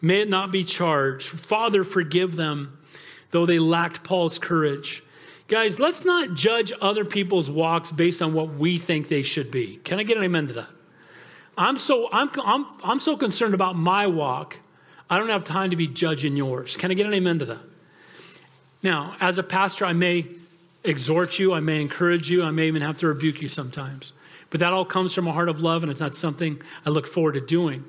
May 0.00 0.22
it 0.22 0.28
not 0.28 0.52
be 0.52 0.64
charged. 0.64 1.28
Father, 1.28 1.84
forgive 1.84 2.36
them, 2.36 2.78
though 3.30 3.46
they 3.46 3.58
lacked 3.58 4.04
Paul's 4.04 4.38
courage. 4.38 5.02
Guys, 5.48 5.80
let's 5.80 6.04
not 6.04 6.34
judge 6.34 6.72
other 6.80 7.04
people's 7.04 7.50
walks 7.50 7.90
based 7.90 8.20
on 8.20 8.34
what 8.34 8.54
we 8.54 8.78
think 8.78 9.08
they 9.08 9.22
should 9.22 9.50
be. 9.50 9.76
Can 9.78 9.98
I 9.98 10.02
get 10.02 10.16
an 10.16 10.24
amen 10.24 10.46
to 10.48 10.52
that? 10.54 10.68
I'm 11.56 11.78
so, 11.78 12.08
I'm, 12.12 12.30
I'm, 12.44 12.66
I'm 12.84 13.00
so 13.00 13.16
concerned 13.16 13.54
about 13.54 13.74
my 13.74 14.06
walk, 14.06 14.58
I 15.10 15.18
don't 15.18 15.30
have 15.30 15.44
time 15.44 15.70
to 15.70 15.76
be 15.76 15.88
judging 15.88 16.36
yours. 16.36 16.76
Can 16.76 16.90
I 16.90 16.94
get 16.94 17.06
an 17.06 17.14
amen 17.14 17.38
to 17.40 17.46
that? 17.46 17.60
Now, 18.82 19.16
as 19.20 19.38
a 19.38 19.42
pastor, 19.42 19.84
I 19.84 19.92
may 19.92 20.26
exhort 20.84 21.38
you, 21.38 21.52
I 21.52 21.60
may 21.60 21.80
encourage 21.80 22.30
you, 22.30 22.42
I 22.42 22.50
may 22.50 22.68
even 22.68 22.82
have 22.82 22.98
to 22.98 23.08
rebuke 23.08 23.42
you 23.42 23.48
sometimes. 23.48 24.12
But 24.50 24.60
that 24.60 24.72
all 24.72 24.84
comes 24.84 25.14
from 25.14 25.26
a 25.26 25.32
heart 25.32 25.48
of 25.48 25.60
love, 25.60 25.82
and 25.82 25.90
it's 25.90 26.00
not 26.00 26.14
something 26.14 26.60
I 26.86 26.90
look 26.90 27.06
forward 27.06 27.32
to 27.32 27.40
doing. 27.40 27.84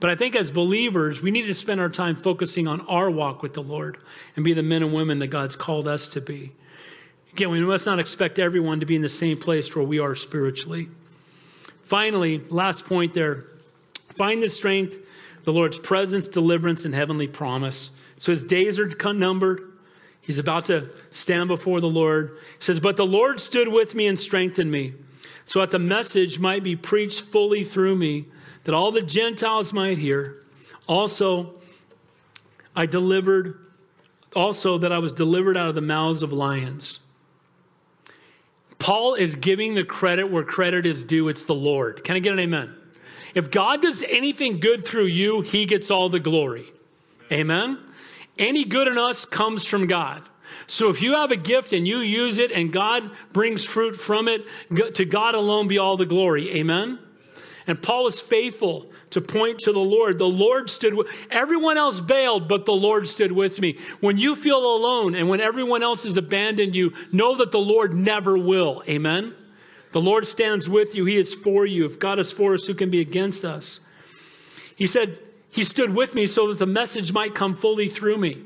But 0.00 0.10
I 0.10 0.16
think 0.16 0.36
as 0.36 0.50
believers, 0.50 1.22
we 1.22 1.30
need 1.30 1.46
to 1.46 1.54
spend 1.54 1.80
our 1.80 1.88
time 1.88 2.16
focusing 2.16 2.66
on 2.66 2.80
our 2.82 3.10
walk 3.10 3.42
with 3.42 3.54
the 3.54 3.62
Lord 3.62 3.98
and 4.36 4.44
be 4.44 4.52
the 4.52 4.62
men 4.62 4.82
and 4.82 4.92
women 4.92 5.18
that 5.20 5.28
God's 5.28 5.56
called 5.56 5.88
us 5.88 6.08
to 6.10 6.20
be. 6.20 6.52
Again, 7.32 7.50
we 7.50 7.60
must 7.60 7.86
not 7.86 7.98
expect 7.98 8.38
everyone 8.38 8.80
to 8.80 8.86
be 8.86 8.96
in 8.96 9.02
the 9.02 9.08
same 9.08 9.38
place 9.38 9.74
where 9.74 9.84
we 9.84 9.98
are 9.98 10.14
spiritually. 10.14 10.88
Finally, 11.82 12.38
last 12.48 12.86
point 12.86 13.12
there 13.12 13.44
find 14.16 14.42
the 14.42 14.48
strength, 14.48 14.98
the 15.44 15.52
Lord's 15.52 15.78
presence, 15.78 16.28
deliverance, 16.28 16.84
and 16.84 16.94
heavenly 16.94 17.26
promise. 17.26 17.90
So 18.18 18.30
his 18.30 18.44
days 18.44 18.78
are 18.78 18.88
numbered. 19.12 19.72
He's 20.20 20.38
about 20.38 20.66
to 20.66 20.88
stand 21.10 21.48
before 21.48 21.80
the 21.80 21.88
Lord. 21.88 22.38
He 22.58 22.64
says, 22.64 22.80
But 22.80 22.96
the 22.96 23.04
Lord 23.04 23.40
stood 23.40 23.68
with 23.68 23.94
me 23.94 24.06
and 24.06 24.18
strengthened 24.18 24.70
me, 24.70 24.94
so 25.44 25.60
that 25.60 25.70
the 25.70 25.78
message 25.78 26.38
might 26.38 26.62
be 26.62 26.76
preached 26.76 27.22
fully 27.22 27.64
through 27.64 27.96
me 27.96 28.26
that 28.64 28.74
all 28.74 28.90
the 28.90 29.02
Gentiles 29.02 29.72
might 29.72 29.98
hear. 29.98 30.42
Also, 30.86 31.58
I 32.74 32.86
delivered, 32.86 33.58
also 34.34 34.78
that 34.78 34.92
I 34.92 34.98
was 34.98 35.12
delivered 35.12 35.56
out 35.56 35.68
of 35.68 35.74
the 35.74 35.80
mouths 35.80 36.22
of 36.22 36.32
lions. 36.32 36.98
Paul 38.78 39.14
is 39.14 39.36
giving 39.36 39.74
the 39.74 39.84
credit 39.84 40.30
where 40.30 40.44
credit 40.44 40.84
is 40.84 41.04
due. 41.04 41.28
It's 41.28 41.44
the 41.44 41.54
Lord. 41.54 42.04
Can 42.04 42.16
I 42.16 42.18
get 42.18 42.32
an 42.32 42.38
amen? 42.38 42.74
If 43.34 43.50
God 43.50 43.82
does 43.82 44.02
anything 44.02 44.60
good 44.60 44.86
through 44.86 45.06
you, 45.06 45.40
he 45.40 45.64
gets 45.64 45.90
all 45.90 46.08
the 46.08 46.20
glory. 46.20 46.66
Amen? 47.32 47.78
Any 48.38 48.64
good 48.64 48.86
in 48.88 48.98
us 48.98 49.24
comes 49.24 49.64
from 49.64 49.86
God. 49.86 50.22
So 50.66 50.88
if 50.88 51.02
you 51.02 51.14
have 51.14 51.30
a 51.30 51.36
gift 51.36 51.72
and 51.72 51.86
you 51.86 51.98
use 51.98 52.38
it 52.38 52.52
and 52.52 52.72
God 52.72 53.10
brings 53.32 53.64
fruit 53.64 53.96
from 53.96 54.28
it, 54.28 54.46
to 54.94 55.04
God 55.04 55.34
alone 55.34 55.68
be 55.68 55.78
all 55.78 55.96
the 55.96 56.06
glory. 56.06 56.54
Amen? 56.56 56.98
And 57.66 57.80
Paul 57.80 58.06
is 58.06 58.20
faithful 58.20 58.90
to 59.10 59.20
point 59.20 59.60
to 59.60 59.72
the 59.72 59.78
Lord. 59.78 60.18
The 60.18 60.26
Lord 60.26 60.68
stood 60.68 60.94
with 60.94 61.08
everyone 61.30 61.76
else 61.76 62.00
bailed, 62.00 62.48
but 62.48 62.66
the 62.66 62.72
Lord 62.72 63.08
stood 63.08 63.32
with 63.32 63.60
me. 63.60 63.78
When 64.00 64.18
you 64.18 64.36
feel 64.36 64.58
alone 64.58 65.14
and 65.14 65.28
when 65.28 65.40
everyone 65.40 65.82
else 65.82 66.04
has 66.04 66.16
abandoned 66.16 66.74
you, 66.74 66.92
know 67.10 67.36
that 67.36 67.52
the 67.52 67.60
Lord 67.60 67.94
never 67.94 68.36
will. 68.36 68.82
Amen. 68.88 69.34
The 69.92 70.00
Lord 70.00 70.26
stands 70.26 70.68
with 70.68 70.94
you. 70.94 71.04
He 71.04 71.16
is 71.16 71.34
for 71.34 71.64
you. 71.64 71.84
If 71.84 71.98
God 71.98 72.18
is 72.18 72.32
for 72.32 72.54
us, 72.54 72.66
who 72.66 72.74
can 72.74 72.90
be 72.90 73.00
against 73.00 73.44
us? 73.44 73.80
He 74.76 74.86
said, 74.86 75.18
He 75.50 75.64
stood 75.64 75.94
with 75.94 76.14
me 76.14 76.26
so 76.26 76.48
that 76.48 76.58
the 76.58 76.66
message 76.66 77.12
might 77.12 77.34
come 77.34 77.56
fully 77.56 77.88
through 77.88 78.18
me. 78.18 78.42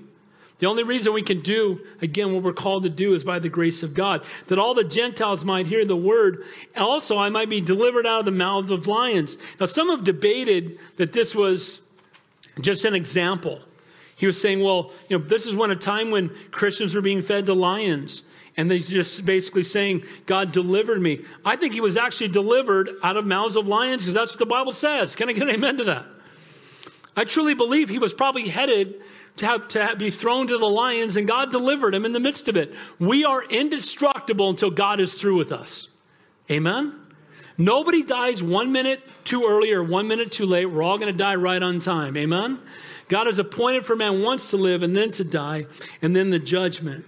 The 0.59 0.67
only 0.67 0.83
reason 0.83 1.13
we 1.13 1.23
can 1.23 1.41
do, 1.41 1.81
again, 2.03 2.35
what 2.35 2.43
we're 2.43 2.53
called 2.53 2.83
to 2.83 2.89
do 2.89 3.15
is 3.15 3.23
by 3.23 3.39
the 3.39 3.49
grace 3.49 3.85
of 3.85 3.95
God, 3.95 4.25
that 4.49 4.59
all 4.59 4.75
the 4.75 4.85
Gentiles 4.85 5.45
might 5.45 5.69
hear 5.69 5.85
the 5.85 5.97
word. 5.97 6.45
Also, 6.77 7.17
I 7.17 7.31
might 7.31 7.49
be 7.49 7.61
delivered 7.61 8.07
out 8.07 8.21
of 8.21 8.25
the 8.25 8.33
mouth 8.33 8.71
of 8.71 8.89
lions. 8.89 9.39
Now, 9.61 9.67
some 9.67 9.89
have 9.89 10.03
debated 10.03 10.79
that 10.97 11.13
this 11.13 11.35
was 11.35 11.81
just 12.61 12.85
an 12.85 12.95
example. 12.95 13.61
He 14.17 14.27
was 14.27 14.41
saying, 14.41 14.61
well, 14.63 14.91
you 15.09 15.17
know, 15.17 15.25
this 15.25 15.47
is 15.47 15.55
when 15.55 15.71
a 15.71 15.77
time 15.77 16.11
when 16.11 16.31
Christians 16.51 16.93
were 16.93 17.03
being 17.03 17.23
fed 17.23 17.47
to 17.47 17.55
lions. 17.55 18.25
And 18.57 18.69
they 18.69 18.81
just 18.81 19.25
basically 19.25 19.63
saying, 19.63 20.03
God 20.27 20.51
delivered 20.51 21.01
me. 21.01 21.25
I 21.45 21.55
think 21.55 21.75
he 21.75 21.81
was 21.81 21.97
actually 21.97 22.29
delivered 22.29 22.91
out 23.05 23.17
of 23.17 23.25
mouths 23.25 23.55
of 23.55 23.69
lions 23.69 24.03
because 24.03 24.15
that's 24.15 24.33
what 24.33 24.41
the 24.41 24.47
Bible 24.47 24.73
says. 24.73 25.15
Can 25.15 25.29
I 25.29 25.33
get 25.33 25.45
an 25.45 25.51
amen 25.51 25.77
to 25.77 25.85
that? 25.85 26.07
I 27.19 27.25
truly 27.25 27.55
believe 27.55 27.89
he 27.89 27.99
was 27.99 28.15
probably 28.15 28.47
headed 28.47 29.03
to, 29.39 29.47
have, 29.47 29.67
to 29.69 29.85
have, 29.85 29.99
be 29.99 30.09
thrown 30.09 30.47
to 30.47 30.57
the 30.57 30.69
lions, 30.69 31.17
and 31.17 31.27
God 31.27 31.51
delivered 31.51 31.93
him 31.93 32.05
in 32.05 32.13
the 32.13 32.21
midst 32.21 32.47
of 32.47 32.57
it. 32.57 32.73
We 33.01 33.25
are 33.25 33.43
indestructible 33.43 34.49
until 34.51 34.71
God 34.71 35.01
is 35.01 35.21
through 35.21 35.37
with 35.37 35.51
us. 35.51 35.89
Amen? 36.49 36.95
Nobody 37.57 38.05
dies 38.05 38.41
one 38.41 38.71
minute 38.71 39.03
too 39.25 39.49
early 39.49 39.73
or 39.73 39.83
one 39.83 40.07
minute 40.07 40.31
too 40.31 40.47
late. 40.47 40.67
We're 40.67 40.85
all 40.85 40.97
going 40.97 41.11
to 41.11 41.19
die 41.19 41.35
right 41.35 41.61
on 41.61 41.81
time. 41.81 42.17
Amen? 42.17 42.61
God 43.09 43.27
has 43.27 43.41
appointed 43.41 43.85
for 43.85 43.97
man 43.97 44.23
once 44.23 44.51
to 44.51 44.57
live 44.57 44.85
and 44.85 44.95
then 44.95 45.11
to 45.11 45.25
die, 45.25 45.67
and 46.01 46.15
then 46.15 46.31
the 46.31 46.39
judgment. 46.39 47.05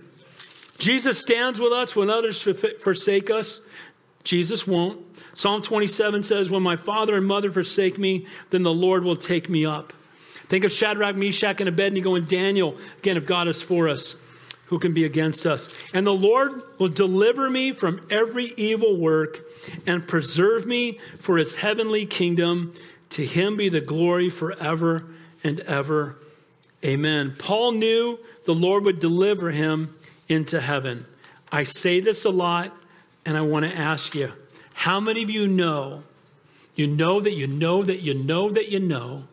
Jesus 0.77 1.21
stands 1.21 1.61
with 1.61 1.73
us 1.73 1.95
when 1.95 2.11
others 2.11 2.43
forsake 2.43 3.31
us. 3.31 3.61
Jesus 4.25 4.67
won't. 4.67 5.07
Psalm 5.35 5.63
27 5.63 6.25
says, 6.25 6.51
When 6.51 6.65
my 6.65 6.75
father 6.75 7.17
and 7.17 7.25
mother 7.25 7.53
forsake 7.53 7.97
me, 7.97 8.27
then 8.49 8.65
the 8.65 8.75
Lord 8.75 9.05
will 9.05 9.15
take 9.15 9.49
me 9.49 9.65
up. 9.65 9.93
Think 10.51 10.65
of 10.65 10.73
Shadrach, 10.73 11.17
Meshach, 11.17 11.61
and 11.61 11.69
Abednego 11.69 12.17
and 12.17 12.29
Daniel. 12.29 12.77
Again, 12.99 13.17
if 13.17 13.25
God 13.25 13.49
is 13.49 13.63
for 13.63 13.89
us, 13.89 14.17
who 14.67 14.79
can 14.79 14.93
be 14.93 15.05
against 15.05 15.47
us? 15.47 15.73
And 15.95 16.07
the 16.07 16.13
Lord 16.13 16.63
will 16.79 16.89
deliver 16.89 17.49
me 17.49 17.73
from 17.73 18.07
every 18.11 18.53
evil 18.57 18.97
work 18.97 19.41
and 19.87 20.07
preserve 20.07 20.67
me 20.67 20.99
for 21.19 21.39
his 21.39 21.57
heavenly 21.57 22.05
kingdom. 22.05 22.75
To 23.11 23.25
him 23.25 23.57
be 23.57 23.69
the 23.69 23.81
glory 23.81 24.29
forever 24.29 25.07
and 25.43 25.61
ever. 25.61 26.17
Amen. 26.85 27.35
Paul 27.39 27.73
knew 27.73 28.19
the 28.45 28.55
Lord 28.55 28.85
would 28.85 29.01
deliver 29.01 29.51
him 29.51 29.97
into 30.29 30.61
heaven. 30.61 31.07
I 31.51 31.65
say 31.65 32.01
this 32.01 32.25
a 32.25 32.31
lot, 32.31 32.77
and 33.25 33.37
I 33.37 33.41
want 33.41 33.67
to 33.67 33.77
ask 33.77 34.15
you 34.15 34.33
how 34.75 35.01
many 35.01 35.23
of 35.23 35.31
you 35.31 35.47
know 35.47 36.03
You 36.77 36.87
know 36.87 37.21
that 37.21 37.35
you 37.35 37.47
know 37.47 37.83
that 37.83 38.01
you 38.01 38.15
know 38.15 38.51
that 38.51 38.71
you 38.71 38.81
know 38.81 39.25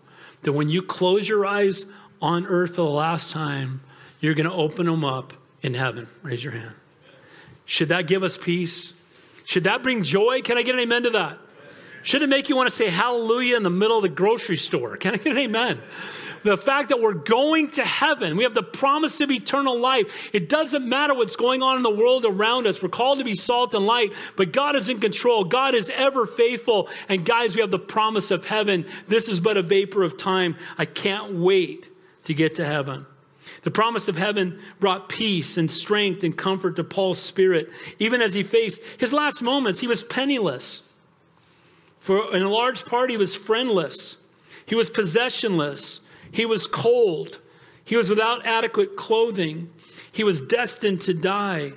that 0.47 0.53
when 0.53 0.69
you 0.69 0.81
close 0.81 1.27
your 1.27 1.45
eyes 1.45 1.85
on 2.21 2.45
earth 2.45 2.69
for 2.69 2.83
the 2.83 2.83
last 2.83 3.33
time, 3.33 3.81
you're 4.21 4.33
going 4.33 4.49
to 4.49 4.55
open 4.55 4.85
them 4.85 5.03
up 5.03 5.33
in 5.61 5.73
heaven. 5.73 6.07
Raise 6.23 6.41
your 6.41 6.53
hand. 6.53 6.71
Should 7.65 7.89
that 7.89 8.07
give 8.07 8.23
us 8.23 8.37
peace? 8.37 8.93
Should 9.43 9.65
that 9.65 9.83
bring 9.83 10.03
joy? 10.03 10.41
Can 10.41 10.57
I 10.57 10.61
get 10.61 10.75
an 10.75 10.79
amen 10.79 11.03
to 11.03 11.09
that? 11.09 11.37
Should 12.01 12.21
it 12.21 12.29
make 12.29 12.47
you 12.47 12.55
want 12.55 12.69
to 12.69 12.73
say 12.73 12.87
hallelujah 12.87 13.57
in 13.57 13.63
the 13.63 13.69
middle 13.69 13.97
of 13.97 14.03
the 14.03 14.07
grocery 14.07 14.55
store? 14.55 14.95
Can 14.95 15.15
I 15.15 15.17
get 15.17 15.33
an 15.33 15.37
amen? 15.37 15.81
The 16.47 16.55
fact 16.55 16.89
that 16.89 17.01
we're 17.01 17.11
going 17.11 17.71
to 17.71 17.83
heaven, 17.83 18.37
we 18.37 18.43
have 18.43 18.53
the 18.53 18.63
promise 18.63 19.19
of 19.19 19.29
eternal 19.29 19.77
life. 19.77 20.29
It 20.33 20.47
doesn't 20.47 20.87
matter 20.87 21.13
what's 21.13 21.35
going 21.35 21.61
on 21.61 21.75
in 21.75 21.83
the 21.83 21.89
world 21.89 22.23
around 22.23 22.67
us. 22.67 22.81
We're 22.81 22.87
called 22.87 23.17
to 23.17 23.25
be 23.25 23.35
salt 23.35 23.73
and 23.73 23.85
light, 23.85 24.13
but 24.37 24.53
God 24.53 24.77
is 24.77 24.87
in 24.87 25.01
control. 25.01 25.43
God 25.43 25.75
is 25.75 25.89
ever 25.89 26.25
faithful. 26.25 26.87
And 27.09 27.25
guys, 27.25 27.53
we 27.53 27.59
have 27.59 27.69
the 27.69 27.77
promise 27.77 28.31
of 28.31 28.45
heaven. 28.45 28.85
This 29.09 29.27
is 29.27 29.41
but 29.41 29.57
a 29.57 29.61
vapor 29.61 30.03
of 30.03 30.15
time. 30.15 30.55
I 30.77 30.85
can't 30.85 31.33
wait 31.33 31.89
to 32.23 32.33
get 32.33 32.55
to 32.55 32.65
heaven. 32.65 33.05
The 33.63 33.71
promise 33.71 34.07
of 34.07 34.15
heaven 34.15 34.57
brought 34.79 35.09
peace 35.09 35.57
and 35.57 35.69
strength 35.69 36.23
and 36.23 36.37
comfort 36.37 36.77
to 36.77 36.83
Paul's 36.85 37.21
spirit. 37.21 37.69
Even 37.99 38.21
as 38.21 38.33
he 38.33 38.43
faced 38.43 38.81
his 38.99 39.11
last 39.11 39.41
moments, 39.41 39.81
he 39.81 39.87
was 39.87 40.01
penniless. 40.01 40.83
For 41.99 42.33
in 42.33 42.41
a 42.41 42.49
large 42.49 42.85
part, 42.85 43.09
he 43.09 43.17
was 43.17 43.35
friendless. 43.35 44.15
He 44.65 44.75
was 44.75 44.89
possessionless. 44.89 45.99
He 46.31 46.45
was 46.45 46.67
cold. 46.67 47.39
He 47.83 47.95
was 47.95 48.09
without 48.09 48.45
adequate 48.45 48.95
clothing. 48.95 49.71
He 50.11 50.23
was 50.23 50.41
destined 50.41 51.01
to 51.01 51.13
die. 51.13 51.73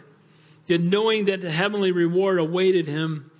Yet, 0.67 0.81
knowing 0.81 1.25
that 1.27 1.41
the 1.41 1.51
heavenly 1.51 1.93
reward 1.93 2.39
awaited 2.39 2.87
him, 2.87 3.31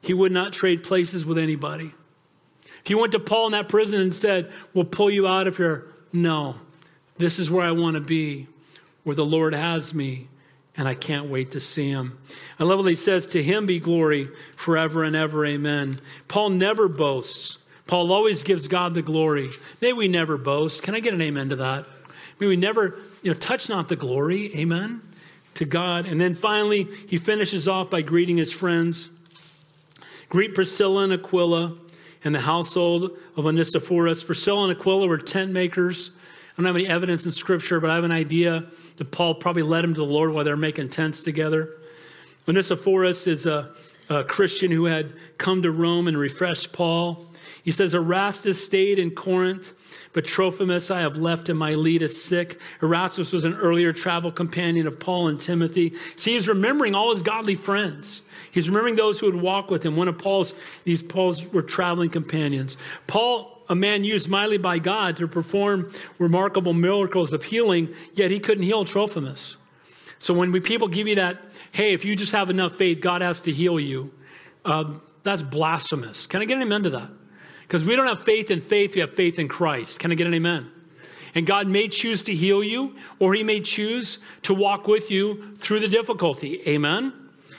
he 0.00 0.14
would 0.14 0.32
not 0.32 0.52
trade 0.52 0.84
places 0.84 1.24
with 1.24 1.38
anybody. 1.38 1.92
If 2.84 2.90
you 2.90 2.98
went 2.98 3.12
to 3.12 3.18
Paul 3.18 3.46
in 3.46 3.52
that 3.52 3.68
prison 3.68 4.00
and 4.00 4.14
said, 4.14 4.52
We'll 4.72 4.84
pull 4.84 5.10
you 5.10 5.26
out 5.26 5.48
of 5.48 5.56
here, 5.56 5.86
no, 6.12 6.54
this 7.18 7.38
is 7.38 7.50
where 7.50 7.66
I 7.66 7.72
want 7.72 7.94
to 7.94 8.00
be, 8.00 8.46
where 9.02 9.16
the 9.16 9.24
Lord 9.24 9.54
has 9.54 9.92
me 9.92 10.28
and 10.76 10.86
I 10.86 10.94
can't 10.94 11.26
wait 11.26 11.52
to 11.52 11.60
see 11.60 11.88
him. 11.88 12.18
I 12.58 12.64
love 12.64 12.78
what 12.78 12.88
he 12.88 12.96
says, 12.96 13.26
To 13.26 13.42
him 13.42 13.66
be 13.66 13.78
glory 13.78 14.28
forever 14.56 15.04
and 15.04 15.16
ever. 15.16 15.44
Amen. 15.44 15.94
Paul 16.28 16.50
never 16.50 16.88
boasts. 16.88 17.58
Paul 17.86 18.12
always 18.12 18.42
gives 18.42 18.68
God 18.68 18.94
the 18.94 19.02
glory. 19.02 19.50
May 19.80 19.92
we 19.92 20.08
never 20.08 20.36
boast. 20.36 20.82
Can 20.82 20.94
I 20.94 21.00
get 21.00 21.14
an 21.14 21.22
amen 21.22 21.50
to 21.50 21.56
that? 21.56 21.86
May 22.40 22.48
we 22.48 22.56
never, 22.56 22.98
you 23.22 23.30
know, 23.30 23.38
touch 23.38 23.68
not 23.68 23.88
the 23.88 23.96
glory. 23.96 24.56
Amen. 24.56 25.02
To 25.54 25.64
God. 25.64 26.06
And 26.06 26.20
then 26.20 26.34
finally, 26.34 26.88
he 27.06 27.16
finishes 27.16 27.68
off 27.68 27.88
by 27.88 28.02
greeting 28.02 28.36
his 28.36 28.52
friends. 28.52 29.08
Greet 30.28 30.54
Priscilla 30.54 31.04
and 31.04 31.12
Aquila 31.12 31.76
and 32.24 32.34
the 32.34 32.40
household 32.40 33.16
of 33.36 33.46
Onesiphorus. 33.46 34.24
Priscilla 34.24 34.68
and 34.68 34.76
Aquila 34.76 35.06
were 35.06 35.18
tent 35.18 35.52
makers. 35.52 36.10
I 36.52 36.62
don't 36.62 36.66
have 36.66 36.76
any 36.76 36.88
evidence 36.88 37.24
in 37.24 37.32
Scripture, 37.32 37.80
but 37.80 37.90
I 37.90 37.94
have 37.94 38.04
an 38.04 38.10
idea 38.10 38.64
that 38.96 39.10
Paul 39.12 39.34
probably 39.34 39.62
led 39.62 39.84
him 39.84 39.94
to 39.94 40.00
the 40.00 40.06
Lord 40.06 40.32
while 40.32 40.42
they're 40.42 40.56
making 40.56 40.88
tents 40.88 41.20
together. 41.20 41.70
Onesiphorus 42.48 43.26
is 43.26 43.46
a, 43.46 43.70
a 44.08 44.24
Christian 44.24 44.70
who 44.70 44.86
had 44.86 45.12
come 45.38 45.62
to 45.62 45.70
Rome 45.70 46.08
and 46.08 46.18
refreshed 46.18 46.72
Paul. 46.72 47.26
He 47.66 47.72
says, 47.72 47.94
Erastus 47.94 48.64
stayed 48.64 49.00
in 49.00 49.10
Corinth, 49.10 49.72
but 50.12 50.24
Trophimus 50.24 50.88
I 50.88 51.00
have 51.00 51.16
left 51.16 51.48
in 51.48 51.56
Miletus 51.56 52.22
sick. 52.22 52.60
Erastus 52.80 53.32
was 53.32 53.42
an 53.42 53.54
earlier 53.54 53.92
travel 53.92 54.30
companion 54.30 54.86
of 54.86 55.00
Paul 55.00 55.26
and 55.26 55.40
Timothy. 55.40 55.92
See, 56.14 56.34
he's 56.34 56.46
remembering 56.46 56.94
all 56.94 57.10
his 57.10 57.22
godly 57.22 57.56
friends. 57.56 58.22
He's 58.52 58.68
remembering 58.68 58.94
those 58.94 59.18
who 59.18 59.26
would 59.26 59.42
walk 59.42 59.68
with 59.68 59.84
him. 59.84 59.96
One 59.96 60.06
of 60.06 60.16
Paul's, 60.16 60.54
these 60.84 61.02
Paul's 61.02 61.44
were 61.52 61.60
traveling 61.60 62.08
companions. 62.08 62.76
Paul 63.08 63.64
a 63.68 63.74
man 63.74 64.04
used 64.04 64.28
mightily 64.28 64.58
by 64.58 64.78
God 64.78 65.16
to 65.16 65.26
perform 65.26 65.90
remarkable 66.20 66.72
miracles 66.72 67.32
of 67.32 67.42
healing, 67.42 67.92
yet 68.14 68.30
he 68.30 68.38
couldn't 68.38 68.62
heal 68.62 68.84
Trophimus. 68.84 69.56
So 70.20 70.32
when 70.34 70.52
we, 70.52 70.60
people 70.60 70.86
give 70.86 71.08
you 71.08 71.16
that, 71.16 71.42
hey, 71.72 71.94
if 71.94 72.04
you 72.04 72.14
just 72.14 72.30
have 72.30 72.48
enough 72.48 72.76
faith, 72.76 73.00
God 73.00 73.22
has 73.22 73.40
to 73.40 73.52
heal 73.52 73.80
you, 73.80 74.14
uh, 74.64 74.98
that's 75.24 75.42
blasphemous. 75.42 76.28
Can 76.28 76.42
I 76.42 76.44
get 76.44 76.58
an 76.58 76.62
amen 76.62 76.84
to 76.84 76.90
that? 76.90 77.10
Because 77.66 77.84
we 77.84 77.96
don't 77.96 78.06
have 78.06 78.22
faith 78.22 78.50
in 78.50 78.60
faith, 78.60 78.94
we 78.94 79.00
have 79.00 79.14
faith 79.14 79.38
in 79.38 79.48
Christ. 79.48 79.98
Can 79.98 80.12
I 80.12 80.14
get 80.14 80.26
an 80.26 80.34
amen? 80.34 80.70
And 81.34 81.46
God 81.46 81.66
may 81.66 81.88
choose 81.88 82.22
to 82.22 82.34
heal 82.34 82.62
you, 82.62 82.94
or 83.18 83.34
He 83.34 83.42
may 83.42 83.60
choose 83.60 84.18
to 84.42 84.54
walk 84.54 84.86
with 84.86 85.10
you 85.10 85.54
through 85.56 85.80
the 85.80 85.88
difficulty. 85.88 86.62
Amen? 86.66 87.12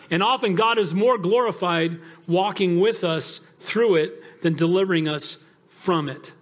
And 0.09 0.23
often 0.23 0.55
God 0.55 0.77
is 0.77 0.93
more 0.93 1.17
glorified 1.17 1.99
walking 2.27 2.79
with 2.79 3.03
us 3.03 3.41
through 3.59 3.95
it 3.95 4.41
than 4.41 4.55
delivering 4.55 5.07
us 5.07 5.37
from 5.67 6.09
it. 6.09 6.33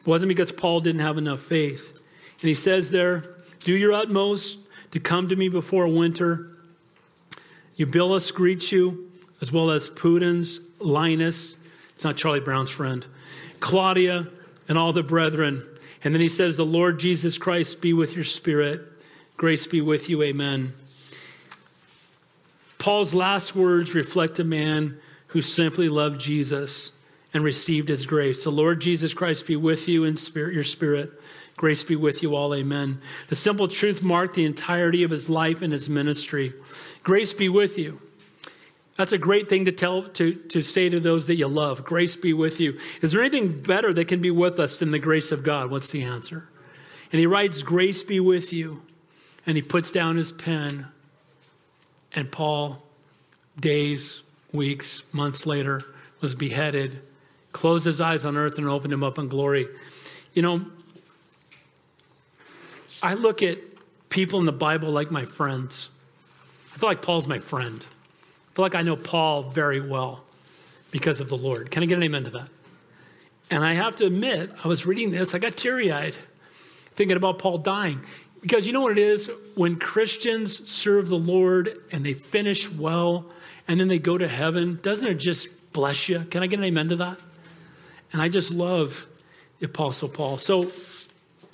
It 0.00 0.06
wasn't 0.06 0.28
because 0.28 0.52
Paul 0.52 0.80
didn't 0.80 1.02
have 1.02 1.18
enough 1.18 1.40
faith. 1.40 1.98
And 2.40 2.48
he 2.48 2.54
says 2.54 2.90
there, 2.90 3.24
do 3.60 3.74
your 3.74 3.92
utmost 3.92 4.58
to 4.92 5.00
come 5.00 5.28
to 5.28 5.36
me 5.36 5.48
before 5.48 5.86
winter. 5.86 6.56
Eubulus 7.76 8.30
greets 8.30 8.72
you, 8.72 9.10
as 9.40 9.52
well 9.52 9.70
as 9.70 9.90
Pudens, 9.90 10.60
Linus, 10.78 11.56
it's 12.00 12.04
not 12.06 12.16
Charlie 12.16 12.40
Brown's 12.40 12.70
friend, 12.70 13.06
Claudia, 13.60 14.26
and 14.70 14.78
all 14.78 14.94
the 14.94 15.02
brethren. 15.02 15.62
And 16.02 16.14
then 16.14 16.22
he 16.22 16.30
says, 16.30 16.56
The 16.56 16.64
Lord 16.64 16.98
Jesus 16.98 17.36
Christ 17.36 17.82
be 17.82 17.92
with 17.92 18.14
your 18.14 18.24
spirit. 18.24 18.80
Grace 19.36 19.66
be 19.66 19.82
with 19.82 20.08
you. 20.08 20.22
Amen. 20.22 20.72
Paul's 22.78 23.12
last 23.12 23.54
words 23.54 23.94
reflect 23.94 24.38
a 24.38 24.44
man 24.44 24.98
who 25.26 25.42
simply 25.42 25.90
loved 25.90 26.22
Jesus 26.22 26.92
and 27.34 27.44
received 27.44 27.90
his 27.90 28.06
grace. 28.06 28.44
The 28.44 28.50
Lord 28.50 28.80
Jesus 28.80 29.12
Christ 29.12 29.46
be 29.46 29.56
with 29.56 29.86
you 29.86 30.04
in 30.04 30.16
spirit, 30.16 30.54
your 30.54 30.64
spirit. 30.64 31.12
Grace 31.58 31.84
be 31.84 31.96
with 31.96 32.22
you 32.22 32.34
all. 32.34 32.54
Amen. 32.54 33.02
The 33.28 33.36
simple 33.36 33.68
truth 33.68 34.02
marked 34.02 34.36
the 34.36 34.46
entirety 34.46 35.02
of 35.02 35.10
his 35.10 35.28
life 35.28 35.60
and 35.60 35.70
his 35.70 35.90
ministry. 35.90 36.54
Grace 37.02 37.34
be 37.34 37.50
with 37.50 37.76
you. 37.76 38.00
That's 39.00 39.12
a 39.12 39.18
great 39.18 39.48
thing 39.48 39.64
to 39.64 39.72
tell 39.72 40.02
to, 40.02 40.34
to 40.34 40.60
say 40.60 40.90
to 40.90 41.00
those 41.00 41.26
that 41.28 41.36
you 41.36 41.48
love. 41.48 41.86
Grace 41.86 42.16
be 42.16 42.34
with 42.34 42.60
you. 42.60 42.78
Is 43.00 43.12
there 43.12 43.22
anything 43.22 43.62
better 43.62 43.94
that 43.94 44.08
can 44.08 44.20
be 44.20 44.30
with 44.30 44.60
us 44.60 44.78
than 44.78 44.90
the 44.90 44.98
grace 44.98 45.32
of 45.32 45.42
God? 45.42 45.70
What's 45.70 45.88
the 45.88 46.02
answer? 46.02 46.50
And 47.10 47.18
he 47.18 47.24
writes, 47.24 47.62
Grace 47.62 48.02
be 48.02 48.20
with 48.20 48.52
you. 48.52 48.82
And 49.46 49.56
he 49.56 49.62
puts 49.62 49.90
down 49.90 50.16
his 50.16 50.32
pen. 50.32 50.88
And 52.12 52.30
Paul, 52.30 52.82
days, 53.58 54.20
weeks, 54.52 55.02
months 55.14 55.46
later, 55.46 55.80
was 56.20 56.34
beheaded 56.34 57.00
closed 57.52 57.86
his 57.86 58.02
eyes 58.02 58.26
on 58.26 58.36
earth 58.36 58.58
and 58.58 58.68
opened 58.68 58.92
him 58.92 59.02
up 59.02 59.18
in 59.18 59.28
glory. 59.28 59.66
You 60.34 60.42
know, 60.42 60.66
I 63.02 63.14
look 63.14 63.42
at 63.42 63.56
people 64.10 64.40
in 64.40 64.44
the 64.44 64.52
Bible 64.52 64.90
like 64.90 65.10
my 65.10 65.24
friends. 65.24 65.88
I 66.74 66.76
feel 66.76 66.90
like 66.90 67.00
Paul's 67.00 67.26
my 67.26 67.38
friend. 67.38 67.82
Feel 68.60 68.66
like 68.66 68.74
I 68.74 68.82
know 68.82 68.96
Paul 68.96 69.44
very 69.44 69.80
well 69.80 70.22
because 70.90 71.20
of 71.20 71.30
the 71.30 71.36
Lord. 71.38 71.70
Can 71.70 71.82
I 71.82 71.86
get 71.86 71.96
an 71.96 72.02
amen 72.02 72.24
to 72.24 72.30
that? 72.32 72.48
And 73.50 73.64
I 73.64 73.72
have 73.72 73.96
to 73.96 74.04
admit, 74.04 74.50
I 74.62 74.68
was 74.68 74.84
reading 74.84 75.12
this, 75.12 75.34
I 75.34 75.38
got 75.38 75.54
teary 75.54 75.90
eyed 75.90 76.14
thinking 76.50 77.16
about 77.16 77.38
Paul 77.38 77.56
dying. 77.56 78.04
Because 78.42 78.66
you 78.66 78.74
know 78.74 78.82
what 78.82 78.92
it 78.92 78.98
is? 78.98 79.30
When 79.54 79.76
Christians 79.76 80.68
serve 80.68 81.08
the 81.08 81.16
Lord 81.16 81.74
and 81.90 82.04
they 82.04 82.12
finish 82.12 82.70
well 82.70 83.24
and 83.66 83.80
then 83.80 83.88
they 83.88 83.98
go 83.98 84.18
to 84.18 84.28
heaven, 84.28 84.78
doesn't 84.82 85.08
it 85.08 85.14
just 85.14 85.48
bless 85.72 86.10
you? 86.10 86.20
Can 86.30 86.42
I 86.42 86.46
get 86.46 86.58
an 86.58 86.66
amen 86.66 86.90
to 86.90 86.96
that? 86.96 87.18
And 88.12 88.20
I 88.20 88.28
just 88.28 88.52
love 88.52 89.06
the 89.60 89.64
Apostle 89.64 90.10
Paul. 90.10 90.36
So, 90.36 90.70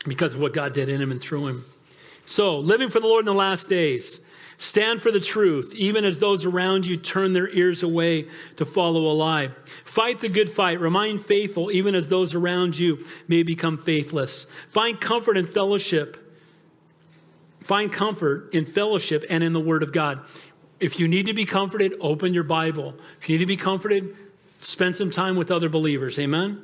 because 0.09 0.35
of 0.35 0.41
what 0.41 0.53
God 0.53 0.73
did 0.73 0.89
in 0.89 1.01
him 1.01 1.13
and 1.13 1.21
through 1.21 1.47
him. 1.47 1.65
So, 2.25 2.59
living 2.59 2.89
for 2.89 2.99
the 2.99 3.07
Lord 3.07 3.23
in 3.23 3.27
the 3.27 3.39
last 3.39 3.69
days. 3.69 4.19
Stand 4.59 5.03
for 5.03 5.11
the 5.11 5.21
truth, 5.21 5.75
even 5.75 6.05
as 6.05 6.19
those 6.19 6.45
around 6.45 6.87
you 6.87 6.97
turn 6.97 7.33
their 7.33 7.49
ears 7.49 7.83
away 7.83 8.27
to 8.57 8.65
follow 8.65 9.03
a 9.03 9.13
lie. 9.13 9.51
Fight 9.85 10.19
the 10.19 10.29
good 10.29 10.51
fight. 10.51 10.81
Remain 10.81 11.19
faithful, 11.19 11.71
even 11.71 11.95
as 11.95 12.09
those 12.09 12.35
around 12.35 12.79
you 12.79 13.05
may 13.29 13.43
become 13.43 13.77
faithless. 13.77 14.47
Find 14.71 15.01
comfort 15.01 15.37
in 15.37 15.47
fellowship. 15.47 16.23
Find 17.61 17.93
comfort 17.93 18.55
in 18.55 18.65
fellowship 18.65 19.25
and 19.29 19.45
in 19.45 19.53
the 19.53 19.61
Word 19.61 19.83
of 19.83 19.93
God. 19.93 20.21
If 20.81 21.01
you 21.01 21.09
need 21.09 21.27
to 21.27 21.35
be 21.35 21.45
comforted, 21.45 21.95
open 22.01 22.33
your 22.33 22.45
Bible. 22.45 22.95
If 23.21 23.29
you 23.29 23.37
need 23.37 23.45
to 23.45 23.47
be 23.47 23.57
comforted, 23.57 24.15
Spend 24.61 24.97
some 24.97 25.11
time 25.11 25.37
with 25.37 25.51
other 25.51 25.69
believers. 25.69 26.19
Amen? 26.19 26.63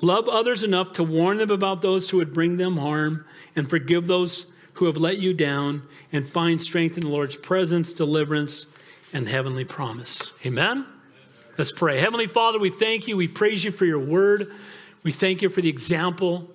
Love 0.00 0.28
others 0.28 0.62
enough 0.62 0.92
to 0.94 1.02
warn 1.02 1.38
them 1.38 1.50
about 1.50 1.82
those 1.82 2.10
who 2.10 2.18
would 2.18 2.32
bring 2.32 2.56
them 2.56 2.76
harm 2.76 3.24
and 3.54 3.68
forgive 3.68 4.06
those 4.06 4.46
who 4.78 4.86
have 4.86 4.96
let 4.96 5.18
you 5.18 5.32
down 5.32 5.82
and 6.12 6.28
find 6.28 6.60
strength 6.60 6.96
in 6.96 7.02
the 7.02 7.08
Lord's 7.08 7.36
presence, 7.36 7.92
deliverance, 7.92 8.66
and 9.12 9.28
heavenly 9.28 9.64
promise. 9.64 10.32
Amen? 10.44 10.86
Let's 11.58 11.72
pray. 11.72 11.98
Heavenly 11.98 12.26
Father, 12.26 12.58
we 12.58 12.70
thank 12.70 13.08
you. 13.08 13.16
We 13.16 13.28
praise 13.28 13.64
you 13.64 13.72
for 13.72 13.86
your 13.86 13.98
word. 13.98 14.52
We 15.02 15.12
thank 15.12 15.40
you 15.40 15.48
for 15.48 15.60
the 15.62 15.68
example 15.68 16.50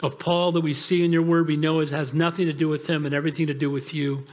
of 0.00 0.18
Paul 0.18 0.52
that 0.52 0.60
we 0.60 0.74
see 0.74 1.04
in 1.04 1.12
your 1.12 1.22
word. 1.22 1.46
We 1.46 1.56
know 1.56 1.80
it 1.80 1.90
has 1.90 2.12
nothing 2.12 2.46
to 2.46 2.52
do 2.52 2.68
with 2.68 2.88
him 2.88 3.06
and 3.06 3.14
everything 3.14 3.46
to 3.46 3.54
do 3.54 3.70
with 3.70 3.94
you. 3.94 4.24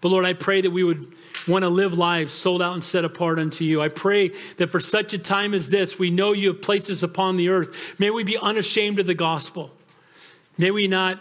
But 0.00 0.08
Lord, 0.08 0.24
I 0.24 0.32
pray 0.32 0.60
that 0.60 0.70
we 0.70 0.84
would 0.84 1.12
want 1.48 1.62
to 1.62 1.68
live 1.68 1.96
lives 1.96 2.32
sold 2.32 2.60
out 2.60 2.74
and 2.74 2.84
set 2.84 3.04
apart 3.04 3.38
unto 3.38 3.64
you. 3.64 3.80
I 3.80 3.88
pray 3.88 4.32
that 4.56 4.68
for 4.68 4.80
such 4.80 5.12
a 5.12 5.18
time 5.18 5.54
as 5.54 5.70
this, 5.70 5.98
we 5.98 6.10
know 6.10 6.32
you 6.32 6.48
have 6.48 6.60
placed 6.60 6.90
us 6.90 7.02
upon 7.02 7.36
the 7.36 7.48
earth. 7.48 7.74
May 7.98 8.10
we 8.10 8.24
be 8.24 8.36
unashamed 8.36 8.98
of 8.98 9.06
the 9.06 9.14
gospel. 9.14 9.70
May 10.58 10.70
we 10.70 10.88
not 10.88 11.20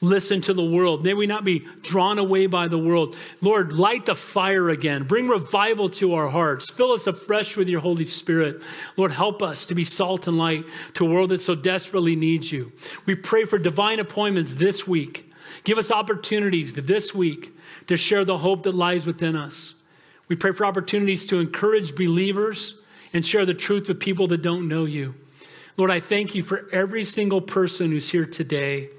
listen 0.00 0.40
to 0.42 0.54
the 0.54 0.64
world. 0.64 1.04
May 1.04 1.14
we 1.14 1.26
not 1.26 1.44
be 1.44 1.66
drawn 1.82 2.18
away 2.18 2.46
by 2.46 2.68
the 2.68 2.78
world. 2.78 3.16
Lord, 3.40 3.72
light 3.72 4.06
the 4.06 4.14
fire 4.14 4.68
again. 4.68 5.04
Bring 5.04 5.28
revival 5.28 5.88
to 5.90 6.14
our 6.14 6.28
hearts. 6.28 6.70
Fill 6.70 6.92
us 6.92 7.06
afresh 7.06 7.56
with 7.56 7.68
your 7.68 7.80
Holy 7.80 8.04
Spirit. 8.04 8.62
Lord, 8.96 9.10
help 9.10 9.42
us 9.42 9.66
to 9.66 9.74
be 9.74 9.84
salt 9.84 10.26
and 10.26 10.38
light 10.38 10.64
to 10.94 11.06
a 11.06 11.10
world 11.10 11.30
that 11.30 11.40
so 11.40 11.54
desperately 11.54 12.16
needs 12.16 12.52
you. 12.52 12.72
We 13.06 13.14
pray 13.14 13.44
for 13.44 13.58
divine 13.58 13.98
appointments 13.98 14.54
this 14.54 14.86
week. 14.86 15.32
Give 15.64 15.78
us 15.78 15.90
opportunities 15.90 16.74
this 16.74 17.14
week 17.14 17.56
to 17.88 17.96
share 17.96 18.24
the 18.24 18.38
hope 18.38 18.62
that 18.62 18.74
lies 18.74 19.06
within 19.06 19.34
us. 19.34 19.74
We 20.28 20.36
pray 20.36 20.52
for 20.52 20.66
opportunities 20.66 21.24
to 21.26 21.40
encourage 21.40 21.96
believers 21.96 22.74
and 23.12 23.24
share 23.24 23.46
the 23.46 23.54
truth 23.54 23.88
with 23.88 23.98
people 23.98 24.28
that 24.28 24.42
don't 24.42 24.68
know 24.68 24.84
you. 24.84 25.14
Lord, 25.76 25.90
I 25.90 26.00
thank 26.00 26.34
you 26.34 26.42
for 26.42 26.68
every 26.72 27.04
single 27.04 27.40
person 27.40 27.90
who's 27.90 28.10
here 28.10 28.26
today. 28.26 28.90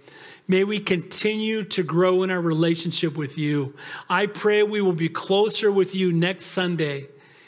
May 0.50 0.64
we 0.64 0.80
continue 0.80 1.64
to 1.66 1.84
grow 1.84 2.24
in 2.24 2.32
our 2.32 2.42
relationship 2.42 3.16
with 3.16 3.38
you. 3.38 3.76
I 4.10 4.26
pray 4.26 4.64
we 4.64 4.82
will 4.82 4.94
be 4.94 5.08
closer 5.08 5.72
with 5.72 5.94
you 5.94 6.12
next 6.12 6.48
Sunday. 6.48 7.08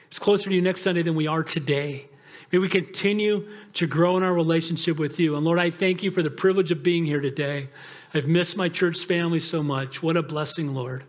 It's 0.09 0.19
closer 0.19 0.49
to 0.51 0.55
you 0.55 0.61
next 0.61 0.83
Sunday 0.83 1.01
than 1.01 1.15
we 1.15 1.25
are 1.25 1.41
today. 1.41 2.05
May 2.51 2.59
we 2.59 2.69
continue 2.69 3.47
to 3.73 3.87
grow 3.87 4.17
in 4.17 4.23
our 4.23 4.33
relationship 4.33 4.99
with 4.99 5.19
you. 5.19 5.35
And 5.35 5.43
Lord, 5.43 5.57
I 5.57 5.71
thank 5.71 6.03
you 6.03 6.11
for 6.11 6.21
the 6.21 6.29
privilege 6.29 6.71
of 6.71 6.83
being 6.83 7.03
here 7.03 7.21
today. 7.21 7.69
I've 8.13 8.27
missed 8.27 8.55
my 8.55 8.69
church 8.69 9.03
family 9.05 9.39
so 9.39 9.63
much. 9.63 10.03
What 10.03 10.15
a 10.15 10.21
blessing, 10.21 10.75
Lord. 10.75 11.03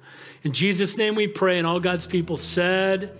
In 0.45 0.53
Jesus' 0.53 0.97
name 0.97 1.15
we 1.15 1.27
pray, 1.29 1.59
and 1.59 1.67
all 1.67 1.79
God's 1.79 2.07
people 2.07 2.39
said, 2.39 3.15